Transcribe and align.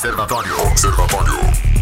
Observatório. 0.00 0.56
Observatório. 0.62 1.79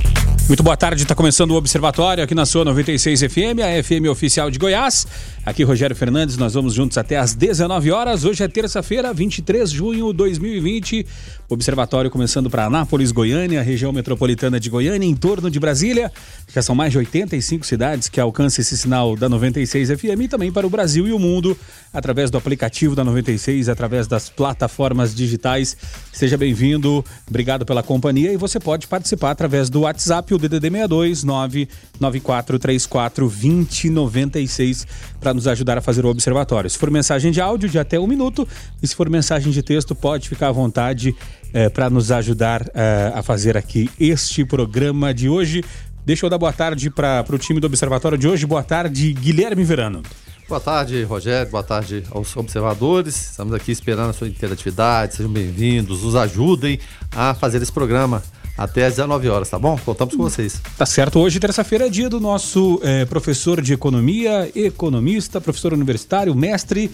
Muito 0.48 0.62
boa 0.62 0.78
tarde, 0.78 1.02
está 1.02 1.14
começando 1.14 1.50
o 1.50 1.56
Observatório 1.56 2.24
aqui 2.24 2.34
na 2.34 2.46
sua 2.46 2.64
96 2.64 3.20
FM, 3.20 3.60
a 3.62 3.82
FM 3.84 4.08
oficial 4.10 4.50
de 4.50 4.58
Goiás. 4.58 5.06
Aqui 5.44 5.62
Rogério 5.62 5.94
Fernandes, 5.94 6.38
nós 6.38 6.54
vamos 6.54 6.72
juntos 6.72 6.96
até 6.96 7.18
às 7.18 7.34
19 7.34 7.90
horas. 7.90 8.24
Hoje 8.24 8.42
é 8.42 8.48
terça-feira, 8.48 9.12
23 9.12 9.70
de 9.70 9.76
junho 9.76 10.10
de 10.10 10.16
2020. 10.16 11.06
Observatório 11.50 12.10
começando 12.10 12.48
para 12.48 12.64
Anápolis, 12.64 13.12
Goiânia, 13.12 13.60
região 13.60 13.92
metropolitana 13.92 14.58
de 14.58 14.70
Goiânia, 14.70 15.06
em 15.06 15.14
torno 15.14 15.50
de 15.50 15.60
Brasília. 15.60 16.10
Já 16.50 16.62
são 16.62 16.74
mais 16.74 16.92
de 16.92 16.98
85 16.98 17.66
cidades 17.66 18.08
que 18.08 18.18
alcançam 18.18 18.62
esse 18.62 18.76
sinal 18.76 19.16
da 19.16 19.28
96 19.28 19.90
FM 19.90 20.22
e 20.22 20.28
também 20.28 20.50
para 20.50 20.66
o 20.66 20.70
Brasil 20.70 21.06
e 21.06 21.12
o 21.12 21.18
mundo 21.18 21.56
através 21.92 22.30
do 22.30 22.38
aplicativo 22.38 22.94
da 22.94 23.04
96, 23.04 23.68
através 23.68 24.06
das 24.06 24.28
plataformas 24.28 25.14
digitais. 25.14 25.76
Seja 26.12 26.36
bem-vindo, 26.36 27.04
obrigado 27.26 27.64
pela 27.64 27.82
companhia 27.82 28.32
e 28.32 28.36
você 28.36 28.60
pode 28.60 28.86
participar 28.86 29.30
através 29.30 29.70
do 29.70 29.80
WhatsApp, 29.80 30.34
o 30.38 30.48
DDD 30.48 30.70
62 30.70 31.24
99434 31.24 33.28
2096 33.28 34.86
para 35.20 35.34
nos 35.34 35.46
ajudar 35.46 35.78
a 35.78 35.80
fazer 35.80 36.06
o 36.06 36.08
observatório. 36.08 36.70
Se 36.70 36.78
for 36.78 36.90
mensagem 36.90 37.30
de 37.30 37.40
áudio, 37.40 37.68
de 37.68 37.78
até 37.78 37.98
um 37.98 38.06
minuto, 38.06 38.46
e 38.82 38.86
se 38.86 38.94
for 38.94 39.10
mensagem 39.10 39.52
de 39.52 39.62
texto, 39.62 39.94
pode 39.94 40.28
ficar 40.28 40.48
à 40.48 40.52
vontade 40.52 41.14
é, 41.52 41.68
para 41.68 41.90
nos 41.90 42.10
ajudar 42.10 42.68
é, 42.74 43.12
a 43.14 43.22
fazer 43.22 43.56
aqui 43.56 43.90
este 43.98 44.44
programa 44.44 45.12
de 45.12 45.28
hoje. 45.28 45.64
Deixa 46.06 46.24
eu 46.24 46.30
dar 46.30 46.38
boa 46.38 46.52
tarde 46.52 46.88
para 46.88 47.24
o 47.30 47.38
time 47.38 47.60
do 47.60 47.66
Observatório 47.66 48.16
de 48.16 48.26
hoje. 48.26 48.46
Boa 48.46 48.62
tarde, 48.62 49.12
Guilherme 49.12 49.64
Verano. 49.64 50.02
Boa 50.48 50.60
tarde, 50.60 51.02
Rogério. 51.02 51.50
Boa 51.50 51.62
tarde 51.62 52.02
aos 52.10 52.34
observadores. 52.34 53.32
Estamos 53.32 53.52
aqui 53.52 53.70
esperando 53.70 54.08
a 54.08 54.12
sua 54.14 54.26
interatividade. 54.26 55.16
Sejam 55.16 55.30
bem-vindos. 55.30 56.02
Nos 56.02 56.16
ajudem 56.16 56.80
a 57.14 57.34
fazer 57.34 57.60
esse 57.60 57.70
programa 57.70 58.22
até 58.58 58.84
às 58.86 58.94
19 58.94 59.28
horas, 59.28 59.48
tá 59.48 59.58
bom? 59.58 59.78
Contamos 59.84 60.16
com 60.16 60.22
vocês. 60.24 60.60
Tá 60.76 60.84
certo. 60.84 61.20
Hoje, 61.20 61.38
terça-feira, 61.38 61.86
é 61.86 61.88
dia 61.88 62.08
do 62.08 62.18
nosso 62.18 62.80
é, 62.82 63.04
professor 63.04 63.62
de 63.62 63.72
economia, 63.72 64.50
economista, 64.54 65.40
professor 65.40 65.72
universitário, 65.72 66.34
mestre 66.34 66.90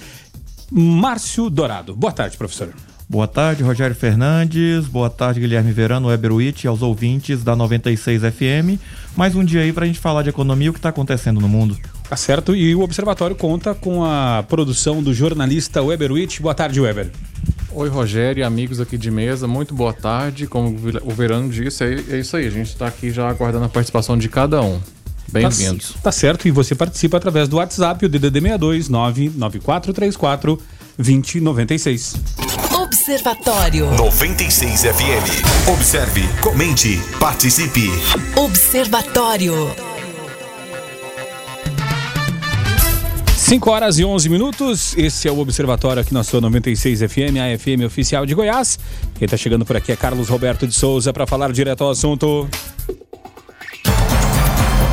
Márcio 0.71 1.49
Dourado. 1.49 1.97
Boa 1.97 2.13
tarde, 2.13 2.37
professor. 2.37 2.75
Boa 3.09 3.29
tarde, 3.29 3.63
Rogério 3.63 3.95
Fernandes. 3.95 4.87
Boa 4.87 5.11
tarde, 5.11 5.39
Guilherme 5.39 5.73
Verano, 5.73 6.09
Weber 6.09 6.33
Witt, 6.33 6.67
aos 6.67 6.81
ouvintes 6.81 7.45
da 7.45 7.55
96 7.55 8.23
FM. 8.23 8.81
Mais 9.15 9.35
um 9.37 9.45
dia 9.45 9.61
aí 9.61 9.73
para 9.73 9.85
a 9.85 9.87
gente 9.87 9.99
falar 9.99 10.23
de 10.23 10.31
economia 10.31 10.67
e 10.67 10.71
o 10.71 10.73
que 10.73 10.79
está 10.79 10.89
acontecendo 10.89 11.41
no 11.41 11.49
mundo. 11.49 11.79
Tá 12.09 12.17
certo. 12.17 12.57
E 12.57 12.75
o 12.75 12.81
Observatório 12.81 13.37
conta 13.37 13.75
com 13.75 14.05
a 14.05 14.43
produção 14.49 15.03
do 15.03 15.13
jornalista 15.13 15.83
Weber 15.83 16.13
Witt. 16.13 16.41
Boa 16.41 16.55
tarde, 16.55 16.81
Weber. 16.81 17.11
Oi, 17.73 17.89
Rogério 17.89 18.41
e 18.41 18.45
amigos 18.45 18.81
aqui 18.81 18.97
de 18.97 19.11
mesa, 19.11 19.47
muito 19.47 19.75
boa 19.75 19.93
tarde. 19.93 20.47
Como 20.47 20.75
o 21.03 21.11
Verano 21.11 21.51
disse, 21.51 21.85
é, 21.85 22.17
é 22.17 22.19
isso 22.19 22.37
aí. 22.37 22.47
A 22.47 22.51
gente 22.51 22.69
está 22.69 22.87
aqui 22.87 23.11
já 23.11 23.29
aguardando 23.29 23.67
a 23.67 23.69
participação 23.69 24.17
de 24.17 24.29
cada 24.29 24.63
um. 24.63 24.81
Bem-vindos. 25.31 25.93
Tá, 25.95 25.99
tá, 26.05 26.13
certo. 26.13 26.49
E 26.49 26.51
você 26.51 26.75
participa 26.75 27.17
através 27.17 27.49
do 27.49 27.57
WhatsApp, 27.57 28.07
o 28.07 28.09
DDD 28.09 28.41
62 28.41 28.89
99434 28.89 30.59
2096. 30.97 32.74
Observatório 32.95 33.91
96 33.97 34.83
FM. 34.83 35.69
Observe, 35.69 36.23
comente, 36.41 36.97
participe. 37.19 37.91
Observatório. 38.37 39.53
5 43.37 43.69
horas 43.69 43.99
e 43.99 44.05
11 44.05 44.29
minutos. 44.29 44.97
Esse 44.97 45.27
é 45.27 45.33
o 45.33 45.41
Observatório 45.41 46.03
aqui 46.03 46.15
na 46.15 46.23
sua 46.23 46.41
96 46.41 47.01
FM, 47.01 47.37
a 47.43 47.59
FM 47.59 47.85
oficial 47.85 48.25
de 48.25 48.33
Goiás. 48.33 48.79
Quem 49.17 49.27
está 49.27 49.37
chegando 49.37 49.65
por 49.65 49.77
aqui 49.77 49.91
é 49.91 49.97
Carlos 49.97 50.29
Roberto 50.29 50.65
de 50.65 50.73
Souza 50.73 51.13
para 51.13 51.27
falar 51.27 51.51
direto 51.51 51.83
ao 51.83 51.91
assunto. 51.91 52.49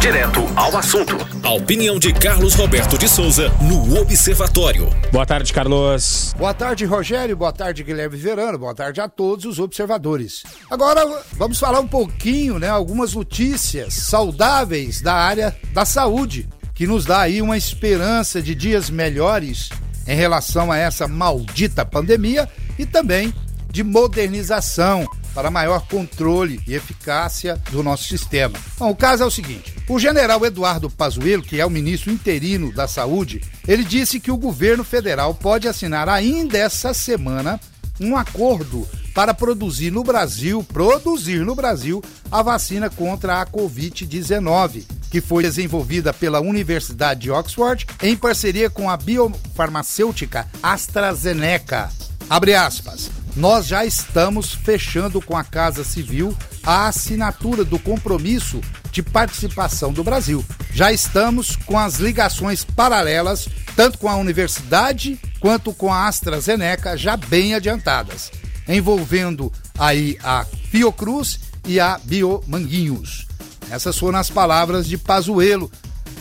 Direto 0.01 0.39
ao 0.55 0.75
assunto. 0.75 1.15
A 1.43 1.51
opinião 1.51 1.99
de 1.99 2.11
Carlos 2.11 2.55
Roberto 2.55 2.97
de 2.97 3.07
Souza 3.07 3.49
no 3.61 4.01
Observatório. 4.01 4.89
Boa 5.11 5.27
tarde, 5.27 5.53
Carlos. 5.53 6.33
Boa 6.35 6.55
tarde, 6.55 6.85
Rogério. 6.85 7.37
Boa 7.37 7.53
tarde, 7.53 7.83
Guilherme 7.83 8.17
Verano. 8.17 8.57
Boa 8.57 8.73
tarde 8.73 8.99
a 8.99 9.07
todos 9.07 9.45
os 9.45 9.59
observadores. 9.59 10.41
Agora 10.71 11.23
vamos 11.33 11.59
falar 11.59 11.79
um 11.79 11.87
pouquinho, 11.87 12.57
né, 12.57 12.67
algumas 12.67 13.13
notícias 13.13 13.93
saudáveis 13.93 15.01
da 15.01 15.13
área 15.13 15.55
da 15.71 15.85
saúde, 15.85 16.49
que 16.73 16.87
nos 16.87 17.05
dá 17.05 17.21
aí 17.21 17.39
uma 17.39 17.55
esperança 17.55 18.41
de 18.41 18.55
dias 18.55 18.89
melhores 18.89 19.69
em 20.07 20.15
relação 20.15 20.71
a 20.71 20.77
essa 20.77 21.07
maldita 21.07 21.85
pandemia 21.85 22.49
e 22.79 22.87
também 22.87 23.31
de 23.69 23.83
modernização 23.83 25.05
para 25.33 25.51
maior 25.51 25.85
controle 25.87 26.61
e 26.67 26.73
eficácia 26.73 27.61
do 27.71 27.83
nosso 27.83 28.03
sistema. 28.05 28.57
Bom, 28.77 28.89
o 28.89 28.95
caso 28.95 29.23
é 29.23 29.25
o 29.25 29.31
seguinte: 29.31 29.75
o 29.87 29.99
general 29.99 30.45
Eduardo 30.45 30.89
Pazuello, 30.89 31.43
que 31.43 31.59
é 31.59 31.65
o 31.65 31.69
ministro 31.69 32.11
interino 32.11 32.71
da 32.73 32.87
Saúde, 32.87 33.41
ele 33.67 33.83
disse 33.83 34.19
que 34.19 34.31
o 34.31 34.37
governo 34.37 34.83
federal 34.83 35.33
pode 35.33 35.67
assinar 35.67 36.07
ainda 36.09 36.57
essa 36.57 36.93
semana 36.93 37.59
um 37.99 38.17
acordo 38.17 38.87
para 39.13 39.33
produzir 39.33 39.91
no 39.91 40.03
Brasil, 40.03 40.63
produzir 40.63 41.45
no 41.45 41.53
Brasil 41.53 42.01
a 42.31 42.41
vacina 42.41 42.89
contra 42.89 43.41
a 43.41 43.45
COVID-19, 43.45 44.83
que 45.09 45.21
foi 45.21 45.43
desenvolvida 45.43 46.13
pela 46.13 46.39
Universidade 46.39 47.21
de 47.21 47.31
Oxford 47.31 47.85
em 48.01 48.15
parceria 48.15 48.69
com 48.69 48.89
a 48.89 48.97
biofarmacêutica 48.97 50.47
AstraZeneca. 50.63 51.89
Abre 52.29 52.55
aspas. 52.55 53.11
Nós 53.35 53.65
já 53.65 53.85
estamos 53.85 54.53
fechando 54.53 55.21
com 55.21 55.37
a 55.37 55.43
Casa 55.43 55.83
Civil 55.83 56.35
a 56.63 56.87
assinatura 56.87 57.63
do 57.63 57.79
compromisso 57.79 58.61
de 58.91 59.01
participação 59.01 59.93
do 59.93 60.03
Brasil. 60.03 60.43
Já 60.73 60.91
estamos 60.91 61.55
com 61.55 61.79
as 61.79 61.95
ligações 61.95 62.63
paralelas, 62.63 63.47
tanto 63.75 63.97
com 63.97 64.09
a 64.09 64.17
universidade 64.17 65.19
quanto 65.39 65.73
com 65.73 65.91
a 65.91 66.07
AstraZeneca, 66.07 66.97
já 66.97 67.15
bem 67.15 67.55
adiantadas, 67.55 68.31
envolvendo 68.67 69.51
aí 69.79 70.17
a 70.23 70.45
Fiocruz 70.69 71.39
e 71.65 71.79
a 71.79 71.99
Biomanguinhos. 72.03 73.27
Essas 73.69 73.97
foram 73.97 74.19
as 74.19 74.29
palavras 74.29 74.85
de 74.85 74.97
Pazuello 74.97 75.71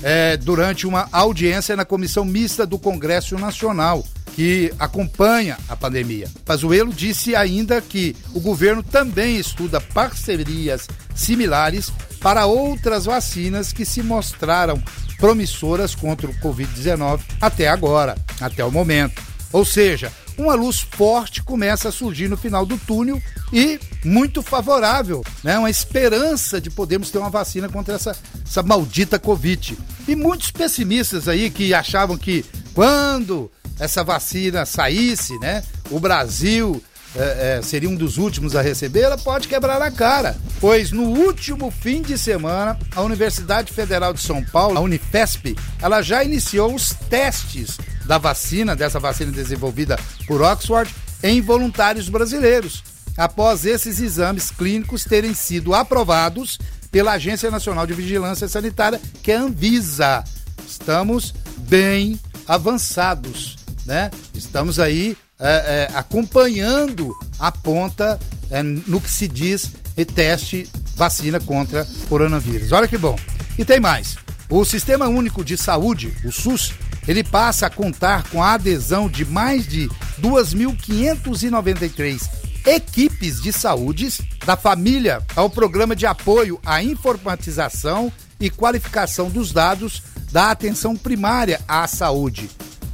é, 0.02 0.36
durante 0.36 0.86
uma 0.86 1.08
audiência 1.10 1.76
na 1.76 1.84
Comissão 1.84 2.24
Mista 2.24 2.64
do 2.64 2.78
Congresso 2.78 3.36
Nacional 3.36 4.04
que 4.34 4.72
acompanha 4.78 5.58
a 5.68 5.76
pandemia. 5.76 6.28
Pazuello 6.44 6.92
disse 6.92 7.34
ainda 7.34 7.80
que 7.80 8.16
o 8.34 8.40
governo 8.40 8.82
também 8.82 9.36
estuda 9.36 9.80
parcerias 9.80 10.88
similares 11.14 11.92
para 12.20 12.46
outras 12.46 13.04
vacinas 13.04 13.72
que 13.72 13.84
se 13.84 14.02
mostraram 14.02 14.82
promissoras 15.18 15.94
contra 15.94 16.30
o 16.30 16.34
Covid-19 16.34 17.20
até 17.40 17.68
agora, 17.68 18.16
até 18.40 18.64
o 18.64 18.70
momento. 18.70 19.22
Ou 19.52 19.64
seja, 19.64 20.12
uma 20.38 20.54
luz 20.54 20.80
forte 20.80 21.42
começa 21.42 21.88
a 21.88 21.92
surgir 21.92 22.28
no 22.28 22.36
final 22.36 22.64
do 22.64 22.78
túnel 22.78 23.20
e 23.52 23.78
muito 24.04 24.42
favorável, 24.42 25.24
né? 25.42 25.58
Uma 25.58 25.70
esperança 25.70 26.60
de 26.60 26.70
podermos 26.70 27.10
ter 27.10 27.18
uma 27.18 27.30
vacina 27.30 27.68
contra 27.68 27.94
essa, 27.94 28.16
essa 28.46 28.62
maldita 28.62 29.18
Covid. 29.18 29.76
E 30.08 30.16
muitos 30.16 30.50
pessimistas 30.50 31.28
aí 31.28 31.50
que 31.50 31.74
achavam 31.74 32.16
que 32.16 32.44
quando 32.74 33.50
essa 33.78 34.04
vacina 34.04 34.64
saísse, 34.64 35.38
né? 35.38 35.62
O 35.90 35.98
Brasil 35.98 36.82
é, 37.16 37.58
é, 37.58 37.62
seria 37.62 37.88
um 37.88 37.96
dos 37.96 38.18
últimos 38.18 38.54
a 38.54 38.62
receber, 38.62 39.00
ela 39.00 39.18
pode 39.18 39.48
quebrar 39.48 39.82
a 39.82 39.90
cara. 39.90 40.36
Pois 40.60 40.92
no 40.92 41.02
último 41.02 41.70
fim 41.70 42.02
de 42.02 42.16
semana, 42.16 42.78
a 42.94 43.02
Universidade 43.02 43.72
Federal 43.72 44.12
de 44.12 44.20
São 44.20 44.44
Paulo, 44.44 44.78
a 44.78 44.80
Unifesp, 44.80 45.56
ela 45.80 46.02
já 46.02 46.22
iniciou 46.22 46.74
os 46.74 46.90
testes 47.08 47.78
da 48.10 48.18
vacina, 48.18 48.74
dessa 48.74 48.98
vacina 48.98 49.30
desenvolvida 49.30 49.96
por 50.26 50.42
Oxford, 50.42 50.92
em 51.22 51.40
voluntários 51.40 52.08
brasileiros, 52.08 52.82
após 53.16 53.64
esses 53.64 54.00
exames 54.00 54.50
clínicos 54.50 55.04
terem 55.04 55.32
sido 55.32 55.72
aprovados 55.72 56.58
pela 56.90 57.12
Agência 57.12 57.52
Nacional 57.52 57.86
de 57.86 57.94
Vigilância 57.94 58.48
Sanitária, 58.48 59.00
que 59.22 59.30
é 59.30 59.36
a 59.36 59.42
Anvisa. 59.42 60.24
Estamos 60.66 61.32
bem 61.68 62.18
avançados 62.48 63.60
né? 63.86 64.10
Estamos 64.34 64.78
aí 64.78 65.16
é, 65.38 65.88
é, 65.92 65.96
acompanhando 65.96 67.14
a 67.38 67.50
ponta 67.50 68.18
é, 68.50 68.60
no 68.62 69.00
que 69.00 69.10
se 69.10 69.26
diz 69.26 69.70
teste 70.14 70.68
vacina 70.96 71.38
contra 71.38 71.86
coronavírus. 72.08 72.72
Olha 72.72 72.88
que 72.88 72.96
bom. 72.96 73.16
E 73.58 73.64
tem 73.64 73.78
mais. 73.78 74.16
O 74.48 74.64
Sistema 74.64 75.08
Único 75.08 75.44
de 75.44 75.56
Saúde, 75.56 76.12
o 76.24 76.32
SUS, 76.32 76.72
ele 77.10 77.24
passa 77.24 77.66
a 77.66 77.70
contar 77.70 78.30
com 78.30 78.40
a 78.40 78.52
adesão 78.52 79.08
de 79.08 79.24
mais 79.24 79.66
de 79.66 79.88
2.593 80.20 82.30
equipes 82.64 83.42
de 83.42 83.52
saúde 83.52 84.10
da 84.46 84.56
família 84.56 85.20
ao 85.34 85.50
programa 85.50 85.96
de 85.96 86.06
apoio 86.06 86.60
à 86.64 86.80
informatização 86.84 88.12
e 88.38 88.48
qualificação 88.48 89.28
dos 89.28 89.50
dados 89.50 90.04
da 90.30 90.52
atenção 90.52 90.94
primária 90.94 91.60
à 91.66 91.84
saúde, 91.88 92.48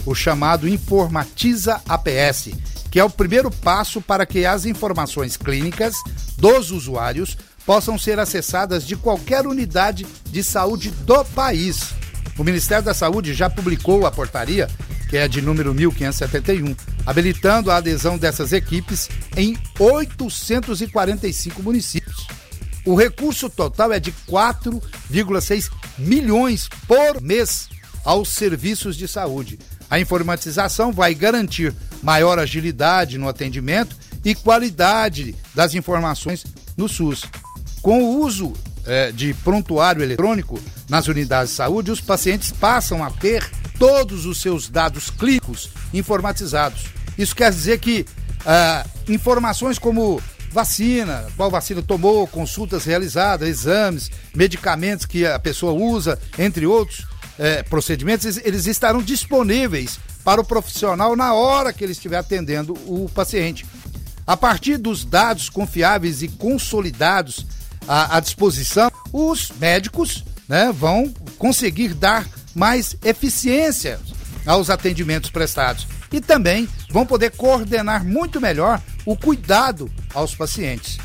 o 0.06 0.14
chamado 0.14 0.66
Informatiza 0.66 1.82
APS, 1.86 2.52
que 2.90 2.98
é 2.98 3.04
o 3.04 3.10
primeiro 3.10 3.50
passo 3.50 4.00
para 4.00 4.24
que 4.24 4.46
as 4.46 4.64
informações 4.64 5.36
clínicas 5.36 5.94
dos 6.38 6.70
usuários 6.70 7.36
possam 7.66 7.98
ser 7.98 8.18
acessadas 8.18 8.86
de 8.86 8.96
qualquer 8.96 9.46
unidade 9.46 10.06
de 10.24 10.42
saúde 10.42 10.90
do 10.90 11.22
país. 11.22 11.94
O 12.38 12.44
Ministério 12.44 12.84
da 12.84 12.92
Saúde 12.92 13.32
já 13.32 13.48
publicou 13.48 14.06
a 14.06 14.10
portaria, 14.10 14.68
que 15.08 15.16
é 15.16 15.26
de 15.26 15.40
número 15.40 15.72
1571, 15.72 16.76
habilitando 17.06 17.70
a 17.70 17.76
adesão 17.76 18.18
dessas 18.18 18.52
equipes 18.52 19.08
em 19.36 19.56
845 19.78 21.62
municípios. 21.62 22.26
O 22.84 22.94
recurso 22.94 23.48
total 23.48 23.92
é 23.92 23.98
de 23.98 24.12
4,6 24.28 25.70
milhões 25.98 26.68
por 26.86 27.20
mês 27.20 27.68
aos 28.04 28.28
serviços 28.28 28.96
de 28.96 29.08
saúde. 29.08 29.58
A 29.90 29.98
informatização 29.98 30.92
vai 30.92 31.14
garantir 31.14 31.74
maior 32.02 32.38
agilidade 32.38 33.18
no 33.18 33.28
atendimento 33.28 33.96
e 34.24 34.34
qualidade 34.34 35.34
das 35.54 35.74
informações 35.74 36.44
no 36.76 36.88
SUS. 36.88 37.24
Com 37.80 38.02
o 38.02 38.20
uso 38.20 38.52
eh, 38.86 39.12
de 39.12 39.34
prontuário 39.34 40.02
eletrônico 40.02 40.60
nas 40.88 41.08
unidades 41.08 41.50
de 41.50 41.56
saúde, 41.56 41.90
os 41.90 42.00
pacientes 42.00 42.50
passam 42.52 43.02
a 43.02 43.10
ter 43.10 43.48
todos 43.78 44.26
os 44.26 44.40
seus 44.40 44.68
dados 44.68 45.10
clínicos 45.10 45.70
informatizados. 45.92 46.86
Isso 47.18 47.34
quer 47.34 47.50
dizer 47.50 47.78
que 47.78 48.06
ah, 48.44 48.86
informações 49.08 49.78
como 49.78 50.20
vacina, 50.50 51.26
qual 51.36 51.50
vacina 51.50 51.82
tomou, 51.82 52.26
consultas 52.26 52.84
realizadas, 52.84 53.48
exames, 53.48 54.10
medicamentos 54.34 55.04
que 55.04 55.26
a 55.26 55.38
pessoa 55.38 55.72
usa, 55.72 56.18
entre 56.38 56.66
outros 56.66 57.06
eh, 57.38 57.62
procedimentos, 57.64 58.38
eles 58.38 58.66
estarão 58.66 59.02
disponíveis 59.02 59.98
para 60.24 60.40
o 60.40 60.44
profissional 60.44 61.14
na 61.14 61.34
hora 61.34 61.72
que 61.72 61.84
ele 61.84 61.92
estiver 61.92 62.16
atendendo 62.16 62.72
o 62.86 63.10
paciente. 63.14 63.66
A 64.26 64.36
partir 64.36 64.76
dos 64.76 65.04
dados 65.04 65.48
confiáveis 65.48 66.22
e 66.22 66.28
consolidados 66.28 67.46
à, 67.86 68.16
à 68.16 68.20
disposição, 68.20 68.90
os 69.12 69.50
médicos 69.58 70.24
né, 70.48 70.72
vão 70.72 71.12
conseguir 71.38 71.94
dar 71.94 72.26
mais 72.54 72.96
eficiência 73.04 74.00
aos 74.44 74.70
atendimentos 74.70 75.30
prestados 75.30 75.86
e 76.12 76.20
também 76.20 76.68
vão 76.90 77.04
poder 77.04 77.32
coordenar 77.32 78.04
muito 78.04 78.40
melhor 78.40 78.80
o 79.04 79.16
cuidado 79.16 79.90
aos 80.14 80.34
pacientes. 80.34 80.98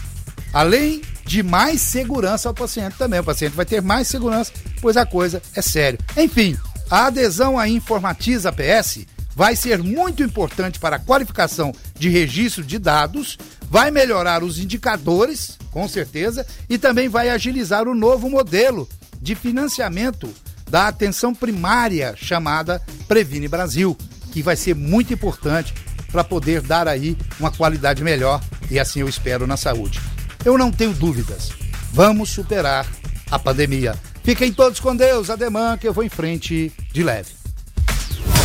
Além 0.54 1.02
de 1.26 1.44
mais 1.44 1.80
segurança 1.82 2.50
ao 2.50 2.54
paciente 2.54 2.98
também. 2.98 3.22
O 3.22 3.24
paciente 3.24 3.56
vai 3.56 3.66
ter 3.66 3.82
mais 3.82 4.08
segurança, 4.08 4.52
pois 4.82 4.98
a 4.98 5.06
coisa 5.06 5.42
é 5.56 5.62
séria. 5.62 5.98
Enfim, 6.18 6.58
a 6.90 7.06
adesão 7.06 7.58
à 7.58 7.70
Informatiza 7.70 8.52
PS 8.52 9.06
vai 9.42 9.56
ser 9.56 9.82
muito 9.82 10.22
importante 10.22 10.80
para 10.80 10.98
a 10.98 11.00
qualificação 11.00 11.74
de 11.98 12.10
registro 12.10 12.64
de 12.64 12.78
dados, 12.78 13.40
vai 13.72 13.90
melhorar 13.90 14.44
os 14.44 14.60
indicadores, 14.60 15.58
com 15.72 15.88
certeza, 15.88 16.46
e 16.70 16.78
também 16.78 17.10
vai 17.10 17.28
agilizar 17.28 17.88
o 17.88 17.96
novo 17.96 18.30
modelo 18.30 18.88
de 19.20 19.34
financiamento 19.34 20.32
da 20.70 20.88
atenção 20.88 21.34
primária 21.34 22.14
chamada 22.16 22.80
Previne 23.08 23.48
Brasil, 23.48 23.98
que 24.32 24.44
vai 24.44 24.56
ser 24.56 24.76
muito 24.76 25.12
importante 25.12 25.74
para 26.12 26.24
poder 26.24 26.62
dar 26.62 26.88
aí 26.88 27.18
uma 27.40 27.50
qualidade 27.50 28.04
melhor 28.04 28.40
e 28.70 28.80
assim 28.80 29.00
eu 29.00 29.10
espero 29.10 29.48
na 29.48 29.58
saúde. 29.58 30.00
Eu 30.46 30.56
não 30.56 30.72
tenho 30.72 30.94
dúvidas. 30.94 31.50
Vamos 31.92 32.30
superar 32.30 32.86
a 33.32 33.40
pandemia. 33.40 33.96
Fiquem 34.24 34.54
todos 34.54 34.80
com 34.80 34.96
Deus, 34.96 35.32
ademã 35.32 35.80
que 35.80 35.88
eu 35.88 35.94
vou 35.94 36.04
em 36.04 36.10
frente 36.10 36.72
de 36.94 37.02
leve. 37.02 37.41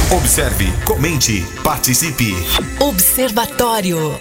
Observe, 0.08 0.66
comente, 0.84 1.44
participe. 1.64 2.32
Observatório. 2.78 4.16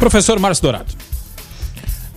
Professor 0.00 0.40
Márcio 0.40 0.62
Dourado. 0.62 0.92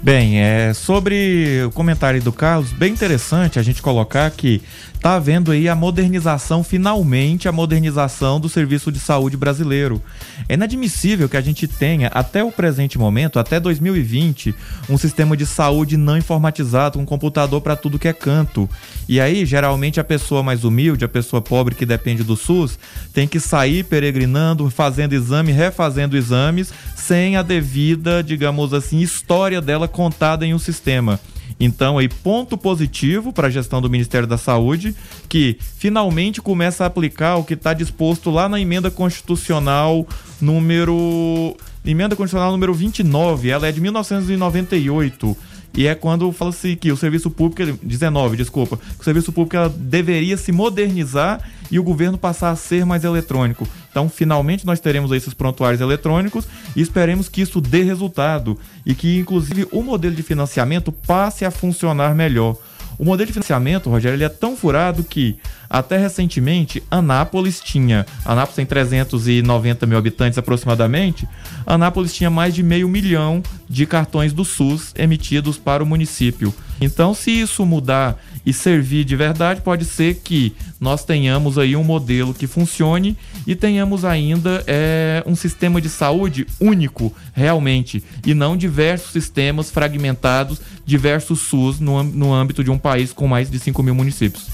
Bem, 0.02 0.42
é, 0.42 0.74
sobre 0.74 1.62
o 1.64 1.72
comentário 1.72 2.20
do 2.24 2.34
Carlos, 2.34 2.72
bem 2.72 2.92
interessante 2.92 3.60
a 3.60 3.62
gente 3.62 3.84
colocar 3.84 4.32
que 4.32 4.64
está 5.00 5.16
havendo 5.16 5.52
aí 5.52 5.70
a 5.70 5.76
modernização, 5.76 6.62
finalmente 6.62 7.48
a 7.48 7.54
modernização 7.54 8.38
do 8.38 8.50
serviço 8.50 8.92
de 8.92 9.00
saúde 9.00 9.38
brasileiro. 9.38 10.02
É 10.48 10.56
inadmissível 10.56 11.30
que 11.30 11.38
a 11.38 11.42
gente 11.42 11.70
tenha, 11.70 12.10
até 12.10 12.44
o 12.44 12.52
presente 12.52 13.00
momento, 13.00 13.40
até 13.40 13.62
2020, 13.62 14.54
um 14.90 14.98
sistema 14.98 15.38
de 15.38 15.46
saúde 15.46 15.96
não 15.96 16.18
informatizado, 16.18 17.00
um 17.00 17.06
computador 17.06 17.62
para 17.62 17.78
tudo 17.78 17.98
que 17.98 18.10
é 18.10 18.14
canto. 18.14 18.70
E 19.08 19.22
aí, 19.22 19.46
geralmente, 19.46 20.02
a 20.02 20.04
pessoa 20.04 20.44
mais 20.44 20.66
humilde, 20.66 21.06
a 21.06 21.10
pessoa 21.10 21.42
pobre 21.42 21.76
que 21.76 21.86
depende 21.86 22.22
do 22.22 22.36
SUS, 22.36 22.78
tem 23.14 23.26
que 23.26 23.40
sair 23.40 23.86
peregrinando, 23.86 24.70
fazendo 24.70 25.14
exame, 25.14 25.54
refazendo 25.54 26.18
exames, 26.18 26.74
sem 26.94 27.38
a 27.38 27.42
devida, 27.42 28.22
digamos 28.22 28.74
assim, 28.74 29.00
história 29.00 29.62
dela 29.62 29.88
contada 29.88 30.46
em 30.46 30.54
um 30.54 30.60
sistema. 30.60 31.22
Então, 31.60 31.98
aí, 31.98 32.08
ponto 32.08 32.58
positivo 32.58 33.34
para 33.34 33.48
a 33.48 33.52
gestão 33.52 33.82
do 33.82 33.90
Ministério 33.90 34.28
da 34.28 34.38
Saúde, 34.38 34.96
que 35.28 35.58
finalmente 35.60 36.42
começa 36.42 36.84
a 36.84 36.88
aplicar 36.88 37.36
o 37.36 37.44
que 37.44 37.54
está 37.54 37.74
disposto 37.74 38.30
lá 38.30 38.48
na 38.48 38.60
emenda 38.60 38.90
constitucional 38.90 40.08
número. 40.40 41.58
Emenda 41.84 42.16
constitucional 42.16 42.52
número 42.52 42.74
29, 42.74 43.50
ela 43.50 43.68
é 43.68 43.72
de 43.72 43.82
1998 43.82 45.36
e 45.76 45.88
é 45.88 45.96
quando 45.96 46.32
fala-se 46.32 46.76
que 46.76 46.92
o 46.92 46.98
serviço 46.98 47.30
público, 47.30 47.78
19, 47.84 48.38
desculpa, 48.38 48.80
o 49.00 49.04
serviço 49.04 49.32
público 49.32 49.70
deveria 49.78 50.36
se 50.36 50.52
modernizar 50.52 51.42
e 51.72 51.80
o 51.80 51.84
governo 51.84 52.18
passar 52.18 52.50
a 52.50 52.56
ser 52.56 52.86
mais 52.86 53.04
eletrônico. 53.04 53.68
Então, 53.92 54.10
finalmente, 54.10 54.66
nós 54.66 54.80
teremos 54.80 55.12
esses 55.12 55.34
prontuários 55.34 55.82
eletrônicos 55.82 56.48
e 56.76 56.82
esperemos 56.82 57.30
que 57.30 57.42
isso 57.42 57.62
dê 57.62 57.84
resultado 57.84 58.58
e 58.86 58.96
que, 58.96 59.20
inclusive, 59.20 59.68
o 59.72 59.84
modelo 59.84 60.16
de 60.16 60.24
financiamento 60.24 60.92
passe 60.92 61.46
a 61.46 61.52
funcionar 61.52 62.16
melhor. 62.16 62.58
O 63.00 63.06
modelo 63.06 63.28
de 63.28 63.34
financiamento, 63.34 63.90
Rogério, 63.90 64.18
ele 64.18 64.26
é 64.26 64.30
tão 64.30 64.58
furado 64.58 65.06
que 65.06 65.38
até 65.70 65.98
recentemente 65.98 66.84
Anápolis 66.92 67.62
tinha, 67.62 68.06
Anápolis 68.26 68.58
tem 68.58 68.66
390 68.66 69.86
mil 69.86 69.98
habitantes 69.98 70.38
aproximadamente, 70.38 71.26
Anápolis 71.66 72.14
tinha 72.14 72.30
mais 72.30 72.54
de 72.54 72.62
meio 72.62 72.90
milhão 72.90 73.42
de 73.70 73.86
cartões 73.86 74.34
do 74.34 74.44
SUS 74.44 74.94
emitidos 74.98 75.58
para 75.58 75.82
o 75.82 75.86
município. 75.86 76.54
Então, 76.82 77.14
se 77.14 77.32
isso 77.32 77.66
mudar 77.66 78.22
e 78.50 78.54
servir 78.54 79.06
de 79.06 79.16
verdade, 79.16 79.62
pode 79.62 79.86
ser 79.86 80.16
que 80.24 80.56
nós 80.80 81.06
tenhamos 81.06 81.60
aí 81.60 81.76
um 81.76 81.84
modelo 81.84 82.34
que 82.34 82.48
funcione 82.48 83.16
e 83.46 83.56
tenhamos 83.56 84.04
ainda 84.04 84.64
é, 84.66 85.24
um 85.26 85.36
sistema 85.36 85.80
de 85.80 85.88
saúde 85.88 86.48
único, 86.60 87.14
realmente, 87.34 88.04
e 88.26 88.34
não 88.34 88.58
diversos 88.58 89.12
sistemas 89.12 89.70
fragmentados, 89.70 90.60
diversos 90.84 91.42
SUS 91.42 91.80
no, 91.80 92.02
no 92.02 92.34
âmbito 92.34 92.64
de 92.64 92.72
um 92.72 92.78
país 92.78 93.14
com 93.14 93.28
mais 93.28 93.52
de 93.52 93.60
5 93.60 93.84
mil 93.84 93.94
municípios. 93.94 94.48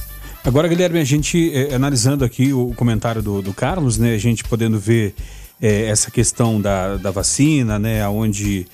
Agora, 0.43 0.67
Guilherme, 0.67 0.99
a 0.99 1.05
gente 1.05 1.51
é, 1.53 1.73
analisando 1.73 2.25
aqui 2.25 2.51
o 2.51 2.73
comentário 2.75 3.21
do, 3.21 3.41
do, 3.41 3.53
Carlos, 3.53 3.97
né, 3.97 4.13
a 4.13 4.17
gente 4.17 4.43
podendo 4.43 4.77
ver 4.77 5.15
é, 5.61 5.85
essa 5.85 6.11
questão 6.11 6.59
da, 6.59 6.97
da 6.97 7.11
vacina, 7.11 7.79
né, 7.79 8.05
onde 8.09 8.67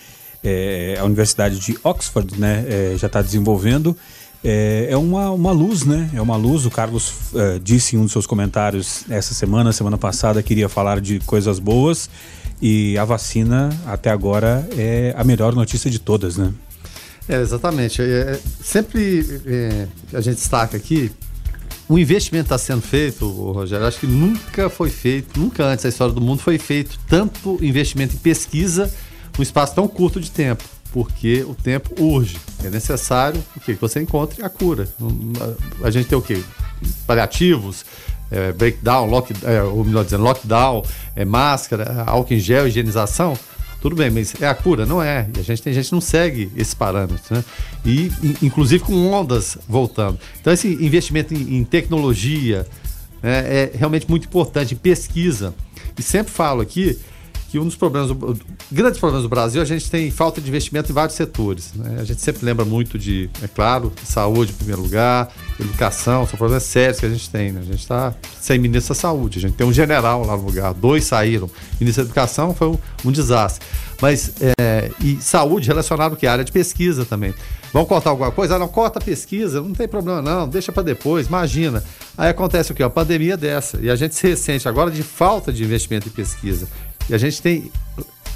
é, 0.43 0.97
a 0.99 1.05
Universidade 1.05 1.59
de 1.59 1.77
Oxford 1.83 2.39
né, 2.39 2.65
é, 2.67 2.97
já 2.97 3.07
está 3.07 3.21
desenvolvendo 3.21 3.95
é, 4.43 4.87
é 4.89 4.97
uma, 4.97 5.29
uma 5.31 5.51
luz, 5.51 5.85
né? 5.85 6.09
É 6.13 6.21
uma 6.21 6.35
luz. 6.35 6.65
O 6.65 6.71
Carlos 6.71 7.13
é, 7.35 7.59
disse 7.59 7.95
em 7.95 7.99
um 7.99 8.03
dos 8.03 8.11
seus 8.11 8.25
comentários 8.25 9.03
essa 9.09 9.33
semana, 9.33 9.71
semana 9.71 9.97
passada, 9.97 10.41
queria 10.41 10.67
falar 10.67 10.99
de 10.99 11.19
coisas 11.21 11.59
boas 11.59 12.09
e 12.61 12.97
a 12.97 13.05
vacina 13.05 13.69
até 13.85 14.09
agora 14.09 14.67
é 14.77 15.13
a 15.17 15.23
melhor 15.23 15.53
notícia 15.53 15.89
de 15.89 15.99
todas, 15.99 16.37
né? 16.37 16.53
É, 17.29 17.39
exatamente. 17.39 18.01
É, 18.01 18.05
é 18.05 18.39
sempre 18.63 19.41
é, 19.45 19.87
a 20.13 20.21
gente 20.21 20.35
destaca 20.35 20.75
aqui 20.77 21.11
o 21.91 21.99
investimento 21.99 22.45
está 22.45 22.57
sendo 22.57 22.81
feito, 22.81 23.27
Rogério, 23.27 23.85
acho 23.85 23.99
que 23.99 24.07
nunca 24.07 24.69
foi 24.69 24.89
feito, 24.89 25.37
nunca 25.37 25.65
antes 25.65 25.83
da 25.83 25.89
história 25.89 26.13
do 26.13 26.21
mundo 26.21 26.39
foi 26.39 26.57
feito 26.57 26.97
tanto 27.05 27.59
investimento 27.61 28.15
em 28.15 28.17
pesquisa 28.17 28.89
num 29.37 29.43
espaço 29.43 29.75
tão 29.75 29.89
curto 29.89 30.17
de 30.21 30.31
tempo 30.31 30.63
porque 30.91 31.43
o 31.47 31.55
tempo 31.55 31.93
urge. 32.01 32.37
É 32.63 32.69
necessário 32.69 33.41
que 33.65 33.73
você 33.73 34.01
encontre 34.01 34.43
a 34.43 34.49
cura. 34.49 34.87
A 35.83 35.89
gente 35.89 36.07
tem 36.07 36.17
o 36.17 36.21
quê? 36.21 36.41
Paliativos, 37.07 37.85
é, 38.29 38.51
breakdown, 38.51 39.07
lock, 39.07 39.33
é, 39.43 39.61
ou 39.61 39.83
melhor 39.83 40.03
dizendo, 40.03 40.23
lockdown, 40.23 40.83
é, 41.15 41.25
máscara, 41.25 42.03
álcool 42.05 42.33
em 42.33 42.39
gel, 42.39 42.67
higienização. 42.67 43.37
Tudo 43.81 43.95
bem, 43.95 44.11
mas 44.11 44.39
é 44.39 44.47
a 44.47 44.53
cura? 44.53 44.85
Não 44.85 45.01
é. 45.01 45.27
E 45.35 45.39
a 45.39 45.43
gente 45.43 45.61
tem 45.61 45.73
gente 45.73 45.87
que 45.87 45.93
não 45.93 46.01
segue 46.01 46.51
esses 46.55 46.73
parâmetros, 46.73 47.29
né? 47.31 47.43
E 47.83 48.11
inclusive 48.41 48.83
com 48.83 49.11
ondas 49.11 49.57
voltando. 49.67 50.19
Então 50.39 50.53
esse 50.53 50.67
investimento 50.67 51.33
em, 51.33 51.57
em 51.57 51.63
tecnologia 51.63 52.67
né, 53.23 53.39
é 53.39 53.71
realmente 53.73 54.07
muito 54.07 54.27
importante, 54.27 54.75
em 54.75 54.77
pesquisa. 54.77 55.53
E 55.97 56.03
sempre 56.03 56.31
falo 56.31 56.61
aqui 56.61 56.99
que 57.51 57.59
um 57.59 57.65
dos 57.65 57.75
problemas, 57.75 58.09
grandes 58.71 58.97
problemas 58.97 59.23
do 59.23 59.29
Brasil, 59.29 59.61
a 59.61 59.65
gente 59.65 59.91
tem 59.91 60.09
falta 60.09 60.39
de 60.39 60.47
investimento 60.47 60.89
em 60.89 60.95
vários 60.95 61.17
setores. 61.17 61.73
Né? 61.75 61.97
A 61.99 62.03
gente 62.05 62.21
sempre 62.21 62.45
lembra 62.45 62.63
muito 62.63 62.97
de, 62.97 63.29
é 63.43 63.47
claro, 63.47 63.91
saúde 64.05 64.53
em 64.53 64.55
primeiro 64.55 64.81
lugar, 64.81 65.29
educação, 65.59 66.25
são 66.25 66.37
problemas 66.37 66.63
sérios 66.63 67.01
que 67.01 67.05
a 67.05 67.09
gente 67.09 67.29
tem. 67.29 67.51
Né? 67.51 67.59
A 67.59 67.65
gente 67.65 67.81
está 67.81 68.15
sem 68.39 68.57
ministro 68.57 68.95
da 68.95 69.01
saúde, 69.01 69.37
a 69.37 69.41
gente 69.41 69.55
tem 69.55 69.67
um 69.67 69.73
general 69.73 70.25
lá 70.25 70.37
no 70.37 70.45
lugar, 70.45 70.73
dois 70.73 71.03
saíram. 71.03 71.49
Ministro 71.77 72.05
da 72.05 72.07
educação 72.07 72.55
foi 72.55 72.69
um, 72.69 72.77
um 73.03 73.11
desastre. 73.11 73.67
Mas, 74.01 74.31
é, 74.57 74.89
e 75.01 75.17
saúde 75.17 75.67
relacionado 75.67 76.15
que 76.15 76.25
área 76.25 76.45
de 76.45 76.53
pesquisa 76.53 77.03
também. 77.03 77.33
Vão 77.73 77.85
cortar 77.85 78.09
alguma 78.11 78.31
coisa? 78.31 78.55
Ah, 78.55 78.59
não, 78.59 78.67
corta 78.67 78.99
a 78.99 79.01
pesquisa, 79.01 79.61
não 79.61 79.73
tem 79.73 79.87
problema 79.87 80.21
não, 80.21 80.47
deixa 80.47 80.71
para 80.71 80.83
depois, 80.83 81.27
imagina. 81.27 81.83
Aí 82.17 82.29
acontece 82.29 82.71
o 82.71 82.75
quê? 82.75 82.83
A 82.83 82.89
pandemia 82.89 83.37
dessa. 83.37 83.77
E 83.81 83.89
a 83.89 83.95
gente 83.95 84.15
se 84.15 84.27
ressente 84.27 84.67
agora 84.67 84.89
de 84.89 85.03
falta 85.03 85.53
de 85.53 85.63
investimento 85.63 86.07
em 86.07 86.11
pesquisa. 86.11 86.67
E 87.09 87.15
a 87.15 87.17
gente 87.17 87.41
tem 87.41 87.71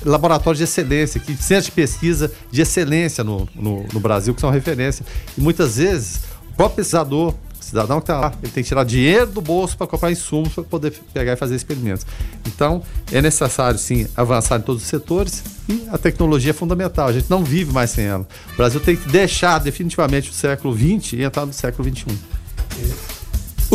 laboratórios 0.04 0.58
de 0.58 0.64
excelência, 0.64 1.20
que 1.20 1.36
centros 1.36 1.66
de 1.66 1.72
pesquisa 1.72 2.32
de 2.52 2.62
excelência 2.62 3.24
no, 3.24 3.48
no, 3.56 3.86
no, 3.92 4.00
Brasil, 4.00 4.34
que 4.34 4.42
são 4.42 4.50
referência. 4.50 5.06
E 5.38 5.42
muitas 5.42 5.78
vezes 5.78 6.22
o 6.52 6.56
próprio 6.56 6.78
pesquisador, 6.78 7.34
o 7.60 7.64
cidadão 7.64 8.00
que 8.00 8.04
está 8.04 8.20
lá, 8.20 8.34
ele 8.42 8.52
tem 8.52 8.64
que 8.64 8.68
tirar 8.68 8.84
dinheiro 8.84 9.28
do 9.28 9.42
bolso 9.42 9.78
para 9.78 9.88
comprar 9.88 10.12
insumos 10.12 10.54
para 10.54 10.64
poder 10.64 10.92
pegar 11.14 11.34
e 11.34 11.36
fazer 11.36 11.56
experimentos. 11.56 12.06
Então, 12.46 12.84
é 13.12 13.22
necessário, 13.22 13.80
sim, 13.80 14.08
avançar 14.16 14.60
em 14.60 14.62
todos 14.62 14.84
os 14.84 14.88
setores 14.88 15.44
e 15.68 15.88
a 15.92 15.98
tecnologia 15.98 16.52
é 16.52 16.54
fundamental. 16.54 17.08
A 17.08 17.14
gente 17.14 17.30
não 17.30 17.44
vive 17.44 17.72
mais 17.72 17.90
sem 17.90 18.06
ela. 18.06 18.28
O 18.54 18.58
Brasil 18.58 18.80
tem 18.80 18.96
que 18.96 19.10
deixar 19.10 19.60
definitivamente 19.60 20.30
o 20.30 20.34
século 20.34 20.76
XX 20.76 21.14
e 21.14 21.24
entrar 21.24 21.46
no 21.46 21.54
século 21.54 21.90
XXI. 21.90 22.06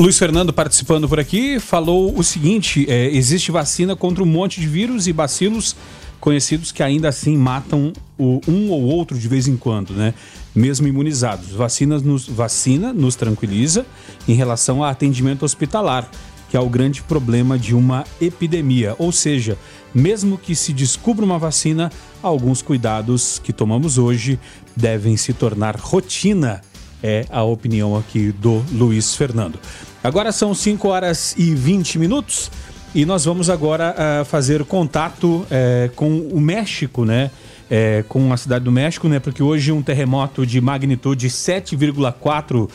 Luiz 0.00 0.18
Fernando 0.18 0.50
participando 0.50 1.06
por 1.06 1.20
aqui 1.20 1.60
falou 1.60 2.18
o 2.18 2.24
seguinte: 2.24 2.86
é, 2.88 3.14
existe 3.14 3.52
vacina 3.52 3.94
contra 3.94 4.22
um 4.22 4.26
monte 4.26 4.58
de 4.58 4.66
vírus 4.66 5.06
e 5.06 5.12
bacilos 5.12 5.76
conhecidos 6.18 6.72
que 6.72 6.82
ainda 6.82 7.10
assim 7.10 7.36
matam 7.36 7.92
o, 8.18 8.40
um 8.48 8.70
ou 8.70 8.82
outro 8.82 9.18
de 9.18 9.28
vez 9.28 9.46
em 9.46 9.58
quando, 9.58 9.92
né? 9.92 10.14
Mesmo 10.54 10.88
imunizados. 10.88 11.50
Vacinas 11.50 12.02
nos, 12.02 12.26
vacina 12.26 12.94
nos 12.94 13.14
tranquiliza 13.14 13.84
em 14.26 14.32
relação 14.32 14.82
a 14.82 14.88
atendimento 14.88 15.44
hospitalar, 15.44 16.10
que 16.48 16.56
é 16.56 16.60
o 16.60 16.68
grande 16.70 17.02
problema 17.02 17.58
de 17.58 17.74
uma 17.74 18.06
epidemia. 18.22 18.96
Ou 18.98 19.12
seja, 19.12 19.58
mesmo 19.94 20.38
que 20.38 20.54
se 20.54 20.72
descubra 20.72 21.26
uma 21.26 21.38
vacina, 21.38 21.92
alguns 22.22 22.62
cuidados 22.62 23.38
que 23.38 23.52
tomamos 23.52 23.98
hoje 23.98 24.40
devem 24.74 25.18
se 25.18 25.34
tornar 25.34 25.76
rotina 25.76 26.62
é 27.02 27.24
a 27.30 27.42
opinião 27.42 27.96
aqui 27.96 28.32
do 28.32 28.64
Luiz 28.72 29.14
Fernando. 29.14 29.58
Agora 30.02 30.32
são 30.32 30.54
5 30.54 30.88
horas 30.88 31.34
e 31.36 31.54
20 31.54 31.98
minutos 31.98 32.50
e 32.94 33.04
nós 33.04 33.24
vamos 33.24 33.48
agora 33.48 33.94
uh, 33.94 34.24
fazer 34.24 34.64
contato 34.64 35.26
uh, 35.26 35.46
com 35.94 36.18
o 36.18 36.40
México, 36.40 37.04
né? 37.04 37.30
É, 37.72 38.02
com 38.08 38.32
a 38.32 38.36
cidade 38.36 38.64
do 38.64 38.72
México, 38.72 39.06
né? 39.06 39.20
Porque 39.20 39.44
hoje 39.44 39.70
um 39.70 39.80
terremoto 39.80 40.44
de 40.44 40.60
magnitude 40.60 41.28
7,4 41.28 42.68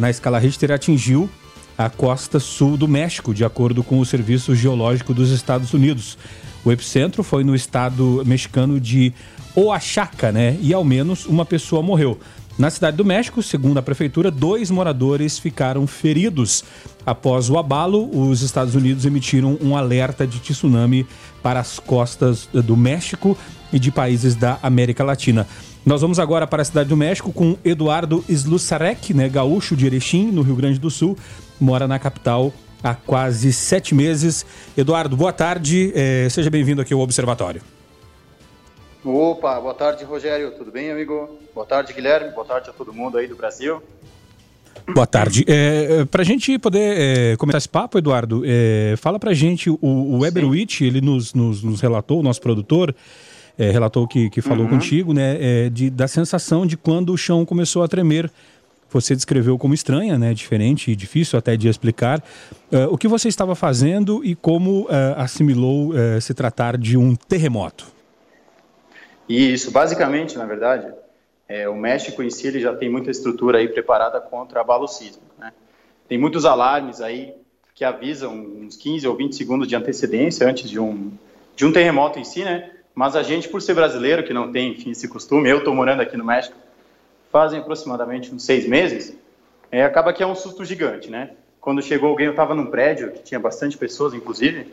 na 0.00 0.10
escala 0.10 0.40
Richter 0.40 0.72
atingiu 0.72 1.30
a 1.78 1.88
costa 1.88 2.40
sul 2.40 2.76
do 2.76 2.88
México, 2.88 3.32
de 3.32 3.44
acordo 3.44 3.84
com 3.84 4.00
o 4.00 4.04
Serviço 4.04 4.52
Geológico 4.54 5.14
dos 5.14 5.30
Estados 5.30 5.72
Unidos. 5.72 6.18
O 6.64 6.72
epicentro 6.72 7.22
foi 7.22 7.44
no 7.44 7.54
estado 7.54 8.22
mexicano 8.26 8.80
de 8.80 9.12
Oaxaca, 9.54 10.32
né? 10.32 10.56
E 10.60 10.72
ao 10.72 10.82
menos 10.82 11.26
uma 11.26 11.44
pessoa 11.44 11.82
morreu. 11.82 12.18
Na 12.56 12.70
cidade 12.70 12.96
do 12.96 13.04
México, 13.04 13.42
segundo 13.42 13.78
a 13.78 13.82
prefeitura, 13.82 14.30
dois 14.30 14.70
moradores 14.70 15.38
ficaram 15.38 15.88
feridos. 15.88 16.62
Após 17.04 17.50
o 17.50 17.58
abalo, 17.58 18.08
os 18.16 18.42
Estados 18.42 18.76
Unidos 18.76 19.04
emitiram 19.04 19.58
um 19.60 19.76
alerta 19.76 20.24
de 20.24 20.38
tsunami 20.38 21.04
para 21.42 21.58
as 21.58 21.80
costas 21.80 22.48
do 22.52 22.76
México 22.76 23.36
e 23.72 23.78
de 23.78 23.90
países 23.90 24.36
da 24.36 24.58
América 24.62 25.02
Latina. 25.02 25.48
Nós 25.84 26.00
vamos 26.00 26.20
agora 26.20 26.46
para 26.46 26.62
a 26.62 26.64
cidade 26.64 26.88
do 26.88 26.96
México 26.96 27.32
com 27.32 27.58
Eduardo 27.64 28.24
Slussarek, 28.28 29.12
né, 29.12 29.28
gaúcho 29.28 29.76
de 29.76 29.86
Erechim, 29.86 30.30
no 30.30 30.42
Rio 30.42 30.54
Grande 30.54 30.78
do 30.78 30.90
Sul, 30.90 31.18
mora 31.60 31.88
na 31.88 31.98
capital 31.98 32.54
há 32.82 32.94
quase 32.94 33.52
sete 33.52 33.94
meses. 33.94 34.46
Eduardo, 34.76 35.16
boa 35.16 35.32
tarde, 35.32 35.92
eh, 35.94 36.28
seja 36.30 36.50
bem-vindo 36.50 36.80
aqui 36.80 36.94
ao 36.94 37.00
Observatório. 37.00 37.73
Opa, 39.04 39.60
boa 39.60 39.74
tarde, 39.74 40.02
Rogério. 40.02 40.52
Tudo 40.52 40.70
bem, 40.70 40.90
amigo? 40.90 41.38
Boa 41.54 41.66
tarde, 41.66 41.92
Guilherme. 41.92 42.30
Boa 42.30 42.46
tarde 42.46 42.70
a 42.70 42.72
todo 42.72 42.90
mundo 42.90 43.18
aí 43.18 43.26
do 43.26 43.36
Brasil. 43.36 43.82
Boa 44.94 45.06
tarde. 45.06 45.44
É, 45.46 46.00
é 46.00 46.04
para 46.06 46.22
a 46.22 46.24
gente 46.24 46.58
poder 46.58 46.96
é, 46.98 47.36
começar 47.36 47.58
esse 47.58 47.68
papo, 47.68 47.98
Eduardo, 47.98 48.42
é, 48.46 48.94
fala 48.96 49.18
para 49.18 49.32
a 49.32 49.34
gente, 49.34 49.68
o, 49.68 49.78
o 49.82 50.20
ele 50.24 51.00
nos, 51.02 51.34
nos, 51.34 51.62
nos, 51.62 51.82
relatou, 51.82 52.20
o 52.20 52.22
nosso 52.22 52.40
produtor, 52.40 52.94
é, 53.58 53.70
relatou 53.70 54.08
que, 54.08 54.30
que 54.30 54.40
falou 54.40 54.64
uhum. 54.64 54.70
contigo, 54.70 55.12
né, 55.12 55.36
é, 55.38 55.68
de, 55.68 55.90
da 55.90 56.08
sensação 56.08 56.66
de 56.66 56.76
quando 56.76 57.12
o 57.12 57.18
chão 57.18 57.44
começou 57.44 57.82
a 57.82 57.88
tremer. 57.88 58.32
Você 58.90 59.14
descreveu 59.14 59.58
como 59.58 59.74
estranha, 59.74 60.16
né, 60.16 60.32
diferente 60.32 60.90
e 60.90 60.96
difícil 60.96 61.38
até 61.38 61.58
de 61.58 61.68
explicar. 61.68 62.22
Uh, 62.72 62.86
o 62.90 62.96
que 62.96 63.08
você 63.08 63.28
estava 63.28 63.54
fazendo 63.54 64.24
e 64.24 64.34
como 64.34 64.86
assimilou 65.16 65.92
se 66.20 66.32
tratar 66.32 66.78
de 66.78 66.96
um 66.96 67.16
terremoto? 67.16 67.93
Isso, 69.28 69.70
basicamente, 69.70 70.36
na 70.36 70.44
verdade, 70.44 70.92
é, 71.48 71.68
o 71.68 71.74
México 71.74 72.22
em 72.22 72.30
si 72.30 72.48
ele 72.48 72.60
já 72.60 72.74
tem 72.74 72.90
muita 72.90 73.10
estrutura 73.10 73.58
aí 73.58 73.68
preparada 73.68 74.20
contra 74.20 74.60
abalo 74.60 74.86
sísmico. 74.86 75.24
Né? 75.38 75.52
Tem 76.08 76.18
muitos 76.18 76.44
alarmes 76.44 77.00
aí 77.00 77.34
que 77.74 77.84
avisam 77.84 78.34
uns 78.34 78.76
15 78.76 79.06
ou 79.08 79.16
20 79.16 79.34
segundos 79.34 79.66
de 79.66 79.74
antecedência 79.74 80.46
antes 80.48 80.70
de 80.70 80.78
um, 80.78 81.12
de 81.56 81.66
um 81.66 81.72
terremoto 81.72 82.18
em 82.18 82.24
si, 82.24 82.44
né? 82.44 82.70
Mas 82.94 83.16
a 83.16 83.22
gente, 83.24 83.48
por 83.48 83.60
ser 83.60 83.74
brasileiro, 83.74 84.22
que 84.22 84.32
não 84.32 84.52
tem, 84.52 84.70
enfim, 84.70 84.92
esse 84.92 85.08
costume, 85.08 85.50
eu 85.50 85.58
estou 85.58 85.74
morando 85.74 86.00
aqui 86.00 86.16
no 86.16 86.24
México 86.24 86.56
fazem 87.34 87.58
aproximadamente 87.58 88.32
uns 88.32 88.44
seis 88.44 88.64
meses, 88.64 89.12
é, 89.68 89.82
acaba 89.82 90.12
que 90.12 90.22
é 90.22 90.26
um 90.26 90.36
susto 90.36 90.64
gigante, 90.64 91.10
né? 91.10 91.32
Quando 91.60 91.82
chegou 91.82 92.10
alguém, 92.10 92.26
eu 92.26 92.30
estava 92.30 92.54
num 92.54 92.66
prédio 92.66 93.10
que 93.10 93.24
tinha 93.24 93.40
bastante 93.40 93.76
pessoas, 93.76 94.14
inclusive, 94.14 94.72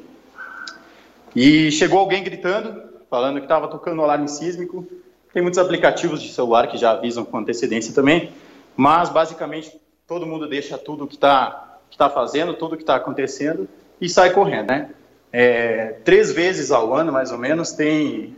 e 1.35 1.71
chegou 1.71 1.97
alguém 1.97 2.23
gritando, 2.23 2.90
falando 3.11 3.39
que 3.39 3.45
estava 3.45 3.67
tocando 3.67 4.01
alarme 4.01 4.29
sísmico. 4.29 4.87
Tem 5.33 5.41
muitos 5.41 5.59
aplicativos 5.59 6.21
de 6.21 6.31
celular 6.31 6.67
que 6.67 6.77
já 6.77 6.91
avisam 6.91 7.25
com 7.25 7.37
antecedência 7.37 7.93
também, 7.93 8.31
mas 8.75 9.09
basicamente 9.09 9.77
todo 10.07 10.25
mundo 10.25 10.47
deixa 10.47 10.77
tudo 10.77 11.05
que 11.05 11.15
está 11.15 11.67
que 11.89 11.97
tá 11.97 12.09
fazendo, 12.09 12.53
tudo 12.53 12.77
que 12.77 12.83
está 12.83 12.95
acontecendo 12.95 13.67
e 13.99 14.07
sai 14.07 14.31
correndo, 14.31 14.69
né? 14.69 14.91
É, 15.29 15.97
três 16.05 16.31
vezes 16.31 16.71
ao 16.71 16.93
ano, 16.93 17.11
mais 17.11 17.33
ou 17.33 17.37
menos, 17.37 17.73
tem 17.73 18.33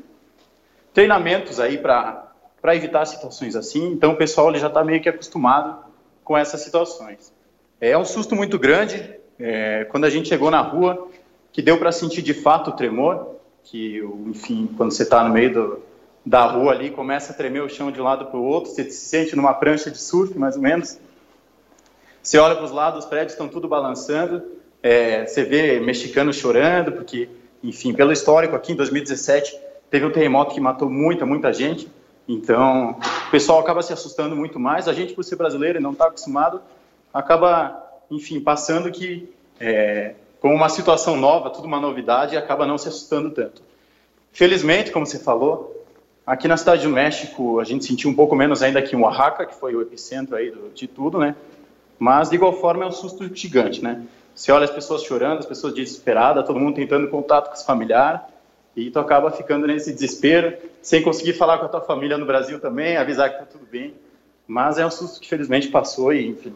treinamentos 0.91 1.59
aí 1.59 1.77
para 1.77 2.31
evitar 2.73 3.05
situações 3.05 3.55
assim. 3.55 3.91
Então 3.91 4.13
o 4.13 4.17
pessoal 4.17 4.49
ele 4.49 4.57
já 4.57 4.67
está 4.67 4.83
meio 4.83 4.99
que 4.99 5.07
acostumado 5.09 5.85
com 6.23 6.35
essas 6.35 6.61
situações. 6.61 7.31
É 7.79 7.95
um 7.95 8.05
susto 8.05 8.35
muito 8.35 8.57
grande. 8.57 9.19
É, 9.37 9.85
quando 9.91 10.05
a 10.05 10.09
gente 10.09 10.29
chegou 10.29 10.49
na 10.49 10.61
rua, 10.61 11.07
que 11.51 11.61
deu 11.61 11.77
para 11.77 11.91
sentir 11.91 12.23
de 12.23 12.33
fato 12.33 12.71
o 12.71 12.73
tremor 12.73 13.32
que, 13.63 13.99
enfim, 14.25 14.69
quando 14.77 14.91
você 14.91 15.03
está 15.03 15.23
no 15.23 15.33
meio 15.33 15.53
do, 15.53 15.79
da 16.25 16.45
rua 16.45 16.71
ali, 16.71 16.89
começa 16.89 17.33
a 17.33 17.35
tremer 17.35 17.63
o 17.63 17.69
chão 17.69 17.91
de 17.91 17.99
um 17.99 18.03
lado 18.03 18.25
para 18.25 18.39
o 18.39 18.43
outro, 18.43 18.71
você 18.71 18.83
se 18.89 19.07
sente 19.07 19.35
numa 19.35 19.53
prancha 19.53 19.91
de 19.91 19.97
surf, 19.97 20.37
mais 20.37 20.55
ou 20.55 20.61
menos. 20.61 20.99
Você 22.21 22.37
olha 22.37 22.55
para 22.55 22.65
os 22.65 22.71
lados, 22.71 23.03
os 23.03 23.09
prédios 23.09 23.33
estão 23.33 23.47
tudo 23.47 23.67
balançando, 23.67 24.43
é, 24.81 25.25
você 25.25 25.43
vê 25.43 25.79
mexicanos 25.79 26.37
chorando, 26.37 26.91
porque, 26.91 27.29
enfim, 27.61 27.93
pelo 27.93 28.11
histórico 28.11 28.55
aqui 28.55 28.71
em 28.71 28.75
2017, 28.75 29.57
teve 29.89 30.05
um 30.05 30.11
terremoto 30.11 30.53
que 30.53 30.61
matou 30.61 30.89
muita, 30.89 31.25
muita 31.25 31.51
gente, 31.51 31.89
então 32.27 32.97
o 33.27 33.31
pessoal 33.31 33.59
acaba 33.59 33.81
se 33.81 33.91
assustando 33.91 34.35
muito 34.35 34.59
mais. 34.59 34.87
A 34.87 34.93
gente, 34.93 35.13
por 35.13 35.23
ser 35.23 35.35
brasileiro 35.35 35.79
e 35.79 35.81
não 35.81 35.91
está 35.91 36.07
acostumado, 36.07 36.61
acaba, 37.13 37.81
enfim, 38.09 38.39
passando 38.39 38.89
que 38.89 39.29
é, 39.59 40.15
como 40.43 40.53
uma 40.53 40.67
situação 40.67 41.15
nova, 41.15 41.49
tudo 41.49 41.65
uma 41.67 41.79
novidade, 41.79 42.35
e 42.35 42.37
acaba 42.37 42.67
não 42.67 42.77
se 42.77 42.89
assustando 42.89 43.31
tanto. 43.31 43.61
Felizmente, 44.33 44.91
como 44.91 45.05
você 45.05 45.17
falou, 45.17 45.85
aqui 46.27 46.49
na 46.49 46.57
cidade 46.57 46.83
do 46.83 46.89
México 46.89 47.61
a 47.61 47.63
gente 47.63 47.85
sentiu 47.85 48.09
um 48.09 48.13
pouco 48.13 48.35
menos 48.35 48.61
ainda 48.61 48.81
que 48.81 48.93
em 48.93 48.99
Oaxaca, 48.99 49.45
que 49.45 49.55
foi 49.55 49.73
o 49.73 49.81
epicentro 49.81 50.35
aí 50.35 50.53
de 50.75 50.85
tudo, 50.85 51.17
né? 51.17 51.33
Mas 51.97 52.29
de 52.29 52.35
igual 52.35 52.51
forma 52.59 52.83
é 52.83 52.87
um 52.87 52.91
susto 52.91 53.33
gigante, 53.33 53.81
né? 53.81 54.03
Você 54.35 54.51
olha 54.51 54.65
as 54.65 54.71
pessoas 54.71 55.03
chorando, 55.03 55.39
as 55.39 55.45
pessoas 55.45 55.73
desesperadas, 55.73 56.45
todo 56.45 56.59
mundo 56.59 56.75
tentando 56.75 57.07
contato 57.07 57.47
com 57.47 57.55
os 57.55 57.63
familiares, 57.63 58.19
e 58.75 58.91
tu 58.91 58.99
acaba 58.99 59.31
ficando 59.31 59.65
nesse 59.65 59.93
desespero, 59.93 60.57
sem 60.81 61.01
conseguir 61.01 61.35
falar 61.35 61.57
com 61.57 61.67
a 61.67 61.69
tua 61.69 61.81
família 61.81 62.17
no 62.17 62.25
Brasil 62.25 62.59
também, 62.59 62.97
avisar 62.97 63.31
que 63.31 63.39
tá 63.39 63.45
tudo 63.45 63.65
bem. 63.71 63.93
Mas 64.45 64.77
é 64.77 64.85
um 64.85 64.91
susto 64.91 65.21
que 65.21 65.29
felizmente 65.29 65.69
passou 65.69 66.11
e, 66.11 66.27
enfim, 66.27 66.53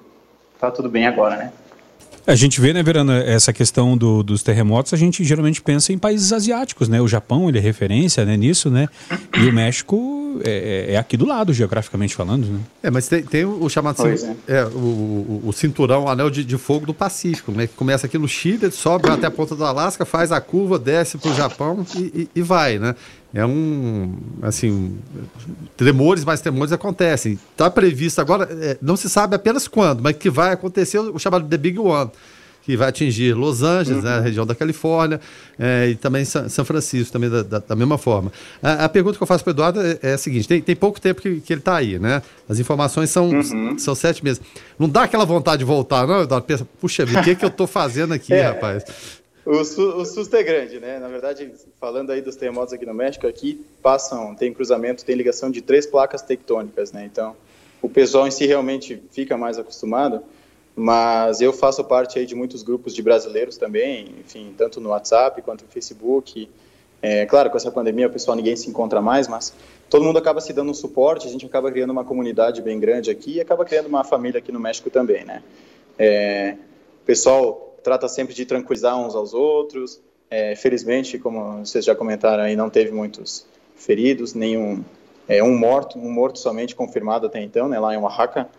tá 0.60 0.70
tudo 0.70 0.90
bem 0.90 1.08
agora, 1.08 1.38
né? 1.38 1.54
A 2.28 2.36
gente 2.36 2.60
vê, 2.60 2.74
né, 2.74 2.84
Verana, 2.84 3.20
essa 3.20 3.54
questão 3.54 3.96
do, 3.96 4.22
dos 4.22 4.44
terremotos, 4.44 4.94
a 4.94 4.98
gente 4.98 5.24
geralmente 5.24 5.62
pensa 5.62 5.94
em 5.94 5.98
países 5.98 6.34
asiáticos, 6.34 6.90
né? 6.90 7.00
O 7.00 7.08
Japão, 7.08 7.48
ele 7.48 7.58
é 7.58 7.62
referência 7.62 8.26
né, 8.26 8.36
nisso, 8.36 8.70
né? 8.70 8.90
E 9.40 9.48
o 9.48 9.54
México 9.54 10.42
é, 10.44 10.88
é, 10.90 10.98
aqui 10.98 11.16
do 11.16 11.26
lado, 11.26 11.54
geograficamente 11.54 12.14
falando, 12.14 12.46
né? 12.48 12.60
É, 12.84 12.92
mas 12.92 13.08
tem, 13.08 13.24
tem 13.24 13.46
o 13.46 13.70
chamado 13.70 14.06
é. 14.06 14.56
é. 14.56 14.66
o, 14.66 14.68
o, 14.68 15.44
o, 15.46 15.54
cinturão, 15.54 16.04
o 16.04 16.10
anel 16.10 16.30
de, 16.30 16.44
de, 16.44 16.58
fogo 16.58 16.86
do 16.86 16.94
Pacífico, 16.94 17.52
né? 17.52 17.66
Que 17.66 17.74
começa 17.76 18.08
aqui 18.08 18.18
no 18.18 18.28
Chile, 18.28 18.70
sobe 18.72 19.10
até 19.10 19.28
a 19.28 19.32
ponta 19.32 19.56
do 19.56 19.64
Alasca, 19.64 20.06
faz 20.06 20.32
a 20.32 20.42
curva, 20.42 20.78
desce 20.78 21.18
para 21.18 21.32
o 21.32 21.34
Japão 21.34 21.86
e, 21.96 22.00
e, 22.00 22.30
e, 22.36 22.42
vai, 22.42 22.78
né? 22.78 22.94
É 23.38 23.46
um, 23.46 24.16
assim, 24.42 24.98
tremores, 25.76 26.26
mais 26.26 26.42
tremores 26.42 26.72
acontecem. 26.72 27.38
Está 27.52 27.70
previsto 27.70 28.20
agora, 28.20 28.50
é, 28.52 28.78
não 28.82 28.98
se 28.98 29.08
sabe 29.08 29.36
apenas 29.36 29.68
quando, 29.68 30.02
mas 30.02 30.18
que 30.18 30.28
vai 30.28 30.54
acontecer 30.54 30.98
o 30.98 31.20
chamado 31.20 31.48
The 31.48 31.58
Big 31.58 31.78
One 31.78 32.10
que 32.68 32.76
vai 32.76 32.90
atingir 32.90 33.34
Los 33.34 33.64
Angeles, 33.64 34.04
uhum. 34.04 34.10
né, 34.10 34.18
a 34.18 34.20
região 34.20 34.46
da 34.46 34.54
Califórnia, 34.54 35.22
é, 35.58 35.88
e 35.88 35.96
também 35.96 36.26
São 36.26 36.66
Francisco, 36.66 37.14
também 37.14 37.30
da, 37.30 37.42
da, 37.42 37.60
da 37.60 37.76
mesma 37.78 37.98
forma. 37.98 38.30
A, 38.62 38.84
a, 38.84 38.90
pergunta 38.90 39.16
que 39.16 39.24
eu 39.24 39.28
faço 39.28 39.42
para 39.42 39.52
o 39.52 39.54
Eduardo 39.54 39.80
é, 39.82 39.98
é, 40.02 40.14
a 40.16 40.18
seguinte: 40.18 40.46
tem, 40.46 40.62
tem 40.62 40.76
pouco 40.76 41.00
tempo 41.00 41.22
que, 41.22 41.40
que 41.40 41.54
ele 41.54 41.62
está 41.62 41.78
aí, 41.78 41.98
né? 41.98 42.22
As 42.50 42.60
informações 42.60 43.10
são, 43.10 43.30
uhum. 43.30 43.80
são 43.80 43.96
sete 43.96 44.22
meses. 44.22 44.42
Não 44.78 44.90
dá 44.90 45.04
aquela 45.04 45.24
vontade 45.24 45.60
de 45.60 45.64
voltar, 45.64 46.06
não, 46.06 46.24
Eduardo? 46.24 46.46
Pensa, 46.46 46.68
puxa 46.82 47.06
vida, 47.06 47.22
o 47.22 47.24
que, 47.24 47.30
é 47.30 47.36
que 47.36 47.46
eu 47.46 47.50
estou 47.50 47.68
fazendo 47.68 48.14
aqui, 48.14 48.34
é, 48.34 48.48
rapaz? 48.48 48.84
O, 49.50 49.64
su, 49.64 49.82
o, 49.82 50.06
susto 50.06 50.36
é 50.36 50.44
grande, 50.44 50.80
né? 50.80 51.00
Na 51.00 51.08
verdade, 51.08 51.52
falando 51.80 52.12
aí 52.12 52.22
dos 52.22 52.36
terremotos 52.36 52.74
aqui 52.74 52.86
no 52.86 52.94
México, 52.94 53.26
aqui 53.26 53.66
passam, 53.82 54.36
tem 54.36 54.54
cruzamento, 54.54 55.06
tem 55.06 55.16
ligação 55.16 55.50
de 55.50 55.62
três 55.62 55.86
placas 55.86 56.22
tectônicas, 56.22 56.92
né? 56.92 57.06
Então, 57.06 57.36
o 57.82 57.88
pessoal 57.88 58.28
em 58.28 58.32
si 58.32 58.46
realmente 58.46 59.02
fica 59.12 59.38
mais 59.38 59.58
acostumado 59.58 60.22
mas 60.80 61.42
eu 61.42 61.52
faço 61.52 61.84
parte 61.84 62.20
aí 62.20 62.26
de 62.28 62.36
muitos 62.36 62.62
grupos 62.62 62.94
de 62.94 63.02
brasileiros 63.02 63.58
também, 63.58 64.14
enfim, 64.20 64.54
tanto 64.56 64.80
no 64.80 64.90
WhatsApp 64.90 65.42
quanto 65.42 65.64
no 65.64 65.72
Facebook. 65.72 66.48
É, 67.02 67.26
claro, 67.26 67.50
com 67.50 67.58
essa 67.58 67.72
pandemia 67.72 68.06
o 68.06 68.12
pessoal 68.12 68.38
ninguém 68.38 68.56
se 68.56 68.70
encontra 68.70 69.02
mais, 69.02 69.28
mas 69.28 69.52
todo 69.90 70.06
mundo 70.06 70.20
acaba 70.20 70.40
se 70.40 70.54
dando 70.54 70.70
um 70.70 70.76
suporte, 70.76 71.26
a 71.26 71.32
gente 71.32 71.48
acaba 71.48 71.72
criando 71.72 71.90
uma 71.90 72.06
comunidade 72.06 72.62
bem 72.62 72.80
grande 72.80 73.10
aqui 73.10 73.38
e 73.38 73.42
acaba 73.42 73.66
criando 73.66 73.88
uma 73.88 74.04
família 74.04 74.38
aqui 74.38 74.52
no 74.52 74.60
México 74.60 74.92
também, 74.92 75.26
né? 75.26 75.42
É, 75.98 76.58
pessoal 77.08 77.67
trata 77.88 78.10
sempre 78.10 78.34
de 78.34 78.46
tranquilizar 78.46 79.00
uns 79.00 79.16
aos 79.16 79.34
outros. 79.34 80.02
É, 80.30 80.58
felizmente, 80.58 81.18
como 81.18 81.66
vocês 81.66 81.86
já 81.86 81.96
comentaram 81.96 82.44
aí, 82.44 82.54
não 82.54 82.70
teve 82.70 82.92
muitos 82.92 83.46
feridos, 83.78 84.34
nenhum 84.34 84.84
é, 85.26 85.42
um 85.42 85.58
morto, 85.58 85.98
um 85.98 86.12
morto 86.12 86.38
somente 86.38 86.76
confirmado 86.76 87.28
até 87.28 87.42
então, 87.42 87.70
né, 87.70 87.80
lá 87.80 87.94
em 87.94 87.98
Oaxaca. 87.98 88.50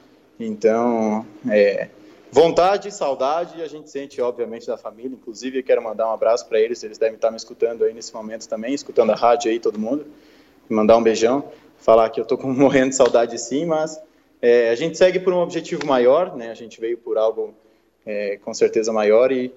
Então, 0.40 1.26
é, 1.50 1.88
Vontade 2.30 2.90
saudade 2.90 3.61
a 3.61 3.66
gente 3.66 3.90
sente, 3.90 4.18
obviamente, 4.20 4.66
da 4.66 4.78
família. 4.78 5.12
Inclusive, 5.14 5.62
quero 5.62 5.82
mandar 5.82 6.08
um 6.08 6.12
abraço 6.12 6.47
para 6.49 6.58
eles. 6.58 6.82
Eles 6.82 6.97
devem 6.97 7.16
estar 7.16 7.30
me 7.30 7.37
escutando 7.37 7.85
aí 7.85 7.92
nesse 7.92 8.14
momento 8.14 8.49
também, 8.49 8.73
escutando 8.73 9.11
a 9.11 9.14
rádio 9.14 9.50
aí, 9.50 9.61
todo 9.61 9.78
mundo. 9.78 10.06
Mandar 10.70 10.97
um 10.97 11.02
beijão. 11.02 11.44
Falar 11.76 12.08
que 12.08 12.18
eu 12.18 12.23
estou 12.23 12.38
morrendo 12.49 12.90
de 12.90 12.97
saudade 12.97 13.38
sim, 13.38 13.66
mas 13.66 14.00
é, 14.40 14.70
a 14.70 14.75
gente 14.75 14.97
segue 14.97 15.20
por 15.20 15.35
um 15.35 15.38
objetivo 15.38 15.87
maior, 15.87 16.35
né? 16.35 16.50
A 16.50 16.54
gente 16.54 16.80
veio 16.80 16.97
por 16.97 17.18
algo 17.18 17.54
é, 18.09 18.38
com 18.38 18.55
certeza 18.55 18.91
maior 18.91 19.31
e, 19.31 19.53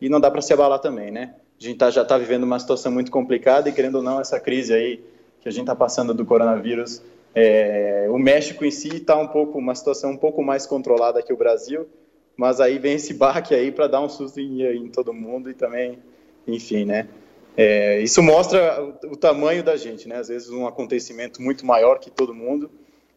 e 0.00 0.08
não 0.08 0.20
dá 0.20 0.30
para 0.30 0.40
se 0.40 0.52
abalar 0.52 0.78
também, 0.78 1.10
né? 1.10 1.34
A 1.60 1.64
gente 1.64 1.76
tá, 1.76 1.90
já 1.90 2.02
está 2.02 2.16
vivendo 2.16 2.44
uma 2.44 2.58
situação 2.58 2.92
muito 2.92 3.10
complicada 3.10 3.68
e, 3.68 3.72
querendo 3.72 3.96
ou 3.96 4.02
não, 4.02 4.20
essa 4.20 4.38
crise 4.38 4.72
aí 4.72 5.02
que 5.40 5.48
a 5.48 5.50
gente 5.50 5.62
está 5.62 5.74
passando 5.74 6.14
do 6.14 6.24
coronavírus, 6.24 7.02
é, 7.34 8.06
o 8.08 8.18
México 8.18 8.64
em 8.64 8.70
si 8.70 8.96
está 8.96 9.16
um 9.16 9.26
pouco, 9.26 9.58
uma 9.58 9.74
situação 9.74 10.12
um 10.12 10.16
pouco 10.16 10.42
mais 10.42 10.66
controlada 10.66 11.20
que 11.20 11.32
o 11.32 11.36
Brasil, 11.36 11.88
mas 12.36 12.60
aí 12.60 12.78
vem 12.78 12.94
esse 12.94 13.12
baque 13.12 13.54
aí 13.54 13.72
para 13.72 13.88
dar 13.88 14.00
um 14.00 14.08
susto 14.08 14.38
em, 14.38 14.62
em, 14.62 14.88
todo 14.88 15.12
mundo 15.12 15.50
e 15.50 15.54
também, 15.54 15.98
enfim, 16.46 16.84
né? 16.84 17.08
É, 17.56 18.00
isso 18.00 18.22
mostra 18.22 18.82
o, 18.82 19.12
o, 19.12 19.16
tamanho 19.16 19.62
da 19.62 19.76
gente, 19.76 20.06
né? 20.06 20.16
Às 20.16 20.28
vezes 20.28 20.50
um 20.50 20.66
acontecimento 20.66 21.40
muito 21.40 21.64
maior 21.64 21.98
que 21.98 22.10
todo 22.10 22.34
mundo 22.34 22.70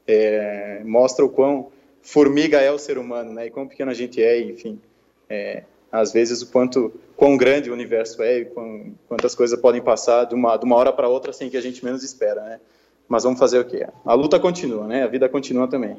é, 0.08 0.82
mostra 0.86 1.26
o 1.26 1.30
quão 1.30 1.72
formiga 2.10 2.60
é 2.60 2.72
o 2.72 2.80
ser 2.80 2.98
humano, 2.98 3.32
né? 3.32 3.48
E 3.48 3.52
quão 3.52 3.68
pequeno 3.68 3.92
a 3.92 3.94
gente 3.94 4.22
é, 4.22 4.42
enfim. 4.42 4.82
É, 5.30 5.64
às 5.92 6.12
vezes 6.12 6.42
o 6.42 6.52
quanto 6.52 6.92
quão 7.16 7.38
grande 7.38 7.70
o 7.70 7.74
universo 7.74 8.22
é 8.24 8.40
e 8.40 8.46
quão, 8.46 8.94
quantas 9.08 9.36
coisas 9.36 9.60
podem 9.60 9.82
passar 9.82 10.26
de 10.26 10.34
uma, 10.34 10.58
de 10.58 10.66
uma 10.66 10.76
hora 10.76 10.92
para 10.92 11.08
outra 11.08 11.32
sem 11.32 11.50
que 11.50 11.58
a 11.58 11.62
gente 11.62 11.86
menos 11.86 12.04
espera, 12.04 12.42
né? 12.44 12.60
Mas 13.08 13.24
vamos 13.24 13.40
fazer 13.40 13.60
o 13.60 13.66
quê? 13.66 13.88
A 14.06 14.14
luta 14.14 14.40
continua, 14.40 14.88
né? 14.88 15.04
A 15.04 15.08
vida 15.08 15.30
continua 15.30 15.68
também. 15.68 15.98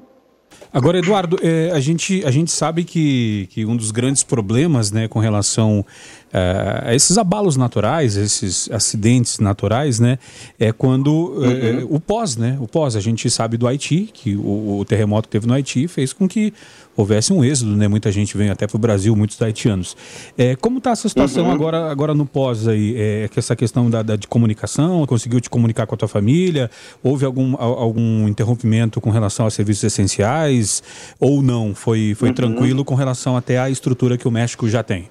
Agora, 0.73 0.99
Eduardo, 0.99 1.37
é, 1.43 1.71
a, 1.73 1.81
gente, 1.81 2.25
a 2.25 2.31
gente 2.31 2.51
sabe 2.51 2.85
que, 2.85 3.49
que 3.51 3.67
um 3.67 3.77
dos 3.77 3.91
grandes 3.91 4.23
problemas 4.23 4.93
né, 4.93 5.09
com 5.09 5.19
relação 5.19 5.85
é, 6.33 6.83
a 6.87 6.95
esses 6.95 7.19
abalos 7.19 7.57
naturais, 7.57 8.17
esses 8.17 8.71
acidentes 8.71 9.41
naturais, 9.41 9.99
né, 9.99 10.19
é 10.59 10.73
quando 10.73 11.43
é, 11.45 11.83
uhum. 11.83 11.97
o 11.97 12.01
pós, 12.01 12.37
né? 12.37 12.57
O 12.61 12.69
pós, 12.69 12.95
a 12.95 13.01
gente 13.01 13.29
sabe 13.29 13.57
do 13.57 13.67
Haiti, 13.67 14.09
que 14.13 14.37
o, 14.37 14.79
o 14.79 14.85
terremoto 14.85 15.29
que 15.29 15.33
teve 15.33 15.47
no 15.47 15.55
Haiti 15.55 15.89
fez 15.89 16.13
com 16.13 16.29
que 16.29 16.53
houvesse 17.01 17.33
um 17.33 17.45
êxodo, 17.45 17.77
né? 17.77 17.89
Muita 17.89 18.11
gente 18.13 18.37
veio 18.37 18.53
até 18.53 18.67
para 18.67 18.77
o 18.77 18.79
Brasil, 18.79 19.15
muitos 19.17 19.41
haitianos. 19.41 19.97
É, 20.37 20.55
como 20.57 20.79
está 20.79 20.91
essa 20.91 21.09
situação 21.09 21.47
uhum. 21.47 21.53
agora, 21.53 21.91
agora 21.91 22.15
no 22.15 22.27
pós 22.27 22.69
aí? 22.69 22.95
É, 22.97 23.29
que 23.29 23.39
essa 23.39 23.57
questão 23.57 23.91
da, 23.91 24.03
da, 24.03 24.17
de 24.17 24.27
comunicação, 24.27 25.07
conseguiu 25.07 25.41
te 25.41 25.51
comunicar 25.51 25.87
com 25.87 25.95
a 25.95 25.99
tua 25.99 26.09
família? 26.09 26.71
Houve 27.03 27.25
algum, 27.25 27.57
algum 27.57 28.29
interrompimento 28.29 29.01
com 29.01 29.11
relação 29.11 29.47
a 29.47 29.51
serviços 29.51 29.85
essenciais? 29.85 30.83
Ou 31.19 31.43
não? 31.43 31.75
Foi, 31.75 32.15
foi 32.15 32.29
uhum. 32.29 32.35
tranquilo 32.35 32.85
com 32.85 32.95
relação 32.95 33.37
até 33.37 33.59
à 33.59 33.69
estrutura 33.69 34.17
que 34.17 34.29
o 34.29 34.31
México 34.31 34.69
já 34.69 34.83
tem? 34.83 35.11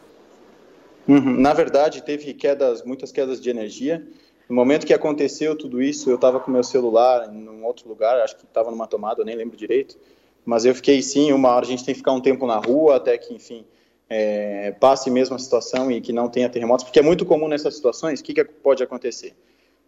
Uhum. 1.08 1.40
Na 1.40 1.54
verdade, 1.54 2.04
teve 2.04 2.34
quedas, 2.34 2.84
muitas 2.84 3.12
quedas 3.12 3.42
de 3.42 3.50
energia. 3.50 4.06
No 4.48 4.56
momento 4.56 4.86
que 4.86 4.94
aconteceu 4.94 5.56
tudo 5.56 5.82
isso, 5.82 6.10
eu 6.10 6.16
estava 6.16 6.40
com 6.40 6.52
meu 6.52 6.64
celular 6.64 7.30
em 7.32 7.48
um 7.48 7.64
outro 7.66 7.88
lugar, 7.88 8.20
acho 8.20 8.36
que 8.36 8.46
estava 8.46 8.72
numa 8.72 8.88
tomada, 8.88 9.22
eu 9.22 9.26
nem 9.26 9.36
lembro 9.36 9.58
direito 9.58 9.98
mas 10.46 10.66
eu 10.66 10.74
fiquei 10.74 11.02
sim, 11.02 11.32
uma 11.32 11.50
hora 11.50 11.66
a 11.66 11.68
gente 11.68 11.84
tem 11.84 11.94
que 11.94 12.00
ficar 12.00 12.12
um 12.12 12.22
tempo 12.22 12.46
na 12.48 12.58
rua 12.58 12.96
até 12.96 13.18
que, 13.18 13.34
enfim, 13.34 13.66
é, 14.10 14.72
passe 14.80 15.10
mesmo 15.12 15.36
a 15.36 15.40
situação 15.40 15.92
e 15.92 16.02
que 16.02 16.12
não 16.12 16.28
tenha 16.28 16.50
terremotos, 16.50 16.84
porque 16.84 17.00
é 17.00 17.04
muito 17.04 17.26
comum 17.26 17.48
nessas 17.48 17.76
situações, 17.76 18.20
o 18.20 18.24
que, 18.24 18.34
que 18.34 18.44
pode 18.44 18.82
acontecer? 18.82 19.36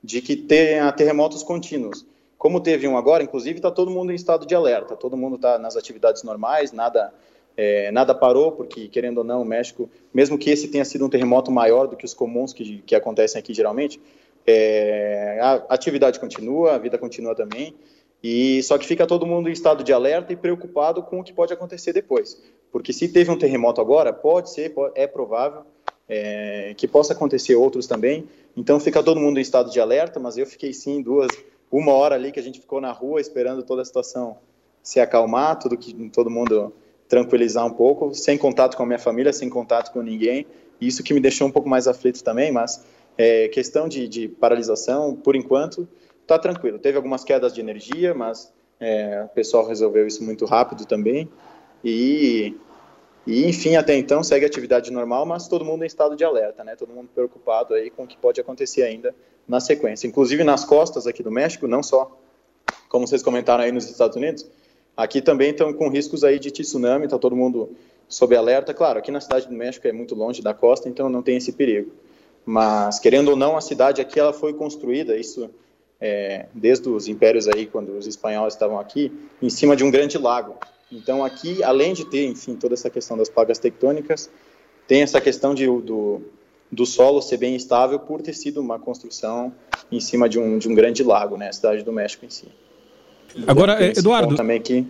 De 0.03 0.21
que 0.21 0.35
tenha 0.35 0.91
terremotos 0.91 1.41
contínuos. 1.41 2.05
Como 2.37 2.59
teve 2.59 2.87
um 2.87 2.97
agora, 2.97 3.23
inclusive, 3.23 3.57
está 3.57 3.69
todo 3.69 3.91
mundo 3.91 4.11
em 4.11 4.15
estado 4.15 4.45
de 4.45 4.55
alerta, 4.55 4.95
todo 4.95 5.17
mundo 5.17 5.35
está 5.35 5.59
nas 5.59 5.75
atividades 5.75 6.23
normais, 6.23 6.71
nada, 6.71 7.13
é, 7.55 7.91
nada 7.91 8.15
parou, 8.15 8.51
porque, 8.51 8.87
querendo 8.87 9.19
ou 9.19 9.23
não, 9.23 9.41
o 9.41 9.45
México, 9.45 9.89
mesmo 10.13 10.37
que 10.37 10.49
esse 10.49 10.67
tenha 10.67 10.85
sido 10.85 11.05
um 11.05 11.09
terremoto 11.09 11.51
maior 11.51 11.87
do 11.87 11.95
que 11.95 12.05
os 12.05 12.13
comuns 12.13 12.51
que, 12.51 12.79
que 12.79 12.95
acontecem 12.95 13.37
aqui 13.37 13.53
geralmente, 13.53 14.01
é, 14.45 15.39
a 15.41 15.53
atividade 15.69 16.19
continua, 16.19 16.73
a 16.73 16.77
vida 16.77 16.97
continua 16.97 17.35
também, 17.35 17.75
e 18.23 18.61
só 18.63 18.77
que 18.77 18.85
fica 18.85 19.07
todo 19.07 19.25
mundo 19.25 19.49
em 19.49 19.51
estado 19.51 19.83
de 19.83 19.91
alerta 19.91 20.31
e 20.31 20.35
preocupado 20.35 21.01
com 21.01 21.19
o 21.19 21.23
que 21.23 21.33
pode 21.33 21.53
acontecer 21.53 21.93
depois, 21.93 22.41
porque 22.71 22.93
se 22.93 23.07
teve 23.07 23.31
um 23.31 23.37
terremoto 23.37 23.81
agora, 23.81 24.13
pode 24.13 24.51
ser, 24.51 24.73
é 24.95 25.07
provável 25.07 25.63
é, 26.07 26.73
que 26.75 26.87
possa 26.87 27.13
acontecer 27.13 27.55
outros 27.55 27.87
também. 27.87 28.27
Então 28.55 28.79
fica 28.79 29.01
todo 29.01 29.19
mundo 29.19 29.39
em 29.39 29.41
estado 29.41 29.71
de 29.71 29.79
alerta, 29.79 30.19
mas 30.19 30.37
eu 30.37 30.45
fiquei 30.45 30.73
sim 30.73 31.01
duas, 31.01 31.29
uma 31.71 31.93
hora 31.93 32.15
ali 32.15 32.31
que 32.33 32.39
a 32.39 32.43
gente 32.43 32.59
ficou 32.59 32.81
na 32.81 32.91
rua 32.91 33.21
esperando 33.21 33.63
toda 33.63 33.81
a 33.81 33.85
situação 33.85 34.37
se 34.83 34.99
acalmar, 34.99 35.57
tudo 35.57 35.77
que 35.77 35.93
todo 36.09 36.29
mundo 36.29 36.73
tranquilizar 37.07 37.65
um 37.65 37.71
pouco, 37.71 38.13
sem 38.13 38.37
contato 38.37 38.75
com 38.75 38.83
a 38.83 38.85
minha 38.85 38.99
família, 38.99 39.31
sem 39.31 39.49
contato 39.49 39.91
com 39.91 40.01
ninguém. 40.01 40.45
Isso 40.79 41.03
que 41.03 41.13
me 41.13 41.19
deixou 41.19 41.47
um 41.47 41.51
pouco 41.51 41.69
mais 41.69 41.87
aflito 41.87 42.23
também, 42.23 42.51
mas 42.51 42.83
é, 43.17 43.47
questão 43.49 43.87
de, 43.87 44.07
de 44.07 44.27
paralisação, 44.27 45.15
por 45.15 45.35
enquanto, 45.35 45.87
tá 46.31 46.39
tranquilo. 46.39 46.79
Teve 46.79 46.97
algumas 46.97 47.23
quedas 47.23 47.53
de 47.53 47.59
energia, 47.59 48.13
mas 48.13 48.53
é, 48.79 49.23
o 49.25 49.29
pessoal 49.29 49.67
resolveu 49.67 50.07
isso 50.07 50.23
muito 50.23 50.45
rápido 50.45 50.85
também. 50.85 51.29
E, 51.83 52.55
e, 53.27 53.47
enfim, 53.47 53.75
até 53.75 53.95
então 53.95 54.23
segue 54.23 54.45
a 54.45 54.47
atividade 54.47 54.91
normal, 54.91 55.25
mas 55.25 55.47
todo 55.47 55.65
mundo 55.65 55.83
em 55.83 55.87
estado 55.87 56.15
de 56.15 56.23
alerta, 56.23 56.63
né? 56.63 56.75
Todo 56.75 56.93
mundo 56.93 57.09
preocupado 57.13 57.73
aí 57.73 57.89
com 57.89 58.03
o 58.03 58.07
que 58.07 58.17
pode 58.17 58.39
acontecer 58.39 58.83
ainda 58.83 59.13
na 59.47 59.59
sequência. 59.59 60.07
Inclusive 60.07 60.43
nas 60.43 60.63
costas 60.63 61.05
aqui 61.05 61.21
do 61.21 61.31
México, 61.31 61.67
não 61.67 61.83
só, 61.83 62.17
como 62.87 63.05
vocês 63.05 63.21
comentaram 63.21 63.63
aí 63.63 63.71
nos 63.71 63.89
Estados 63.89 64.15
Unidos, 64.15 64.47
aqui 64.95 65.21
também 65.21 65.51
estão 65.51 65.73
com 65.73 65.89
riscos 65.89 66.23
aí 66.23 66.39
de 66.39 66.49
tsunami, 66.51 67.07
tá 67.07 67.17
todo 67.17 67.35
mundo 67.35 67.75
sob 68.07 68.35
alerta. 68.35 68.73
Claro, 68.73 68.99
aqui 68.99 69.11
na 69.11 69.19
cidade 69.19 69.47
do 69.47 69.53
México 69.53 69.87
é 69.87 69.91
muito 69.91 70.15
longe 70.15 70.41
da 70.41 70.53
costa, 70.53 70.87
então 70.87 71.09
não 71.09 71.21
tem 71.21 71.37
esse 71.37 71.51
perigo. 71.51 71.91
Mas, 72.45 72.99
querendo 72.99 73.29
ou 73.29 73.35
não, 73.35 73.55
a 73.55 73.61
cidade 73.61 74.01
aqui 74.01 74.19
ela 74.19 74.33
foi 74.33 74.53
construída, 74.53 75.15
isso 75.15 75.49
é, 76.01 76.47
desde 76.53 76.89
os 76.89 77.07
impérios 77.07 77.47
aí, 77.47 77.67
quando 77.67 77.95
os 77.95 78.07
espanhóis 78.07 78.53
estavam 78.53 78.79
aqui, 78.79 79.11
em 79.41 79.49
cima 79.49 79.75
de 79.75 79.83
um 79.83 79.91
grande 79.91 80.17
lago. 80.17 80.55
Então 80.91 81.23
aqui, 81.23 81.63
além 81.63 81.93
de 81.93 82.05
ter, 82.05 82.25
enfim, 82.25 82.55
toda 82.55 82.73
essa 82.73 82.89
questão 82.89 83.15
das 83.15 83.29
plagas 83.29 83.59
tectônicas, 83.59 84.29
tem 84.87 85.03
essa 85.03 85.21
questão 85.21 85.53
de, 85.53 85.65
do, 85.65 86.21
do 86.71 86.85
solo 86.85 87.21
ser 87.21 87.37
bem 87.37 87.55
estável 87.55 87.99
por 87.99 88.21
ter 88.21 88.33
sido 88.33 88.59
uma 88.59 88.79
construção 88.79 89.53
em 89.91 89.99
cima 89.99 90.27
de 90.27 90.39
um, 90.39 90.57
de 90.57 90.67
um 90.67 90.73
grande 90.73 91.03
lago, 91.03 91.37
né, 91.37 91.49
a 91.49 91.53
cidade 91.53 91.83
do 91.83 91.93
México 91.93 92.25
em 92.25 92.29
si. 92.29 92.47
Agora, 93.47 93.81
Eduardo, 93.81 94.35
também 94.35 94.59
que 94.59 94.85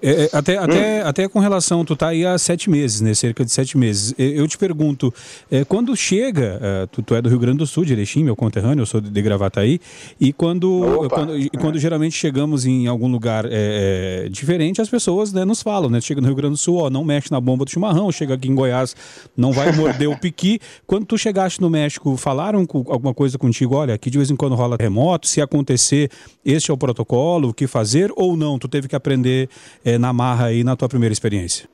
É, 0.00 0.24
é, 0.24 0.30
até, 0.32 0.56
até, 0.56 1.02
até 1.02 1.28
com 1.28 1.38
relação, 1.38 1.84
tu 1.84 1.96
tá 1.96 2.08
aí 2.08 2.24
há 2.24 2.38
sete 2.38 2.70
meses, 2.70 3.00
né? 3.00 3.14
Cerca 3.14 3.44
de 3.44 3.50
sete 3.50 3.76
meses. 3.76 4.14
Eu 4.18 4.46
te 4.46 4.56
pergunto, 4.56 5.12
é, 5.50 5.64
quando 5.64 5.94
chega, 5.96 6.58
é, 6.62 6.86
tu, 6.86 7.02
tu, 7.02 7.14
é 7.14 7.22
do 7.22 7.28
Rio 7.28 7.38
Grande 7.38 7.58
do 7.58 7.66
Sul, 7.66 7.84
de 7.84 7.92
Erechim, 7.92 8.24
meu 8.24 8.36
conterrâneo, 8.36 8.82
eu 8.82 8.86
sou 8.86 9.00
de, 9.00 9.10
de 9.10 9.22
Gravataí, 9.22 9.80
e 10.20 10.32
quando, 10.32 11.08
quando, 11.10 11.38
e 11.38 11.50
quando 11.50 11.78
geralmente 11.78 12.16
chegamos 12.16 12.64
em 12.64 12.86
algum 12.86 13.08
lugar 13.08 13.44
é, 13.46 14.24
é, 14.24 14.28
diferente, 14.28 14.80
as 14.80 14.88
pessoas 14.88 15.32
né, 15.32 15.44
nos 15.44 15.62
falam, 15.62 15.90
né? 15.90 16.00
Chega 16.00 16.20
no 16.20 16.26
Rio 16.26 16.36
Grande 16.36 16.54
do 16.54 16.58
Sul, 16.58 16.76
ó, 16.76 16.90
não 16.90 17.04
mexe 17.04 17.30
na 17.30 17.40
bomba 17.40 17.64
do 17.64 17.70
chimarrão, 17.70 18.10
chega 18.12 18.34
aqui 18.34 18.48
em 18.48 18.54
Goiás, 18.54 18.94
não 19.36 19.52
vai 19.52 19.72
morder 19.72 20.08
o 20.08 20.16
piqui. 20.16 20.60
Quando 20.86 21.06
tu 21.06 21.18
chegaste 21.18 21.60
no 21.60 21.68
México, 21.68 22.16
falaram 22.16 22.64
com, 22.64 22.84
alguma 22.88 23.14
coisa 23.14 23.36
contigo? 23.38 23.74
Olha, 23.74 23.94
aqui 23.94 24.10
de 24.10 24.18
vez 24.18 24.30
em 24.30 24.36
quando 24.36 24.54
rola 24.54 24.76
remoto, 24.78 25.26
se 25.26 25.40
acontecer, 25.40 26.10
este 26.44 26.70
é 26.70 26.74
o 26.74 26.76
protocolo, 26.76 27.48
o 27.48 27.54
que 27.54 27.66
fazer, 27.66 28.12
ou 28.16 28.36
não? 28.36 28.58
Tu 28.58 28.68
teve 28.68 28.88
que 28.88 28.96
aprender 28.96 29.48
é, 29.84 29.98
na 29.98 30.12
marra 30.12 30.46
aí 30.46 30.64
na 30.64 30.76
tua 30.76 30.88
primeira 30.88 31.12
experiência? 31.12 31.68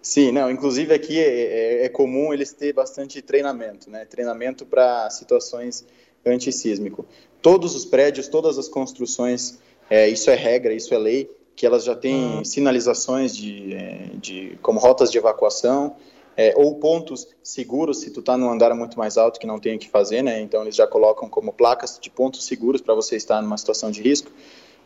Sim, 0.00 0.32
não, 0.32 0.50
inclusive 0.50 0.94
aqui 0.94 1.18
é, 1.18 1.82
é, 1.82 1.84
é 1.84 1.88
comum 1.88 2.32
eles 2.32 2.52
ter 2.52 2.72
bastante 2.72 3.20
treinamento, 3.20 3.90
né? 3.90 4.04
Treinamento 4.04 4.64
para 4.64 5.10
situações 5.10 5.84
antissísmico. 6.24 7.04
Todos 7.42 7.74
os 7.74 7.84
prédios, 7.84 8.28
todas 8.28 8.58
as 8.58 8.68
construções, 8.68 9.58
é, 9.90 10.08
isso 10.08 10.30
é 10.30 10.34
regra, 10.34 10.72
isso 10.72 10.94
é 10.94 10.98
lei, 10.98 11.30
que 11.54 11.66
elas 11.66 11.84
já 11.84 11.94
têm 11.94 12.36
uhum. 12.36 12.44
sinalizações 12.44 13.36
de, 13.36 13.74
é, 13.74 14.10
de, 14.14 14.58
como 14.62 14.78
rotas 14.78 15.10
de 15.10 15.18
evacuação, 15.18 15.96
é, 16.36 16.54
ou 16.56 16.76
pontos 16.76 17.26
seguros, 17.42 17.98
se 17.98 18.10
tu 18.12 18.20
está 18.20 18.36
num 18.38 18.48
andar 18.48 18.72
muito 18.72 18.96
mais 18.96 19.18
alto 19.18 19.40
que 19.40 19.46
não 19.46 19.58
tem 19.58 19.74
o 19.74 19.78
que 19.78 19.88
fazer, 19.88 20.22
né? 20.22 20.40
Então 20.40 20.62
eles 20.62 20.76
já 20.76 20.86
colocam 20.86 21.28
como 21.28 21.52
placas 21.52 21.98
de 22.00 22.08
pontos 22.08 22.46
seguros 22.46 22.80
para 22.80 22.94
você 22.94 23.16
estar 23.16 23.42
numa 23.42 23.58
situação 23.58 23.90
de 23.90 24.00
risco 24.00 24.30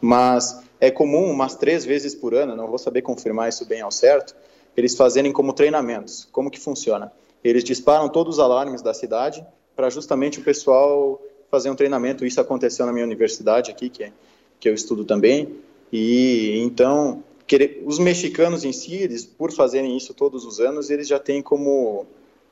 mas 0.02 0.60
é 0.80 0.90
comum 0.90 1.30
umas 1.30 1.54
três 1.54 1.84
vezes 1.84 2.12
por 2.12 2.34
ano, 2.34 2.56
não 2.56 2.66
vou 2.66 2.76
saber 2.76 3.02
confirmar 3.02 3.48
isso 3.48 3.64
bem 3.64 3.80
ao 3.80 3.90
certo, 3.92 4.34
eles 4.76 4.96
fazerem 4.96 5.32
como 5.32 5.52
treinamentos. 5.52 6.28
Como 6.32 6.50
que 6.50 6.58
funciona? 6.58 7.12
Eles 7.44 7.62
disparam 7.62 8.08
todos 8.08 8.36
os 8.36 8.40
alarmes 8.40 8.82
da 8.82 8.92
cidade 8.92 9.46
para 9.76 9.88
justamente 9.88 10.40
o 10.40 10.42
pessoal 10.42 11.22
fazer 11.48 11.70
um 11.70 11.76
treinamento. 11.76 12.26
Isso 12.26 12.40
aconteceu 12.40 12.84
na 12.84 12.92
minha 12.92 13.04
universidade 13.04 13.70
aqui, 13.70 13.88
que, 13.88 14.02
é, 14.02 14.12
que 14.58 14.68
eu 14.68 14.74
estudo 14.74 15.04
também. 15.04 15.56
E 15.92 16.58
então, 16.64 17.22
querer, 17.46 17.82
os 17.86 18.00
mexicanos 18.00 18.64
em 18.64 18.72
si, 18.72 18.94
eles, 18.94 19.24
por 19.24 19.52
fazerem 19.52 19.96
isso 19.96 20.12
todos 20.14 20.44
os 20.44 20.58
anos, 20.58 20.90
eles 20.90 21.06
já 21.06 21.18
têm 21.18 21.40
como 21.40 22.06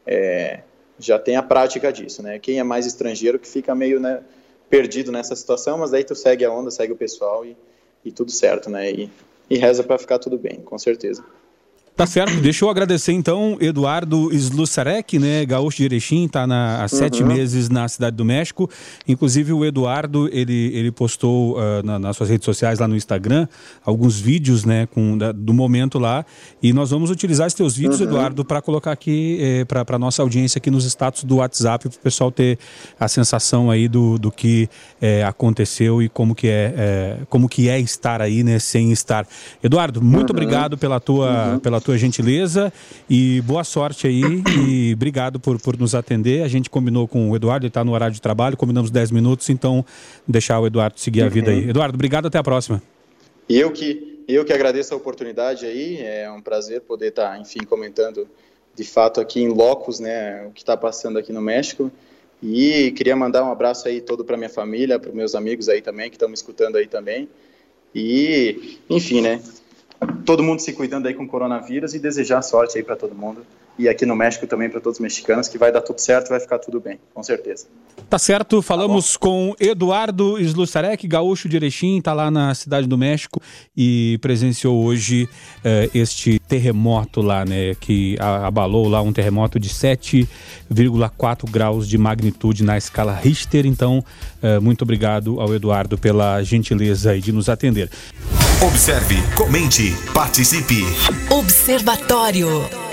é, 0.07 0.61
já 1.01 1.19
tem 1.19 1.35
a 1.35 1.43
prática 1.43 1.93
disso, 1.93 2.23
né? 2.23 2.39
Quem 2.39 2.61
é 2.61 2.63
mais 2.63 2.87
estrangeiro 2.87 3.39
que 3.39 3.49
fica 3.49 3.75
meio 3.75 3.99
né, 3.99 4.23
perdido 4.71 5.11
nessa 5.11 5.35
situação, 5.35 5.77
mas 5.77 5.91
daí 5.91 6.05
tu 6.05 6.15
segue 6.15 6.45
a 6.45 6.53
onda, 6.53 6.71
segue 6.71 6.93
o 6.93 6.97
pessoal 6.97 7.45
e, 7.45 7.57
e 8.05 8.13
tudo 8.13 8.31
certo, 8.31 8.71
né? 8.71 8.91
E, 8.91 9.11
e 9.51 9.59
reza 9.59 9.83
para 9.83 9.99
ficar 9.99 10.21
tudo 10.21 10.39
bem, 10.39 10.61
com 10.61 10.79
certeza. 10.79 11.25
Tá 12.01 12.07
certo. 12.07 12.41
Deixa 12.41 12.65
eu 12.65 12.71
agradecer 12.71 13.13
então 13.13 13.59
Eduardo 13.61 14.33
Slusarek, 14.33 15.19
né, 15.19 15.45
gaúcho 15.45 15.77
de 15.77 15.85
Erechim, 15.85 16.27
tá 16.27 16.47
na, 16.47 16.83
há 16.83 16.89
sete 16.89 17.23
uhum. 17.23 17.29
meses 17.29 17.69
na 17.69 17.87
Cidade 17.89 18.17
do 18.17 18.25
México. 18.25 18.71
Inclusive 19.07 19.53
o 19.53 19.67
Eduardo, 19.67 20.27
ele, 20.33 20.71
ele 20.75 20.91
postou 20.91 21.59
uh, 21.59 21.83
na, 21.85 21.99
nas 21.99 22.17
suas 22.17 22.31
redes 22.31 22.47
sociais 22.47 22.79
lá 22.79 22.89
no 22.89 22.97
Instagram 22.97 23.47
alguns 23.85 24.19
vídeos, 24.19 24.65
né, 24.65 24.87
com, 24.87 25.19
da, 25.19 25.31
do 25.31 25.53
momento 25.53 25.99
lá. 25.99 26.25
E 26.63 26.73
nós 26.73 26.89
vamos 26.89 27.11
utilizar 27.11 27.47
esses 27.47 27.55
teus 27.55 27.77
vídeos, 27.77 28.01
uhum. 28.01 28.07
Eduardo, 28.07 28.47
para 28.47 28.63
colocar 28.63 28.93
aqui 28.93 29.37
eh, 29.39 29.67
para 29.67 29.99
nossa 29.99 30.23
audiência 30.23 30.59
aqui 30.59 30.71
nos 30.71 30.87
status 30.87 31.23
do 31.25 31.37
WhatsApp, 31.37 31.87
para 31.87 31.99
o 31.99 32.01
pessoal 32.01 32.33
ter 32.33 32.59
a 32.99 33.09
sensação 33.09 33.71
aí 33.71 33.89
do, 33.89 34.19
do 34.19 34.33
que 34.33 34.71
eh, 35.03 35.23
aconteceu 35.23 36.01
e 36.01 36.09
como 36.09 36.35
que 36.35 36.49
é, 36.49 36.75
eh, 36.75 37.17
como 37.29 37.47
que 37.47 37.69
é 37.69 37.79
estar 37.79 38.23
aí, 38.23 38.43
né, 38.43 38.59
sem 38.59 38.91
estar. 38.91 39.27
Eduardo, 39.63 40.01
muito 40.01 40.31
uhum. 40.31 40.37
obrigado 40.37 40.79
pela 40.79 40.99
tua, 40.99 41.53
uhum. 41.53 41.59
pela 41.59 41.79
tua 41.79 41.90
tua 41.91 41.99
gentileza 41.99 42.73
e 43.09 43.41
boa 43.41 43.65
sorte 43.65 44.07
aí 44.07 44.23
e 44.65 44.93
obrigado 44.95 45.41
por, 45.41 45.61
por 45.61 45.77
nos 45.77 45.93
atender. 45.93 46.45
A 46.45 46.49
gente 46.49 46.71
combinou 46.71 47.09
com 47.09 47.31
o 47.31 47.35
Eduardo, 47.35 47.65
ele 47.65 47.71
está 47.71 47.83
no 47.83 47.93
horário 47.93 48.15
de 48.15 48.23
trabalho, 48.23 48.57
combinamos 48.57 48.93
10 48.93 49.11
minutos, 49.11 49.51
então 49.51 49.85
deixar 50.27 50.61
o 50.61 50.67
Eduardo 50.69 51.01
seguir 51.01 51.23
a 51.23 51.25
uhum. 51.25 51.31
vida 51.31 51.51
aí. 51.51 51.69
Eduardo, 51.69 51.97
obrigado, 51.97 52.27
até 52.27 52.39
a 52.39 52.45
próxima. 52.45 52.81
E 53.49 53.59
eu 53.59 53.73
que, 53.73 54.23
eu 54.29 54.45
que 54.45 54.53
agradeço 54.53 54.95
a 54.95 54.97
oportunidade 54.97 55.67
aí, 55.67 55.99
é 56.01 56.31
um 56.31 56.41
prazer 56.41 56.83
poder 56.83 57.09
estar, 57.09 57.31
tá, 57.31 57.39
enfim, 57.39 57.65
comentando 57.65 58.29
de 58.77 58.85
fato 58.85 59.21
aqui 59.21 59.41
em 59.41 59.49
locos, 59.49 59.99
né, 59.99 60.47
o 60.47 60.53
que 60.53 60.63
está 60.63 60.77
passando 60.77 61.19
aqui 61.19 61.33
no 61.33 61.41
México. 61.41 61.91
E 62.41 62.93
queria 62.93 63.17
mandar 63.17 63.45
um 63.45 63.51
abraço 63.51 63.89
aí 63.89 64.01
todo 64.01 64.25
para 64.25 64.37
minha 64.37 64.49
família, 64.49 64.97
para 64.97 65.11
meus 65.11 65.35
amigos 65.35 65.69
aí 65.69 65.83
também 65.83 66.09
que 66.09 66.15
estão 66.15 66.29
me 66.29 66.35
escutando 66.35 66.77
aí 66.77 66.87
também. 66.87 67.29
E, 67.93 68.79
enfim, 68.89 69.21
né? 69.21 69.43
Todo 70.25 70.43
mundo 70.43 70.61
se 70.61 70.73
cuidando 70.73 71.09
aí 71.09 71.15
com 71.15 71.25
o 71.25 71.29
coronavírus 71.29 71.95
e 71.95 71.99
desejar 71.99 72.43
sorte 72.43 72.79
aí 72.79 72.85
para 72.85 72.97
todo 72.97 73.15
mundo. 73.15 73.45
E 73.79 73.89
aqui 73.89 74.05
no 74.05 74.15
México 74.15 74.47
também 74.47 74.69
para 74.69 74.81
todos 74.81 74.99
os 74.99 75.03
mexicanos, 75.03 75.49
que 75.49 75.57
vai 75.57 75.73
dar 75.73 75.81
tudo 75.81 76.01
certo, 76.01 76.29
vai 76.29 76.39
ficar 76.39 76.59
tudo 76.59 76.81
bem, 76.81 76.99
com 77.15 77.23
certeza. 77.23 77.67
Tá 78.09 78.19
certo, 78.19 78.61
falamos 78.61 79.15
tá 79.15 79.21
com 79.21 79.55
Eduardo 79.59 80.39
Slusarek, 80.39 81.07
gaúcho 81.07 81.49
de 81.49 81.57
Erechim, 81.57 81.99
está 81.99 82.13
lá 82.13 82.31
na 82.31 82.55
cidade 82.55 82.87
do 82.87 82.99
México 82.99 83.41
e 83.77 84.19
presenciou 84.21 84.85
hoje 84.85 85.29
eh, 85.65 85.89
este 85.95 86.39
terremoto 86.41 87.23
lá, 87.23 87.45
né, 87.45 87.75
que 87.81 88.17
abalou 88.21 88.89
lá 88.89 89.01
um 89.01 89.13
terremoto 89.13 89.59
de 89.59 89.69
7,4 89.69 91.51
graus 91.51 91.89
de 91.89 91.97
magnitude 91.97 92.63
na 92.63 92.77
escala 92.77 93.15
Richter. 93.15 93.65
Então, 93.65 94.05
eh, 94.43 94.59
muito 94.59 94.83
obrigado 94.83 95.41
ao 95.41 95.55
Eduardo 95.55 95.97
pela 95.97 96.43
gentileza 96.43 97.19
de 97.19 97.33
nos 97.33 97.49
atender. 97.49 97.91
Observe, 98.63 99.17
comente, 99.35 99.95
participe. 100.13 100.83
Observatório. 101.31 102.90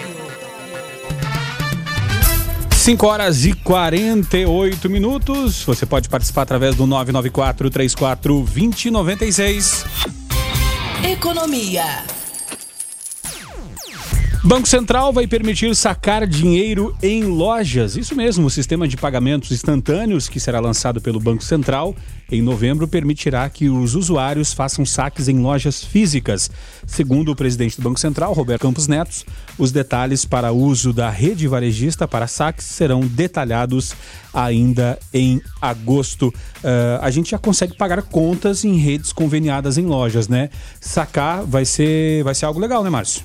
5 2.87 3.05
horas 3.05 3.43
e 3.43 3.51
48 3.51 4.89
minutos. 4.89 5.61
Você 5.65 5.85
pode 5.85 6.07
participar 6.07 6.43
através 6.43 6.73
do 6.73 6.87
994 6.87 7.69
34 7.69 8.33
2096. 8.45 9.83
Economia. 11.03 11.83
Banco 14.41 14.69
Central 14.69 15.11
vai 15.11 15.27
permitir 15.27 15.75
sacar 15.75 16.25
dinheiro 16.25 16.95
em 17.03 17.25
lojas. 17.25 17.97
Isso 17.97 18.15
mesmo, 18.15 18.47
o 18.47 18.49
sistema 18.49 18.87
de 18.87 18.95
pagamentos 18.95 19.51
instantâneos 19.51 20.29
que 20.29 20.39
será 20.39 20.61
lançado 20.61 21.01
pelo 21.01 21.19
Banco 21.19 21.43
Central 21.43 21.93
em 22.31 22.41
novembro 22.41 22.87
permitirá 22.87 23.49
que 23.49 23.69
os 23.69 23.95
usuários 23.95 24.53
façam 24.53 24.85
saques 24.85 25.27
em 25.27 25.39
lojas 25.39 25.83
físicas. 25.83 26.51
Segundo 26.85 27.31
o 27.31 27.35
presidente 27.35 27.77
do 27.77 27.83
Banco 27.83 27.99
Central, 27.99 28.33
Roberto 28.33 28.61
Campos 28.61 28.87
Netos, 28.87 29.25
os 29.57 29.71
detalhes 29.71 30.25
para 30.25 30.51
uso 30.51 30.91
da 30.91 31.09
rede 31.09 31.47
varejista 31.47 32.07
para 32.07 32.27
saques 32.27 32.65
serão 32.65 33.01
detalhados 33.01 33.95
ainda 34.33 34.99
em 35.13 35.41
agosto. 35.61 36.27
Uh, 36.27 37.01
a 37.01 37.09
gente 37.09 37.31
já 37.31 37.37
consegue 37.37 37.75
pagar 37.75 38.01
contas 38.01 38.65
em 38.65 38.75
redes 38.75 39.13
conveniadas 39.13 39.77
em 39.77 39.85
lojas, 39.85 40.27
né? 40.27 40.49
Sacar 40.79 41.43
vai 41.43 41.65
ser, 41.65 42.23
vai 42.23 42.35
ser 42.35 42.45
algo 42.45 42.59
legal, 42.59 42.83
né, 42.83 42.89
Márcio? 42.89 43.23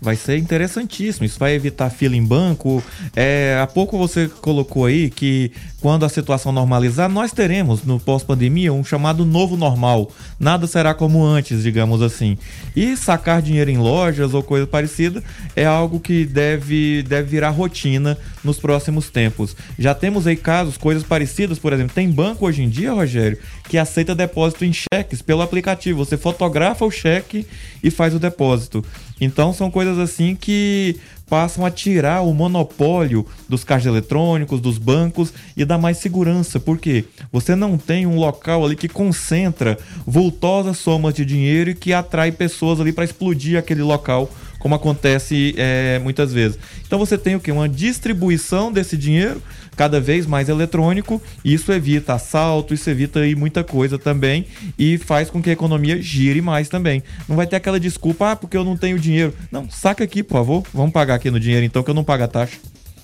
vai 0.00 0.16
ser 0.16 0.38
interessantíssimo. 0.38 1.26
Isso 1.26 1.38
vai 1.38 1.54
evitar 1.54 1.90
fila 1.90 2.16
em 2.16 2.24
banco. 2.24 2.82
É, 3.14 3.58
há 3.62 3.66
pouco 3.66 3.98
você 3.98 4.28
colocou 4.28 4.84
aí 4.84 5.10
que 5.10 5.50
quando 5.86 6.04
a 6.04 6.08
situação 6.08 6.50
normalizar, 6.50 7.08
nós 7.08 7.30
teremos 7.30 7.84
no 7.84 8.00
pós-pandemia 8.00 8.72
um 8.72 8.82
chamado 8.82 9.24
novo 9.24 9.56
normal. 9.56 10.10
Nada 10.36 10.66
será 10.66 10.92
como 10.92 11.24
antes, 11.24 11.62
digamos 11.62 12.02
assim. 12.02 12.36
E 12.74 12.96
sacar 12.96 13.40
dinheiro 13.40 13.70
em 13.70 13.78
lojas 13.78 14.34
ou 14.34 14.42
coisa 14.42 14.66
parecida 14.66 15.22
é 15.54 15.64
algo 15.64 16.00
que 16.00 16.24
deve, 16.24 17.04
deve 17.04 17.28
virar 17.28 17.50
rotina 17.50 18.18
nos 18.42 18.58
próximos 18.58 19.10
tempos. 19.10 19.54
Já 19.78 19.94
temos 19.94 20.26
aí 20.26 20.34
casos, 20.34 20.76
coisas 20.76 21.04
parecidas, 21.04 21.56
por 21.56 21.72
exemplo, 21.72 21.94
tem 21.94 22.10
banco 22.10 22.46
hoje 22.46 22.64
em 22.64 22.68
dia, 22.68 22.92
Rogério, 22.92 23.38
que 23.68 23.78
aceita 23.78 24.12
depósito 24.12 24.64
em 24.64 24.72
cheques 24.72 25.22
pelo 25.22 25.40
aplicativo. 25.40 26.04
Você 26.04 26.16
fotografa 26.16 26.84
o 26.84 26.90
cheque 26.90 27.46
e 27.80 27.92
faz 27.92 28.12
o 28.12 28.18
depósito. 28.18 28.84
Então 29.20 29.52
são 29.52 29.70
coisas 29.70 29.98
assim 30.00 30.34
que 30.34 30.96
passam 31.28 31.64
a 31.64 31.70
tirar 31.70 32.22
o 32.22 32.32
monopólio 32.32 33.26
dos 33.48 33.64
caixas 33.64 33.86
eletrônicos, 33.86 34.60
dos 34.60 34.78
bancos 34.78 35.32
e 35.56 35.64
dar 35.64 35.78
mais 35.78 35.98
segurança, 35.98 36.60
porque 36.60 37.04
você 37.32 37.54
não 37.54 37.76
tem 37.76 38.06
um 38.06 38.16
local 38.16 38.64
ali 38.64 38.76
que 38.76 38.88
concentra 38.88 39.78
vultosas 40.06 40.78
somas 40.78 41.14
de 41.14 41.24
dinheiro 41.24 41.70
e 41.70 41.74
que 41.74 41.92
atrai 41.92 42.30
pessoas 42.30 42.80
ali 42.80 42.92
para 42.92 43.04
explodir 43.04 43.58
aquele 43.58 43.82
local 43.82 44.30
como 44.58 44.74
acontece 44.74 45.54
é, 45.56 46.00
muitas 46.02 46.32
vezes. 46.32 46.58
Então 46.84 46.98
você 46.98 47.16
tem 47.16 47.36
o 47.36 47.40
que? 47.40 47.52
Uma 47.52 47.68
distribuição 47.68 48.72
desse 48.72 48.96
dinheiro 48.96 49.40
cada 49.76 50.00
vez 50.00 50.26
mais 50.26 50.48
eletrônico, 50.48 51.20
isso 51.44 51.72
evita 51.72 52.14
assalto, 52.14 52.72
isso 52.72 52.88
evita 52.88 53.20
aí 53.20 53.34
muita 53.34 53.62
coisa 53.62 53.98
também 53.98 54.46
e 54.78 54.98
faz 54.98 55.30
com 55.30 55.42
que 55.42 55.50
a 55.50 55.52
economia 55.52 56.00
gire 56.00 56.40
mais 56.40 56.68
também. 56.68 57.02
Não 57.28 57.36
vai 57.36 57.46
ter 57.46 57.56
aquela 57.56 57.78
desculpa, 57.78 58.32
ah, 58.32 58.36
porque 58.36 58.56
eu 58.56 58.64
não 58.64 58.76
tenho 58.76 58.98
dinheiro. 58.98 59.34
Não, 59.50 59.68
saca 59.70 60.02
aqui, 60.02 60.22
por 60.22 60.34
favor, 60.34 60.62
vamos 60.72 60.92
pagar 60.92 61.16
aqui 61.16 61.30
no 61.30 61.38
dinheiro 61.38 61.64
então 61.64 61.82
que 61.82 61.90
eu 61.90 61.94
não 61.94 62.04
pago 62.04 62.24
a 62.24 62.28
taxa. 62.28 62.56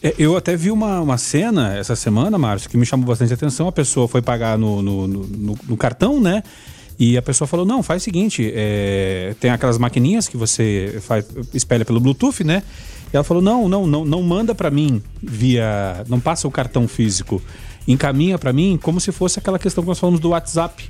É, 0.03 0.15
eu 0.19 0.37
até 0.37 0.57
vi 0.57 0.71
uma, 0.71 1.01
uma 1.01 1.17
cena 1.17 1.77
essa 1.77 1.95
semana, 1.95 2.37
Márcio, 2.37 2.69
que 2.69 2.77
me 2.77 2.85
chamou 2.85 3.07
bastante 3.07 3.33
atenção. 3.33 3.69
A 3.69 3.73
pessoa 3.73 4.09
foi 4.09 4.21
pagar 4.21 4.59
no, 4.59 4.83
no, 4.83 5.07
no, 5.07 5.59
no 5.69 5.77
cartão, 5.77 6.21
né? 6.21 6.43
E 6.99 7.17
a 7.17 7.23
pessoa 7.23 7.47
falou: 7.47 7.65
não, 7.65 7.83
faz 7.83 8.03
o 8.03 8.05
seguinte: 8.05 8.51
é, 8.55 9.35
tem 9.39 9.51
aquelas 9.51 9.79
maquininhas 9.79 10.29
que 10.29 10.37
você 10.37 10.99
faz, 11.03 11.25
espelha 11.55 11.85
pelo 11.85 12.01
Bluetooth, 12.01 12.43
né? 12.43 12.63
Ela 13.13 13.25
falou: 13.25 13.43
não, 13.43 13.69
não, 13.69 13.87
não, 13.87 14.05
não 14.05 14.23
manda 14.23 14.55
para 14.55 14.71
mim 14.71 15.03
via. 15.23 16.05
Não 16.09 16.19
passa 16.19 16.49
o 16.49 16.51
cartão 16.51 16.89
físico. 16.89 17.43
Encaminha 17.87 18.39
para 18.39 18.53
mim 18.53 18.79
como 18.81 19.01
se 19.01 19.13
fosse 19.13 19.39
aquela 19.39 19.59
questão 19.59 19.83
que 19.83 19.89
nós 19.89 19.99
falamos 19.99 20.21
do 20.21 20.31
WhatsApp. 20.31 20.89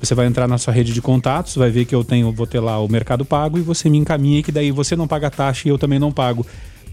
Você 0.00 0.14
vai 0.14 0.26
entrar 0.26 0.48
na 0.48 0.56
sua 0.56 0.72
rede 0.72 0.94
de 0.94 1.02
contatos, 1.02 1.56
vai 1.56 1.70
ver 1.70 1.84
que 1.84 1.94
eu 1.94 2.02
tenho, 2.02 2.32
vou 2.32 2.46
ter 2.46 2.58
lá 2.58 2.78
o 2.80 2.88
Mercado 2.88 3.22
Pago 3.22 3.58
e 3.58 3.60
você 3.60 3.90
me 3.90 3.98
encaminha 3.98 4.42
que 4.42 4.50
daí 4.50 4.70
você 4.70 4.96
não 4.96 5.06
paga 5.06 5.30
taxa 5.30 5.68
e 5.68 5.70
eu 5.70 5.76
também 5.76 5.98
não 5.98 6.10
pago. 6.10 6.46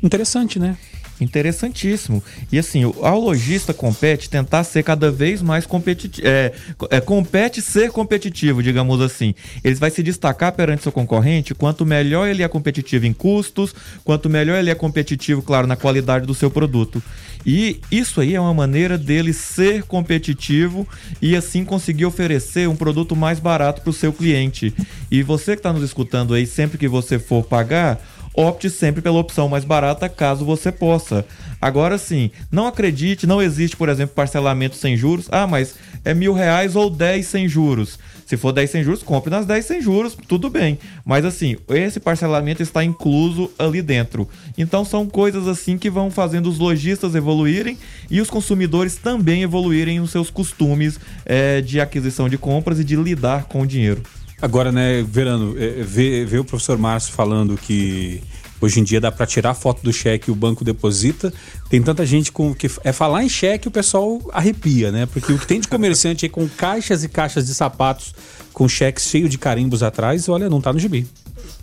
Interessante, 0.03 0.59
né? 0.59 0.77
Interessantíssimo. 1.19 2.23
E 2.51 2.59
assim, 2.59 2.83
ao 2.83 3.19
lojista 3.19 3.73
compete 3.73 4.29
tentar 4.29 4.63
ser 4.63 4.83
cada 4.83 5.09
vez 5.09 5.41
mais 5.41 5.65
competitivo. 5.65 6.27
É, 6.27 6.53
é, 6.91 7.01
compete 7.01 7.61
ser 7.61 7.91
competitivo, 7.91 8.61
digamos 8.61 9.01
assim. 9.01 9.33
Ele 9.63 9.75
vai 9.75 9.89
se 9.89 10.03
destacar 10.03 10.51
perante 10.51 10.83
seu 10.83 10.91
concorrente 10.91 11.55
quanto 11.55 11.85
melhor 11.85 12.27
ele 12.27 12.43
é 12.43 12.47
competitivo 12.47 13.05
em 13.05 13.13
custos, 13.13 13.73
quanto 14.03 14.29
melhor 14.29 14.59
ele 14.59 14.69
é 14.69 14.75
competitivo, 14.75 15.41
claro, 15.41 15.65
na 15.65 15.75
qualidade 15.75 16.25
do 16.25 16.35
seu 16.35 16.51
produto. 16.51 17.01
E 17.45 17.79
isso 17.89 18.19
aí 18.19 18.35
é 18.35 18.41
uma 18.41 18.53
maneira 18.53 18.97
dele 18.97 19.31
ser 19.33 19.83
competitivo 19.83 20.87
e 21.21 21.35
assim 21.35 21.63
conseguir 21.63 22.05
oferecer 22.05 22.67
um 22.67 22.75
produto 22.75 23.15
mais 23.15 23.39
barato 23.39 23.81
para 23.81 23.89
o 23.89 23.93
seu 23.93 24.11
cliente. 24.11 24.73
E 25.09 25.23
você 25.23 25.53
que 25.53 25.59
está 25.59 25.71
nos 25.71 25.83
escutando 25.83 26.33
aí, 26.33 26.45
sempre 26.45 26.77
que 26.77 26.87
você 26.87 27.17
for 27.17 27.43
pagar, 27.43 28.01
opte 28.37 28.69
sempre 28.69 29.01
pela 29.01 29.17
opção 29.17 29.49
mais 29.49 29.65
barata 29.65 30.07
caso 30.07 30.45
você 30.45 30.71
possa. 30.71 31.25
Agora 31.59 31.97
sim, 31.97 32.29
não 32.51 32.67
acredite, 32.67 33.25
não 33.25 33.41
existe, 33.41 33.75
por 33.75 33.89
exemplo, 33.89 34.15
parcelamento 34.15 34.75
sem 34.75 34.95
juros. 34.95 35.27
Ah, 35.31 35.47
mas 35.47 35.73
é 36.05 36.13
mil 36.13 36.33
reais 36.33 36.75
ou 36.75 36.89
dez 36.89 37.25
sem 37.25 37.49
juros. 37.49 37.97
Se 38.27 38.35
for 38.35 38.51
10 38.51 38.69
sem 38.69 38.83
juros, 38.83 39.01
compre 39.01 39.31
nas 39.31 39.45
10 39.45 39.65
sem 39.65 39.81
juros, 39.81 40.17
tudo 40.27 40.49
bem. 40.49 40.77
Mas 41.05 41.23
assim, 41.23 41.55
esse 41.69 41.97
parcelamento 41.97 42.61
está 42.61 42.83
incluso 42.83 43.49
ali 43.57 43.81
dentro. 43.81 44.27
Então 44.57 44.83
são 44.83 45.07
coisas 45.07 45.47
assim 45.47 45.77
que 45.77 45.89
vão 45.89 46.11
fazendo 46.11 46.49
os 46.49 46.59
lojistas 46.59 47.15
evoluírem 47.15 47.77
e 48.11 48.19
os 48.19 48.29
consumidores 48.29 48.97
também 48.97 49.43
evoluírem 49.43 50.01
nos 50.01 50.11
seus 50.11 50.29
costumes 50.29 50.99
é, 51.25 51.61
de 51.61 51.79
aquisição 51.79 52.27
de 52.27 52.37
compras 52.37 52.81
e 52.81 52.83
de 52.83 52.97
lidar 52.97 53.45
com 53.45 53.61
o 53.61 53.65
dinheiro. 53.65 54.03
Agora, 54.41 54.71
né, 54.71 55.01
Verano, 55.01 55.55
é, 55.57 55.81
ver, 55.83 56.25
ver 56.25 56.39
o 56.39 56.45
professor 56.45 56.77
Márcio 56.77 57.11
falando 57.11 57.57
que 57.57 58.21
hoje 58.61 58.79
em 58.79 58.83
dia 58.83 59.01
dá 59.01 59.11
para 59.11 59.25
tirar 59.25 59.53
foto 59.53 59.83
do 59.83 59.91
cheque 59.91 60.29
e 60.29 60.31
o 60.31 60.35
banco 60.35 60.63
deposita. 60.63 61.33
Tem 61.69 61.81
tanta 61.81 62.05
gente 62.05 62.31
com 62.31 62.53
que 62.53 62.69
é 62.83 62.91
falar 62.91 63.23
em 63.23 63.29
cheque 63.29 63.67
o 63.67 63.71
pessoal 63.71 64.21
arrepia, 64.31 64.91
né? 64.91 65.07
Porque 65.07 65.33
o 65.33 65.39
que 65.39 65.47
tem 65.47 65.59
de 65.59 65.67
comerciante 65.67 66.25
aí 66.25 66.29
com 66.29 66.47
caixas 66.47 67.03
e 67.03 67.09
caixas 67.09 67.47
de 67.47 67.55
sapatos 67.55 68.13
com 68.53 68.67
cheques 68.67 69.05
cheio 69.05 69.27
de 69.27 69.37
carimbos 69.37 69.83
atrás, 69.83 70.29
olha, 70.29 70.49
não 70.49 70.61
tá 70.61 70.71
no 70.71 70.79
gibi. 70.79 71.07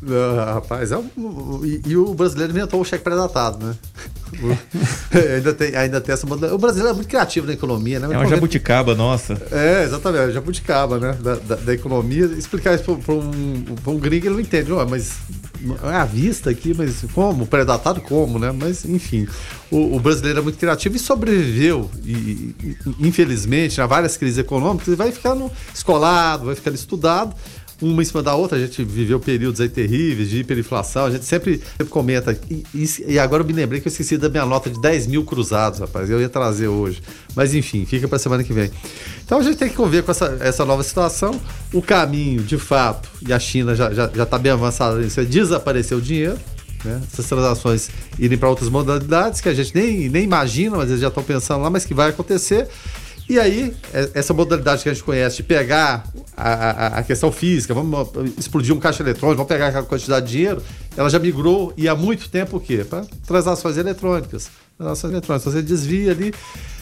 Uh, 0.06 0.36
rapaz, 0.54 0.92
é 0.92 0.98
um, 0.98 1.60
e, 1.64 1.80
e, 1.86 1.96
o 1.96 2.12
brasileiro 2.12 2.52
inventou 2.52 2.78
o 2.78 2.84
cheque 2.84 3.02
pré-datado, 3.02 3.64
né? 3.64 3.74
ainda, 5.36 5.54
tem, 5.54 5.74
ainda 5.74 6.00
tem 6.00 6.12
essa 6.12 6.26
modalidade. 6.26 6.54
O 6.54 6.58
brasileiro 6.58 6.90
é 6.90 6.94
muito 6.94 7.08
criativo 7.08 7.46
na 7.46 7.54
economia, 7.54 7.98
né? 7.98 8.12
é 8.12 8.18
uma 8.18 8.26
jabuticaba, 8.26 8.94
nossa. 8.94 9.40
É, 9.50 9.84
exatamente, 9.84 10.30
é 10.30 10.32
jabuticaba, 10.32 10.98
né? 10.98 11.16
Da, 11.22 11.36
da, 11.36 11.54
da 11.56 11.72
economia. 11.72 12.26
Explicar 12.26 12.74
isso 12.74 12.96
para 12.96 13.14
um, 13.14 13.64
um 13.86 13.98
gringo, 13.98 14.26
ele 14.26 14.34
não 14.34 14.40
entende, 14.40 14.72
oh, 14.72 14.84
mas 14.86 15.14
é 15.84 15.96
à 15.96 16.04
vista 16.04 16.50
aqui, 16.50 16.74
mas 16.76 17.04
como? 17.14 17.46
Pré-datado 17.46 18.02
como, 18.02 18.38
né? 18.38 18.52
Mas, 18.52 18.84
enfim, 18.84 19.26
o, 19.70 19.96
o, 19.96 20.00
brasileiro 20.00 20.40
é 20.40 20.42
muito 20.42 20.58
criativo 20.58 20.96
e 20.96 20.98
sobreviveu, 20.98 21.90
e, 22.04 22.10
e, 22.12 22.76
infelizmente, 23.00 23.80
a 23.80 23.86
várias 23.86 24.18
crises 24.18 24.36
econômicas, 24.36 24.88
e 24.88 24.96
vai 24.96 25.10
ficando 25.10 25.50
escolado, 25.74 26.46
vai 26.46 26.54
ficando 26.54 26.74
estudado 26.74 27.34
uma 27.80 28.02
em 28.02 28.04
cima 28.04 28.22
da 28.22 28.34
outra. 28.34 28.56
A 28.56 28.60
gente 28.60 28.82
viveu 28.84 29.18
períodos 29.20 29.60
aí 29.60 29.68
terríveis 29.68 30.30
de 30.30 30.40
hiperinflação. 30.40 31.06
A 31.06 31.10
gente 31.10 31.24
sempre, 31.24 31.60
sempre 31.76 31.86
comenta. 31.86 32.38
E, 32.50 32.64
e, 33.06 33.18
agora 33.18 33.42
eu 33.42 33.46
me 33.46 33.52
lembrei 33.52 33.80
que 33.80 33.88
eu 33.88 33.90
esqueci 33.90 34.16
da 34.16 34.28
minha 34.28 34.46
nota 34.46 34.70
de 34.70 34.80
10 34.80 35.06
mil 35.06 35.24
cruzados, 35.24 35.80
rapaz. 35.80 36.08
Eu 36.10 36.20
ia 36.20 36.28
trazer 36.28 36.68
hoje. 36.68 37.02
Mas 37.34 37.54
enfim, 37.54 37.84
fica 37.84 38.06
para 38.08 38.18
semana 38.18 38.44
que 38.44 38.52
vem. 38.52 38.70
Então 39.24 39.38
a 39.38 39.42
gente 39.42 39.56
tem 39.56 39.68
que 39.68 39.76
conviver 39.76 40.02
com 40.02 40.10
essa, 40.10 40.36
essa 40.40 40.64
nova 40.64 40.82
situação. 40.82 41.40
O 41.72 41.82
caminho, 41.82 42.42
de 42.42 42.58
fato, 42.58 43.08
e 43.26 43.32
a 43.32 43.38
China 43.38 43.74
já 43.74 43.90
está 43.90 44.06
já, 44.06 44.12
já 44.14 44.26
tá 44.26 44.38
bem 44.38 44.52
avançada 44.52 44.98
nisso, 44.98 45.20
é 45.20 45.24
desaparecer 45.24 45.96
o 45.96 46.00
dinheiro. 46.00 46.38
Né? 46.84 47.00
Essas 47.10 47.26
transações 47.26 47.88
irem 48.18 48.36
para 48.36 48.48
outras 48.48 48.68
modalidades 48.68 49.40
que 49.40 49.48
a 49.48 49.54
gente 49.54 49.74
nem, 49.74 50.08
nem 50.08 50.24
imagina, 50.24 50.76
mas 50.76 50.88
eles 50.90 51.00
já 51.00 51.08
estão 51.08 51.22
pensando 51.22 51.62
lá, 51.62 51.70
mas 51.70 51.84
que 51.84 51.94
vai 51.94 52.10
acontecer. 52.10 52.68
E 53.28 53.38
aí, 53.38 53.74
é, 53.92 54.10
essa 54.14 54.34
modalidade 54.34 54.82
que 54.82 54.88
a 54.88 54.92
gente 54.92 55.02
conhece 55.02 55.38
de 55.38 55.42
pegar 55.44 56.06
a, 56.36 56.52
a, 56.52 56.86
a, 56.98 57.02
questão 57.02 57.32
física, 57.32 57.72
vamos 57.72 58.08
explodir 58.38 58.74
um 58.74 58.78
caixa 58.78 59.02
eletrônico, 59.02 59.38
vamos 59.38 59.48
pegar 59.48 59.68
aquela 59.68 59.84
quantidade 59.84 60.26
de 60.26 60.32
dinheiro, 60.32 60.62
ela 60.96 61.08
já 61.08 61.18
migrou 61.18 61.72
e 61.76 61.88
há 61.88 61.94
muito 61.94 62.28
tempo 62.28 62.58
o 62.58 62.60
quê? 62.60 62.84
Para 62.88 63.04
transações 63.26 63.78
eletrônicas. 63.78 64.50
Transações 64.76 65.12
eletrônicas. 65.12 65.52
Você 65.52 65.62
desvia 65.62 66.10
ali, 66.10 66.34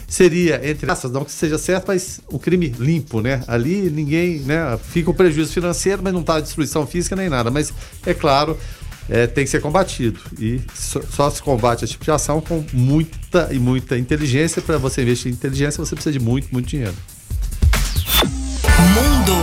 seria, 0.05 0.59
entre 0.69 0.91
essas, 0.91 1.11
não 1.11 1.23
que 1.23 1.31
seja 1.31 1.57
certo, 1.57 1.85
mas 1.87 2.19
um 2.29 2.37
crime 2.37 2.67
limpo, 2.77 3.21
né? 3.21 3.41
Ali 3.47 3.89
ninguém, 3.89 4.39
né? 4.39 4.77
Fica 4.89 5.09
o 5.11 5.13
prejuízo 5.13 5.53
financeiro, 5.53 6.01
mas 6.03 6.11
não 6.11 6.21
está 6.21 6.35
a 6.35 6.41
destruição 6.41 6.85
física 6.85 7.15
nem 7.15 7.29
nada. 7.29 7.49
Mas, 7.49 7.73
é 8.05 8.13
claro, 8.13 8.57
é, 9.09 9.27
tem 9.27 9.43
que 9.43 9.49
ser 9.49 9.61
combatido. 9.61 10.19
E 10.39 10.61
só, 10.73 11.01
só, 11.01 11.29
se 11.29 11.41
combate 11.41 11.83
esse 11.83 11.93
tipo 11.93 12.05
de 12.05 12.11
ação 12.11 12.41
com 12.41 12.63
muita 12.73 13.49
e 13.51 13.59
muita 13.59 13.97
inteligência. 13.97 14.61
Para 14.61 14.77
você 14.77 15.01
investir 15.01 15.31
em 15.31 15.35
inteligência, 15.35 15.83
você 15.83 15.95
precisa 15.95 16.17
de 16.17 16.23
muito, 16.23 16.47
muito 16.51 16.67
dinheiro. 16.67 16.95
Mundo. 18.93 19.33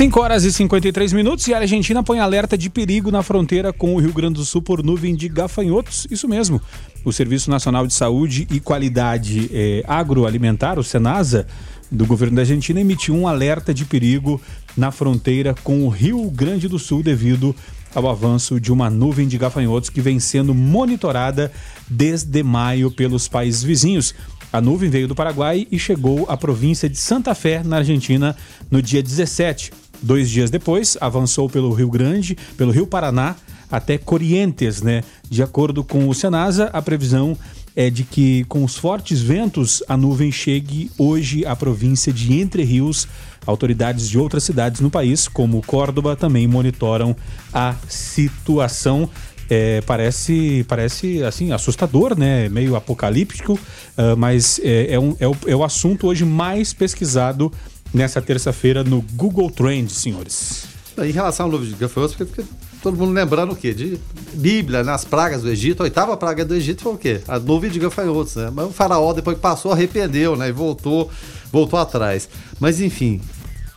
5 0.00 0.18
horas 0.18 0.44
e 0.44 0.52
53 0.52 1.12
minutos 1.12 1.46
e 1.46 1.52
a 1.52 1.58
Argentina 1.58 2.02
põe 2.02 2.20
alerta 2.20 2.56
de 2.56 2.70
perigo 2.70 3.10
na 3.10 3.22
fronteira 3.22 3.70
com 3.70 3.94
o 3.94 3.98
Rio 3.98 4.14
Grande 4.14 4.36
do 4.36 4.46
Sul 4.46 4.62
por 4.62 4.82
nuvem 4.82 5.14
de 5.14 5.28
gafanhotos. 5.28 6.06
Isso 6.10 6.26
mesmo. 6.26 6.58
O 7.04 7.12
Serviço 7.12 7.50
Nacional 7.50 7.86
de 7.86 7.92
Saúde 7.92 8.48
e 8.50 8.60
Qualidade 8.60 9.50
eh, 9.52 9.84
Agroalimentar, 9.86 10.78
o 10.78 10.82
SENASA, 10.82 11.46
do 11.90 12.06
governo 12.06 12.36
da 12.36 12.42
Argentina 12.42 12.80
emitiu 12.80 13.14
um 13.14 13.28
alerta 13.28 13.74
de 13.74 13.84
perigo 13.84 14.40
na 14.76 14.90
fronteira 14.90 15.54
com 15.62 15.84
o 15.84 15.88
Rio 15.88 16.30
Grande 16.30 16.68
do 16.68 16.78
Sul 16.78 17.02
devido 17.02 17.54
ao 17.94 18.08
avanço 18.08 18.60
de 18.60 18.72
uma 18.72 18.88
nuvem 18.88 19.26
de 19.26 19.36
gafanhotos 19.36 19.90
que 19.90 20.00
vem 20.00 20.20
sendo 20.20 20.54
monitorada 20.54 21.50
desde 21.88 22.42
maio 22.42 22.90
pelos 22.90 23.28
países 23.28 23.62
vizinhos. 23.62 24.14
A 24.52 24.60
nuvem 24.60 24.90
veio 24.90 25.08
do 25.08 25.14
Paraguai 25.14 25.66
e 25.70 25.78
chegou 25.78 26.26
à 26.28 26.36
província 26.36 26.88
de 26.88 26.98
Santa 26.98 27.34
Fé, 27.34 27.62
na 27.64 27.78
Argentina, 27.78 28.36
no 28.70 28.82
dia 28.82 29.02
17. 29.02 29.72
Dois 30.02 30.30
dias 30.30 30.50
depois, 30.50 30.96
avançou 31.00 31.48
pelo 31.48 31.72
Rio 31.72 31.90
Grande, 31.90 32.36
pelo 32.56 32.72
Rio 32.72 32.86
Paraná, 32.86 33.36
até 33.70 33.96
Corrientes, 33.98 34.82
né? 34.82 35.04
De 35.28 35.42
acordo 35.42 35.84
com 35.84 36.08
o 36.08 36.14
Senasa, 36.14 36.70
a 36.72 36.82
previsão 36.82 37.36
é 37.76 37.88
de 37.88 38.02
que, 38.02 38.44
com 38.44 38.64
os 38.64 38.76
fortes 38.76 39.20
ventos, 39.20 39.82
a 39.88 39.96
nuvem 39.96 40.32
chegue 40.32 40.90
hoje 40.98 41.46
à 41.46 41.54
província 41.54 42.12
de 42.12 42.32
Entre 42.40 42.64
Rios. 42.64 43.06
Autoridades 43.46 44.08
de 44.08 44.18
outras 44.18 44.44
cidades 44.44 44.80
no 44.80 44.90
país, 44.90 45.26
como 45.26 45.62
Córdoba, 45.62 46.16
também 46.16 46.46
monitoram 46.46 47.16
a 47.52 47.74
situação. 47.88 49.08
É, 49.48 49.80
parece, 49.80 50.64
parece 50.68 51.24
assim 51.24 51.50
assustador, 51.50 52.16
né? 52.16 52.48
Meio 52.48 52.76
apocalíptico, 52.76 53.54
uh, 53.54 54.16
mas 54.16 54.60
é, 54.62 54.94
é, 54.94 55.00
um, 55.00 55.16
é, 55.18 55.26
o, 55.26 55.36
é 55.46 55.56
o 55.56 55.64
assunto 55.64 56.06
hoje 56.06 56.24
mais 56.24 56.72
pesquisado 56.72 57.52
nessa 57.92 58.22
terça-feira 58.22 58.84
no 58.84 59.02
Google 59.14 59.50
Trends, 59.50 59.96
senhores. 59.96 60.66
Em 60.96 61.10
relação 61.10 61.46
ao 61.46 61.52
nuvem 61.52 61.72
de 61.72 61.88
porque 61.88 62.44
todo 62.82 62.96
mundo 62.96 63.12
lembrando 63.12 63.52
o 63.52 63.56
quê? 63.56 63.72
De 63.72 63.98
Bíblia, 64.32 64.82
nas 64.82 65.04
né? 65.04 65.10
pragas 65.10 65.42
do 65.42 65.50
Egito. 65.50 65.82
A 65.82 65.84
oitava 65.84 66.16
praga 66.16 66.44
do 66.44 66.54
Egito 66.54 66.82
foi 66.82 66.94
o 66.94 66.98
quê? 66.98 67.20
A 67.28 67.38
nuvem 67.38 67.70
de 67.70 67.78
gafanhotos, 67.78 68.36
né? 68.36 68.50
Mas 68.52 68.66
o 68.66 68.72
faraó, 68.72 69.12
depois 69.12 69.36
que 69.36 69.42
passou, 69.42 69.72
arrependeu, 69.72 70.36
né? 70.36 70.48
E 70.48 70.52
voltou, 70.52 71.10
voltou 71.52 71.78
atrás. 71.78 72.28
Mas, 72.58 72.80
enfim, 72.80 73.20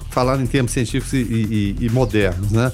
falando 0.10 0.42
em 0.42 0.48
termos 0.48 0.72
científicos 0.72 1.14
e, 1.14 1.18
e, 1.18 1.76
e 1.82 1.90
modernos, 1.90 2.52
né? 2.52 2.72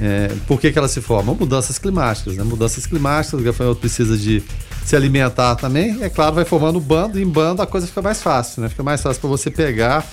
É, 0.00 0.32
por 0.46 0.60
que, 0.60 0.70
que 0.70 0.78
ela 0.78 0.88
se 0.88 1.00
forma? 1.00 1.34
Mudanças 1.34 1.78
climáticas, 1.78 2.36
né? 2.36 2.44
Mudanças 2.44 2.86
climáticas, 2.86 3.40
o 3.40 3.42
gafanhoto 3.42 3.80
precisa 3.80 4.16
de 4.16 4.42
se 4.84 4.96
alimentar 4.96 5.56
também. 5.56 6.02
É 6.02 6.08
claro, 6.08 6.36
vai 6.36 6.44
formando 6.44 6.80
bando, 6.80 7.18
e 7.18 7.22
em 7.22 7.28
bando 7.28 7.60
a 7.60 7.66
coisa 7.66 7.86
fica 7.86 8.00
mais 8.00 8.22
fácil, 8.22 8.62
né? 8.62 8.68
Fica 8.68 8.82
mais 8.82 9.02
fácil 9.02 9.20
para 9.20 9.30
você 9.30 9.50
pegar 9.50 10.06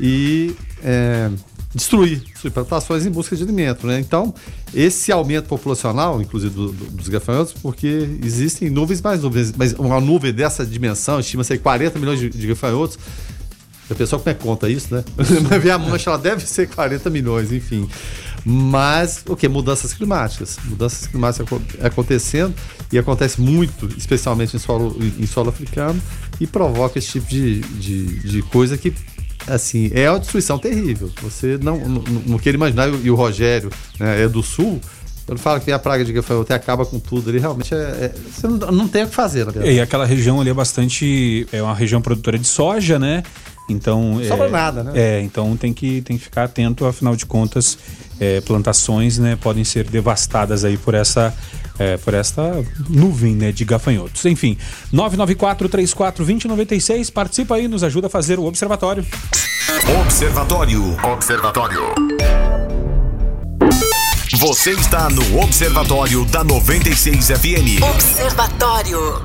e... 0.00 0.54
É, 0.82 1.30
destruir 1.74 2.22
suas 2.40 2.52
plantações 2.52 3.04
em 3.04 3.10
busca 3.10 3.36
de 3.36 3.42
alimento. 3.42 3.86
Né? 3.86 4.00
Então, 4.00 4.34
esse 4.74 5.12
aumento 5.12 5.46
populacional, 5.46 6.20
inclusive 6.20 6.54
do, 6.54 6.72
do, 6.72 6.84
dos 6.86 7.08
gafanhotos, 7.08 7.52
porque 7.54 8.08
existem 8.24 8.70
nuvens 8.70 9.00
mais 9.00 9.22
nuvens, 9.22 9.52
mas 9.56 9.72
uma 9.74 10.00
nuvem 10.00 10.32
dessa 10.32 10.64
dimensão, 10.64 11.20
estima-se 11.20 11.58
40 11.58 11.98
milhões 11.98 12.18
de, 12.18 12.30
de 12.30 12.46
gafanhotos. 12.46 12.98
A 13.88 13.94
pessoa 13.94 14.18
como 14.18 14.30
é 14.30 14.34
que 14.34 14.42
conta 14.42 14.68
isso, 14.68 14.92
né? 14.92 15.04
Mas 15.48 15.62
ver 15.62 15.70
a 15.70 15.78
mancha, 15.78 16.10
ela 16.10 16.18
deve 16.18 16.44
ser 16.44 16.68
40 16.68 17.08
milhões, 17.08 17.52
enfim. 17.52 17.88
Mas, 18.44 19.22
o 19.28 19.36
que? 19.36 19.48
Mudanças 19.48 19.92
climáticas. 19.92 20.58
Mudanças 20.64 21.06
climáticas 21.06 21.46
acontecendo 21.80 22.52
e 22.92 22.98
acontece 22.98 23.40
muito, 23.40 23.88
especialmente 23.96 24.56
em 24.56 24.58
solo, 24.58 24.96
em 25.00 25.26
solo 25.26 25.50
africano. 25.50 26.02
e 26.40 26.48
provoca 26.48 26.98
esse 26.98 27.12
tipo 27.12 27.28
de, 27.28 27.60
de, 27.60 28.06
de 28.28 28.42
coisa 28.42 28.76
que 28.76 28.92
assim, 29.46 29.90
é 29.94 30.10
uma 30.10 30.18
destruição 30.18 30.58
terrível. 30.58 31.10
Você 31.22 31.58
não, 31.60 31.78
não, 31.78 32.02
não 32.26 32.38
quer 32.38 32.54
imaginar, 32.54 32.88
e 32.88 33.10
o 33.10 33.14
Rogério 33.14 33.70
né, 33.98 34.24
é 34.24 34.28
do 34.28 34.42
sul, 34.42 34.80
quando 35.26 35.40
fala 35.40 35.58
que 35.58 35.66
tem 35.66 35.74
a 35.74 35.78
praga 35.78 36.04
de 36.04 36.12
gafanhoto 36.12 36.52
e 36.52 36.54
acaba 36.54 36.86
com 36.86 37.00
tudo, 37.00 37.30
ele 37.30 37.40
realmente 37.40 37.74
é, 37.74 37.78
é, 37.78 38.14
você 38.32 38.46
não, 38.46 38.58
não, 38.70 38.88
tem 38.88 39.02
o 39.02 39.08
que 39.08 39.14
fazer, 39.14 39.44
na 39.44 39.50
verdade. 39.50 39.74
E 39.74 39.80
aquela 39.80 40.06
região 40.06 40.40
ali 40.40 40.50
é 40.50 40.54
bastante. 40.54 41.46
É 41.52 41.60
uma 41.60 41.74
região 41.74 42.00
produtora 42.00 42.38
de 42.38 42.46
soja, 42.46 42.96
né? 42.96 43.24
Então. 43.68 44.20
Sobra 44.28 44.46
é, 44.46 44.50
nada, 44.50 44.84
né? 44.84 44.92
É, 44.94 45.20
então 45.20 45.56
tem 45.56 45.74
que, 45.74 46.00
tem 46.02 46.16
que 46.16 46.22
ficar 46.22 46.44
atento, 46.44 46.86
afinal 46.86 47.16
de 47.16 47.26
contas, 47.26 47.76
é, 48.20 48.40
plantações 48.40 49.18
né, 49.18 49.36
podem 49.36 49.64
ser 49.64 49.84
devastadas 49.84 50.64
aí 50.64 50.76
por 50.76 50.94
essa. 50.94 51.32
É, 51.78 51.98
por 51.98 52.14
esta 52.14 52.64
nuvem 52.88 53.34
né, 53.34 53.52
de 53.52 53.62
gafanhotos. 53.62 54.24
Enfim, 54.24 54.56
994-34-2096, 54.94 57.12
participa 57.12 57.56
aí, 57.56 57.68
nos 57.68 57.84
ajuda 57.84 58.06
a 58.06 58.10
fazer 58.10 58.38
o 58.38 58.46
observatório. 58.46 59.04
Observatório. 60.00 60.96
Observatório. 61.04 61.82
Você 64.38 64.70
está 64.70 65.10
no 65.10 65.40
Observatório 65.40 66.24
da 66.24 66.42
96 66.44 67.28
FM. 67.28 67.82
Observatório. 67.82 69.22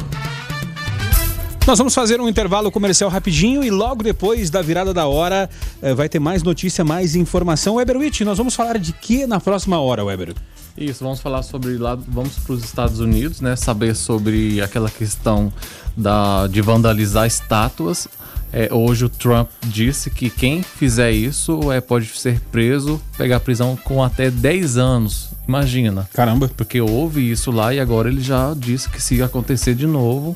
Nós 1.68 1.78
vamos 1.78 1.94
fazer 1.94 2.20
um 2.20 2.28
intervalo 2.28 2.72
comercial 2.72 3.10
rapidinho 3.10 3.64
e 3.64 3.70
logo 3.70 4.02
depois 4.02 4.50
da 4.50 4.64
virada 4.64 4.94
da 4.94 5.06
hora 5.06 5.48
eh, 5.82 5.94
vai 5.94 6.10
ter 6.10 6.20
mais 6.20 6.42
notícia, 6.42 6.84
mais 6.84 7.16
informação. 7.16 7.76
Weberwitch, 7.76 8.22
nós 8.22 8.38
vamos 8.38 8.56
falar 8.56 8.80
de 8.80 8.92
que 8.92 9.28
na 9.28 9.40
próxima 9.40 9.80
hora, 9.80 10.04
Weber? 10.04 10.34
Isso, 10.76 11.04
vamos 11.04 11.20
falar 11.20 11.44
sobre 11.44 11.78
lá, 11.78 11.96
vamos 11.96 12.40
para 12.40 12.54
os 12.54 12.64
Estados 12.64 13.00
Unidos, 13.00 13.42
né? 13.42 13.56
Saber 13.56 13.96
sobre 13.96 14.60
aquela 14.60 14.90
questão 14.90 15.54
da, 15.96 16.48
de 16.48 16.62
vandalizar 16.62 17.28
estátuas. 17.28 18.08
É, 18.52 18.74
hoje 18.74 19.06
o 19.06 19.10
Trump 19.10 19.48
disse 19.64 20.10
que 20.10 20.30
quem 20.30 20.64
fizer 20.64 21.12
isso 21.12 21.72
é, 21.72 21.80
pode 21.80 22.08
ser 22.08 22.42
preso, 22.52 23.00
pegar 23.18 23.40
prisão 23.40 23.78
com 23.78 24.04
até 24.04 24.32
10 24.32 24.78
anos. 24.78 25.30
Imagina. 25.48 26.10
Caramba. 26.12 26.50
Porque 26.58 26.82
houve 26.82 27.30
isso 27.30 27.52
lá 27.52 27.74
e 27.74 27.80
agora 27.80 28.10
ele 28.10 28.22
já 28.22 28.54
disse 28.58 28.90
que 28.90 29.02
se 29.02 29.22
acontecer 29.22 29.76
de 29.76 29.86
novo, 29.88 30.36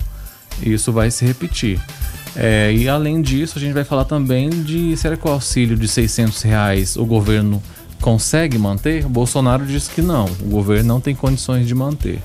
isso 0.62 0.91
vai 0.91 1.12
se 1.12 1.26
repetir. 1.26 1.80
É, 2.36 2.74
e 2.74 2.89
além 2.89 3.22
disso, 3.22 3.58
a 3.58 3.62
gente 3.62 3.74
vai 3.74 3.84
falar 3.84 4.06
também 4.06 4.50
de 4.50 4.96
será 4.98 5.15
que 5.15 5.28
o 5.28 5.32
auxílio 5.32 5.78
de 5.78 5.88
600 5.88 6.41
reais 6.41 6.98
o 6.98 7.06
governo 7.06 7.63
consegue 8.02 8.58
manter? 8.58 9.06
O 9.06 9.10
Bolsonaro 9.10 9.65
disse 9.65 9.89
que 9.89 10.02
não, 10.02 10.26
o 10.26 10.50
governo 10.50 10.88
não 10.88 11.00
tem 11.00 11.15
condições 11.15 11.65
de 11.68 11.74
manter. 11.74 12.22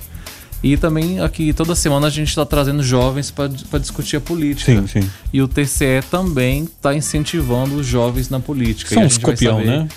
E 0.62 0.76
também 0.76 1.20
aqui 1.20 1.54
toda 1.54 1.74
semana 1.74 2.08
a 2.08 2.10
gente 2.10 2.28
está 2.28 2.44
trazendo 2.44 2.82
jovens 2.82 3.30
para 3.30 3.78
discutir 3.78 4.16
a 4.16 4.20
política. 4.20 4.72
Sim, 4.72 4.86
sim. 4.86 5.10
E 5.32 5.40
o 5.40 5.48
TCE 5.48 6.02
também 6.10 6.64
está 6.64 6.94
incentivando 6.94 7.76
os 7.76 7.86
jovens 7.86 8.28
na 8.28 8.38
política. 8.40 8.92
São 8.92 9.02
E 9.02 9.06
os 9.06 9.16
copião, 9.16 9.64
né? 9.64 9.88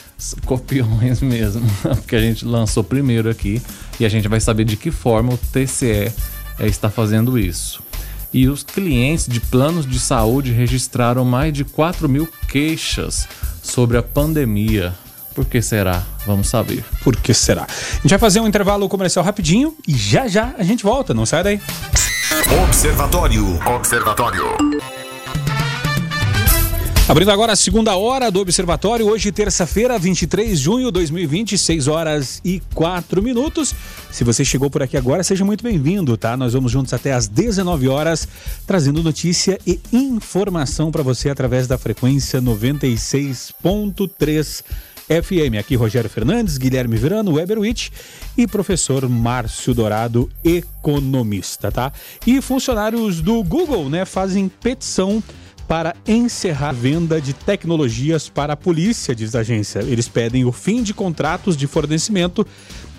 Copiões 0.45 1.19
mesmo, 1.21 1.63
porque 1.81 2.15
a 2.15 2.21
gente 2.21 2.45
lançou 2.45 2.81
primeiro 2.81 3.29
aqui 3.29 3.61
e 3.99 4.05
a 4.05 4.09
gente 4.09 4.27
vai 4.29 4.39
saber 4.39 4.63
de 4.63 4.77
que 4.77 4.89
forma 4.89 5.33
o 5.33 5.37
TCE 5.37 6.13
eh, 6.59 6.67
está 6.67 6.89
fazendo 6.89 7.37
isso. 7.37 7.83
E 8.33 8.47
os 8.47 8.63
clientes 8.63 9.27
de 9.27 9.39
planos 9.39 9.85
de 9.85 9.99
saúde 9.99 10.51
registraram 10.51 11.23
mais 11.23 11.53
de 11.53 11.63
4 11.63 12.09
mil 12.09 12.27
queixas 12.47 13.27
sobre 13.61 13.97
a 13.97 14.03
pandemia. 14.03 14.93
Por 15.35 15.45
que 15.45 15.61
será? 15.61 16.03
Vamos 16.25 16.47
saber. 16.47 16.83
Por 17.03 17.15
que 17.15 17.33
será? 17.33 17.63
A 17.63 17.95
gente 18.01 18.09
vai 18.09 18.19
fazer 18.19 18.39
um 18.39 18.47
intervalo 18.47 18.87
comercial 18.89 19.23
rapidinho 19.23 19.75
e 19.87 19.95
já 19.95 20.27
já 20.27 20.53
a 20.57 20.63
gente 20.63 20.83
volta, 20.83 21.13
não 21.13 21.25
sai 21.25 21.43
daí. 21.43 21.61
Observatório. 22.65 23.59
Observatório. 23.67 24.57
Abrindo 27.05 27.31
agora 27.31 27.51
a 27.51 27.55
segunda 27.55 27.97
hora 27.97 28.31
do 28.31 28.39
Observatório, 28.39 29.05
hoje 29.05 29.29
terça-feira, 29.29 29.99
23 29.99 30.57
de 30.57 30.63
junho 30.63 30.85
de 30.85 30.91
2020, 30.93 31.57
6 31.57 31.89
horas 31.89 32.39
e 32.45 32.61
4 32.73 33.21
minutos. 33.21 33.75
Se 34.09 34.23
você 34.23 34.45
chegou 34.45 34.69
por 34.69 34.81
aqui 34.81 34.95
agora, 34.95 35.21
seja 35.21 35.43
muito 35.43 35.65
bem-vindo, 35.65 36.15
tá? 36.15 36.37
Nós 36.37 36.53
vamos 36.53 36.71
juntos 36.71 36.93
até 36.93 37.11
às 37.11 37.27
19 37.27 37.89
horas, 37.89 38.25
trazendo 38.65 39.03
notícia 39.03 39.59
e 39.67 39.81
informação 39.91 40.91
para 40.91 41.03
você 41.03 41.29
através 41.29 41.67
da 41.67 41.77
frequência 41.77 42.41
96.3 42.41 44.63
FM. 45.09 45.59
Aqui 45.59 45.75
Rogério 45.75 46.09
Fernandes, 46.09 46.57
Guilherme 46.57 46.95
Verano, 46.95 47.33
Weberwitch 47.33 47.89
e 48.37 48.47
professor 48.47 49.09
Márcio 49.09 49.73
Dourado, 49.73 50.29
economista, 50.41 51.69
tá? 51.69 51.91
E 52.25 52.41
funcionários 52.41 53.19
do 53.19 53.43
Google, 53.43 53.89
né, 53.89 54.05
fazem 54.05 54.47
petição 54.47 55.21
para 55.73 55.95
encerrar 56.07 56.69
a 56.69 56.71
venda 56.71 57.19
de 57.19 57.33
tecnologias 57.33 58.29
para 58.29 58.53
a 58.53 58.55
polícia, 58.55 59.15
diz 59.15 59.33
a 59.33 59.39
agência. 59.39 59.79
Eles 59.79 60.07
pedem 60.07 60.45
o 60.45 60.51
fim 60.51 60.83
de 60.83 60.93
contratos 60.93 61.57
de 61.57 61.65
fornecimento 61.65 62.45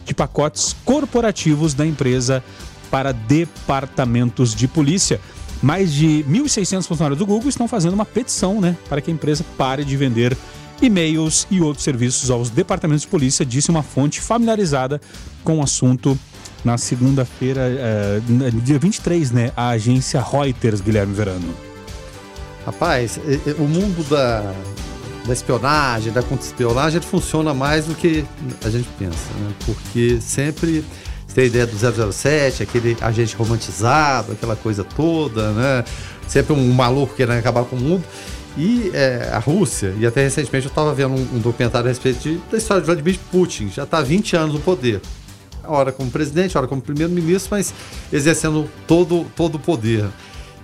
de 0.04 0.12
pacotes 0.12 0.74
corporativos 0.84 1.72
da 1.72 1.86
empresa 1.86 2.42
para 2.90 3.12
departamentos 3.12 4.56
de 4.56 4.66
polícia. 4.66 5.20
Mais 5.62 5.92
de 5.92 6.24
1.600 6.28 6.84
funcionários 6.88 7.16
do 7.16 7.24
Google 7.24 7.48
estão 7.48 7.68
fazendo 7.68 7.94
uma 7.94 8.04
petição 8.04 8.60
né, 8.60 8.76
para 8.88 9.00
que 9.00 9.08
a 9.08 9.14
empresa 9.14 9.44
pare 9.56 9.84
de 9.84 9.96
vender 9.96 10.36
e-mails 10.82 11.46
e 11.52 11.60
outros 11.60 11.84
serviços 11.84 12.28
aos 12.28 12.50
departamentos 12.50 13.02
de 13.02 13.08
polícia, 13.08 13.46
disse 13.46 13.70
uma 13.70 13.84
fonte 13.84 14.20
familiarizada 14.20 15.00
com 15.44 15.60
o 15.60 15.62
assunto 15.62 16.18
na 16.64 16.76
segunda-feira, 16.76 17.60
eh, 17.60 18.20
dia 18.64 18.80
23, 18.80 19.30
né? 19.30 19.52
A 19.56 19.68
agência 19.68 20.20
Reuters, 20.20 20.80
Guilherme 20.80 21.14
Verano. 21.14 21.63
Rapaz, 22.66 23.18
o 23.58 23.62
mundo 23.64 24.02
da, 24.08 24.54
da 25.26 25.32
espionagem, 25.32 26.12
da 26.12 26.22
contra-espionagem, 26.22 26.98
ele 26.98 27.06
funciona 27.06 27.52
mais 27.52 27.84
do 27.86 27.94
que 27.94 28.24
a 28.64 28.70
gente 28.70 28.88
pensa, 28.98 29.16
né? 29.38 29.52
Porque 29.66 30.18
sempre 30.20 30.82
tem 31.34 31.44
a 31.44 31.46
ideia 31.46 31.66
do 31.66 32.12
007, 32.12 32.62
aquele 32.62 32.96
agente 33.00 33.36
romantizado, 33.36 34.32
aquela 34.32 34.56
coisa 34.56 34.82
toda, 34.82 35.50
né? 35.52 35.84
Sempre 36.26 36.54
um 36.54 36.72
maluco 36.72 37.14
querendo 37.14 37.38
acabar 37.38 37.64
com 37.64 37.76
o 37.76 37.80
mundo. 37.80 38.04
E 38.56 38.90
é, 38.94 39.30
a 39.32 39.38
Rússia, 39.40 39.92
e 39.98 40.06
até 40.06 40.22
recentemente 40.22 40.66
eu 40.66 40.70
estava 40.70 40.94
vendo 40.94 41.10
um, 41.14 41.36
um 41.36 41.38
documentário 41.40 41.86
a 41.86 41.90
respeito 41.90 42.20
de- 42.20 42.40
da 42.50 42.56
história 42.56 42.80
de 42.80 42.86
Vladimir 42.86 43.18
Putin, 43.30 43.68
já 43.68 43.82
está 43.82 43.98
há 43.98 44.02
20 44.02 44.36
anos 44.36 44.54
no 44.54 44.60
poder. 44.60 45.02
Ora 45.64 45.90
como 45.90 46.08
presidente, 46.10 46.56
ora 46.56 46.66
como 46.68 46.80
primeiro-ministro, 46.80 47.48
mas 47.50 47.74
exercendo 48.12 48.70
todo, 48.86 49.26
todo 49.36 49.56
o 49.56 49.58
poder 49.58 50.06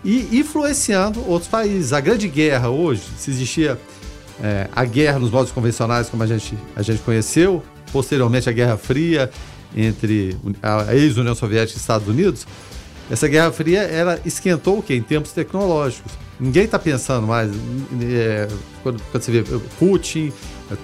e 0.04 0.38
influenciando 0.38 1.20
outros 1.28 1.50
países. 1.50 1.92
A 1.92 2.00
grande 2.00 2.28
guerra 2.28 2.70
hoje, 2.70 3.02
se 3.18 3.30
existia 3.30 3.78
é, 4.42 4.68
a 4.74 4.84
guerra 4.84 5.18
nos 5.18 5.30
modos 5.30 5.52
convencionais 5.52 6.08
como 6.08 6.22
a 6.22 6.26
gente, 6.26 6.56
a 6.74 6.82
gente 6.82 7.02
conheceu, 7.02 7.62
posteriormente 7.92 8.48
a 8.48 8.52
Guerra 8.52 8.76
Fria 8.76 9.30
entre 9.76 10.36
a 10.62 10.94
ex-União 10.94 11.34
Soviética 11.34 11.78
e 11.78 11.80
Estados 11.80 12.08
Unidos, 12.08 12.46
essa 13.10 13.28
Guerra 13.28 13.52
Fria 13.52 13.80
ela 13.80 14.20
esquentou 14.24 14.78
o 14.78 14.82
quê? 14.82 14.94
Em 14.94 15.02
tempos 15.02 15.32
tecnológicos. 15.32 16.12
Ninguém 16.38 16.64
está 16.64 16.78
pensando 16.78 17.26
mais 17.26 17.50
é, 18.02 18.48
quando, 18.82 19.02
quando 19.10 19.22
você 19.22 19.30
vê 19.30 19.42
Putin, 19.78 20.32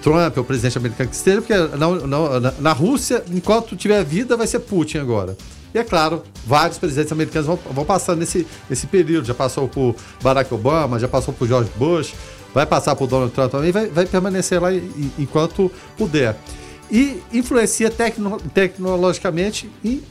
Trump, 0.03 0.37
o 0.37 0.43
presidente 0.43 0.77
americano 0.77 1.09
que 1.09 1.15
esteja, 1.15 1.41
porque 1.41 1.55
na, 1.55 2.39
na, 2.39 2.51
na 2.59 2.73
Rússia, 2.73 3.23
enquanto 3.31 3.75
tiver 3.75 4.03
vida, 4.03 4.37
vai 4.37 4.45
ser 4.45 4.59
Putin 4.59 4.99
agora. 4.99 5.35
E 5.73 5.77
é 5.79 5.83
claro, 5.83 6.23
vários 6.45 6.77
presidentes 6.77 7.11
americanos 7.11 7.45
vão, 7.47 7.59
vão 7.71 7.85
passando 7.85 8.19
nesse, 8.19 8.47
nesse 8.69 8.87
período. 8.87 9.25
Já 9.25 9.33
passou 9.33 9.67
por 9.67 9.95
Barack 10.21 10.53
Obama, 10.53 10.97
já 10.99 11.07
passou 11.07 11.33
por 11.33 11.47
George 11.47 11.69
Bush, 11.75 12.13
vai 12.53 12.65
passar 12.65 12.95
por 12.95 13.07
Donald 13.07 13.33
Trump 13.33 13.51
também, 13.51 13.71
vai, 13.71 13.87
vai 13.87 14.05
permanecer 14.05 14.61
lá 14.61 14.69
enquanto 15.19 15.71
puder. 15.97 16.35
E 16.89 17.21
influencia 17.33 17.89
tecno, 17.91 18.39
tecnologicamente 18.53 19.69
em 19.83 20.01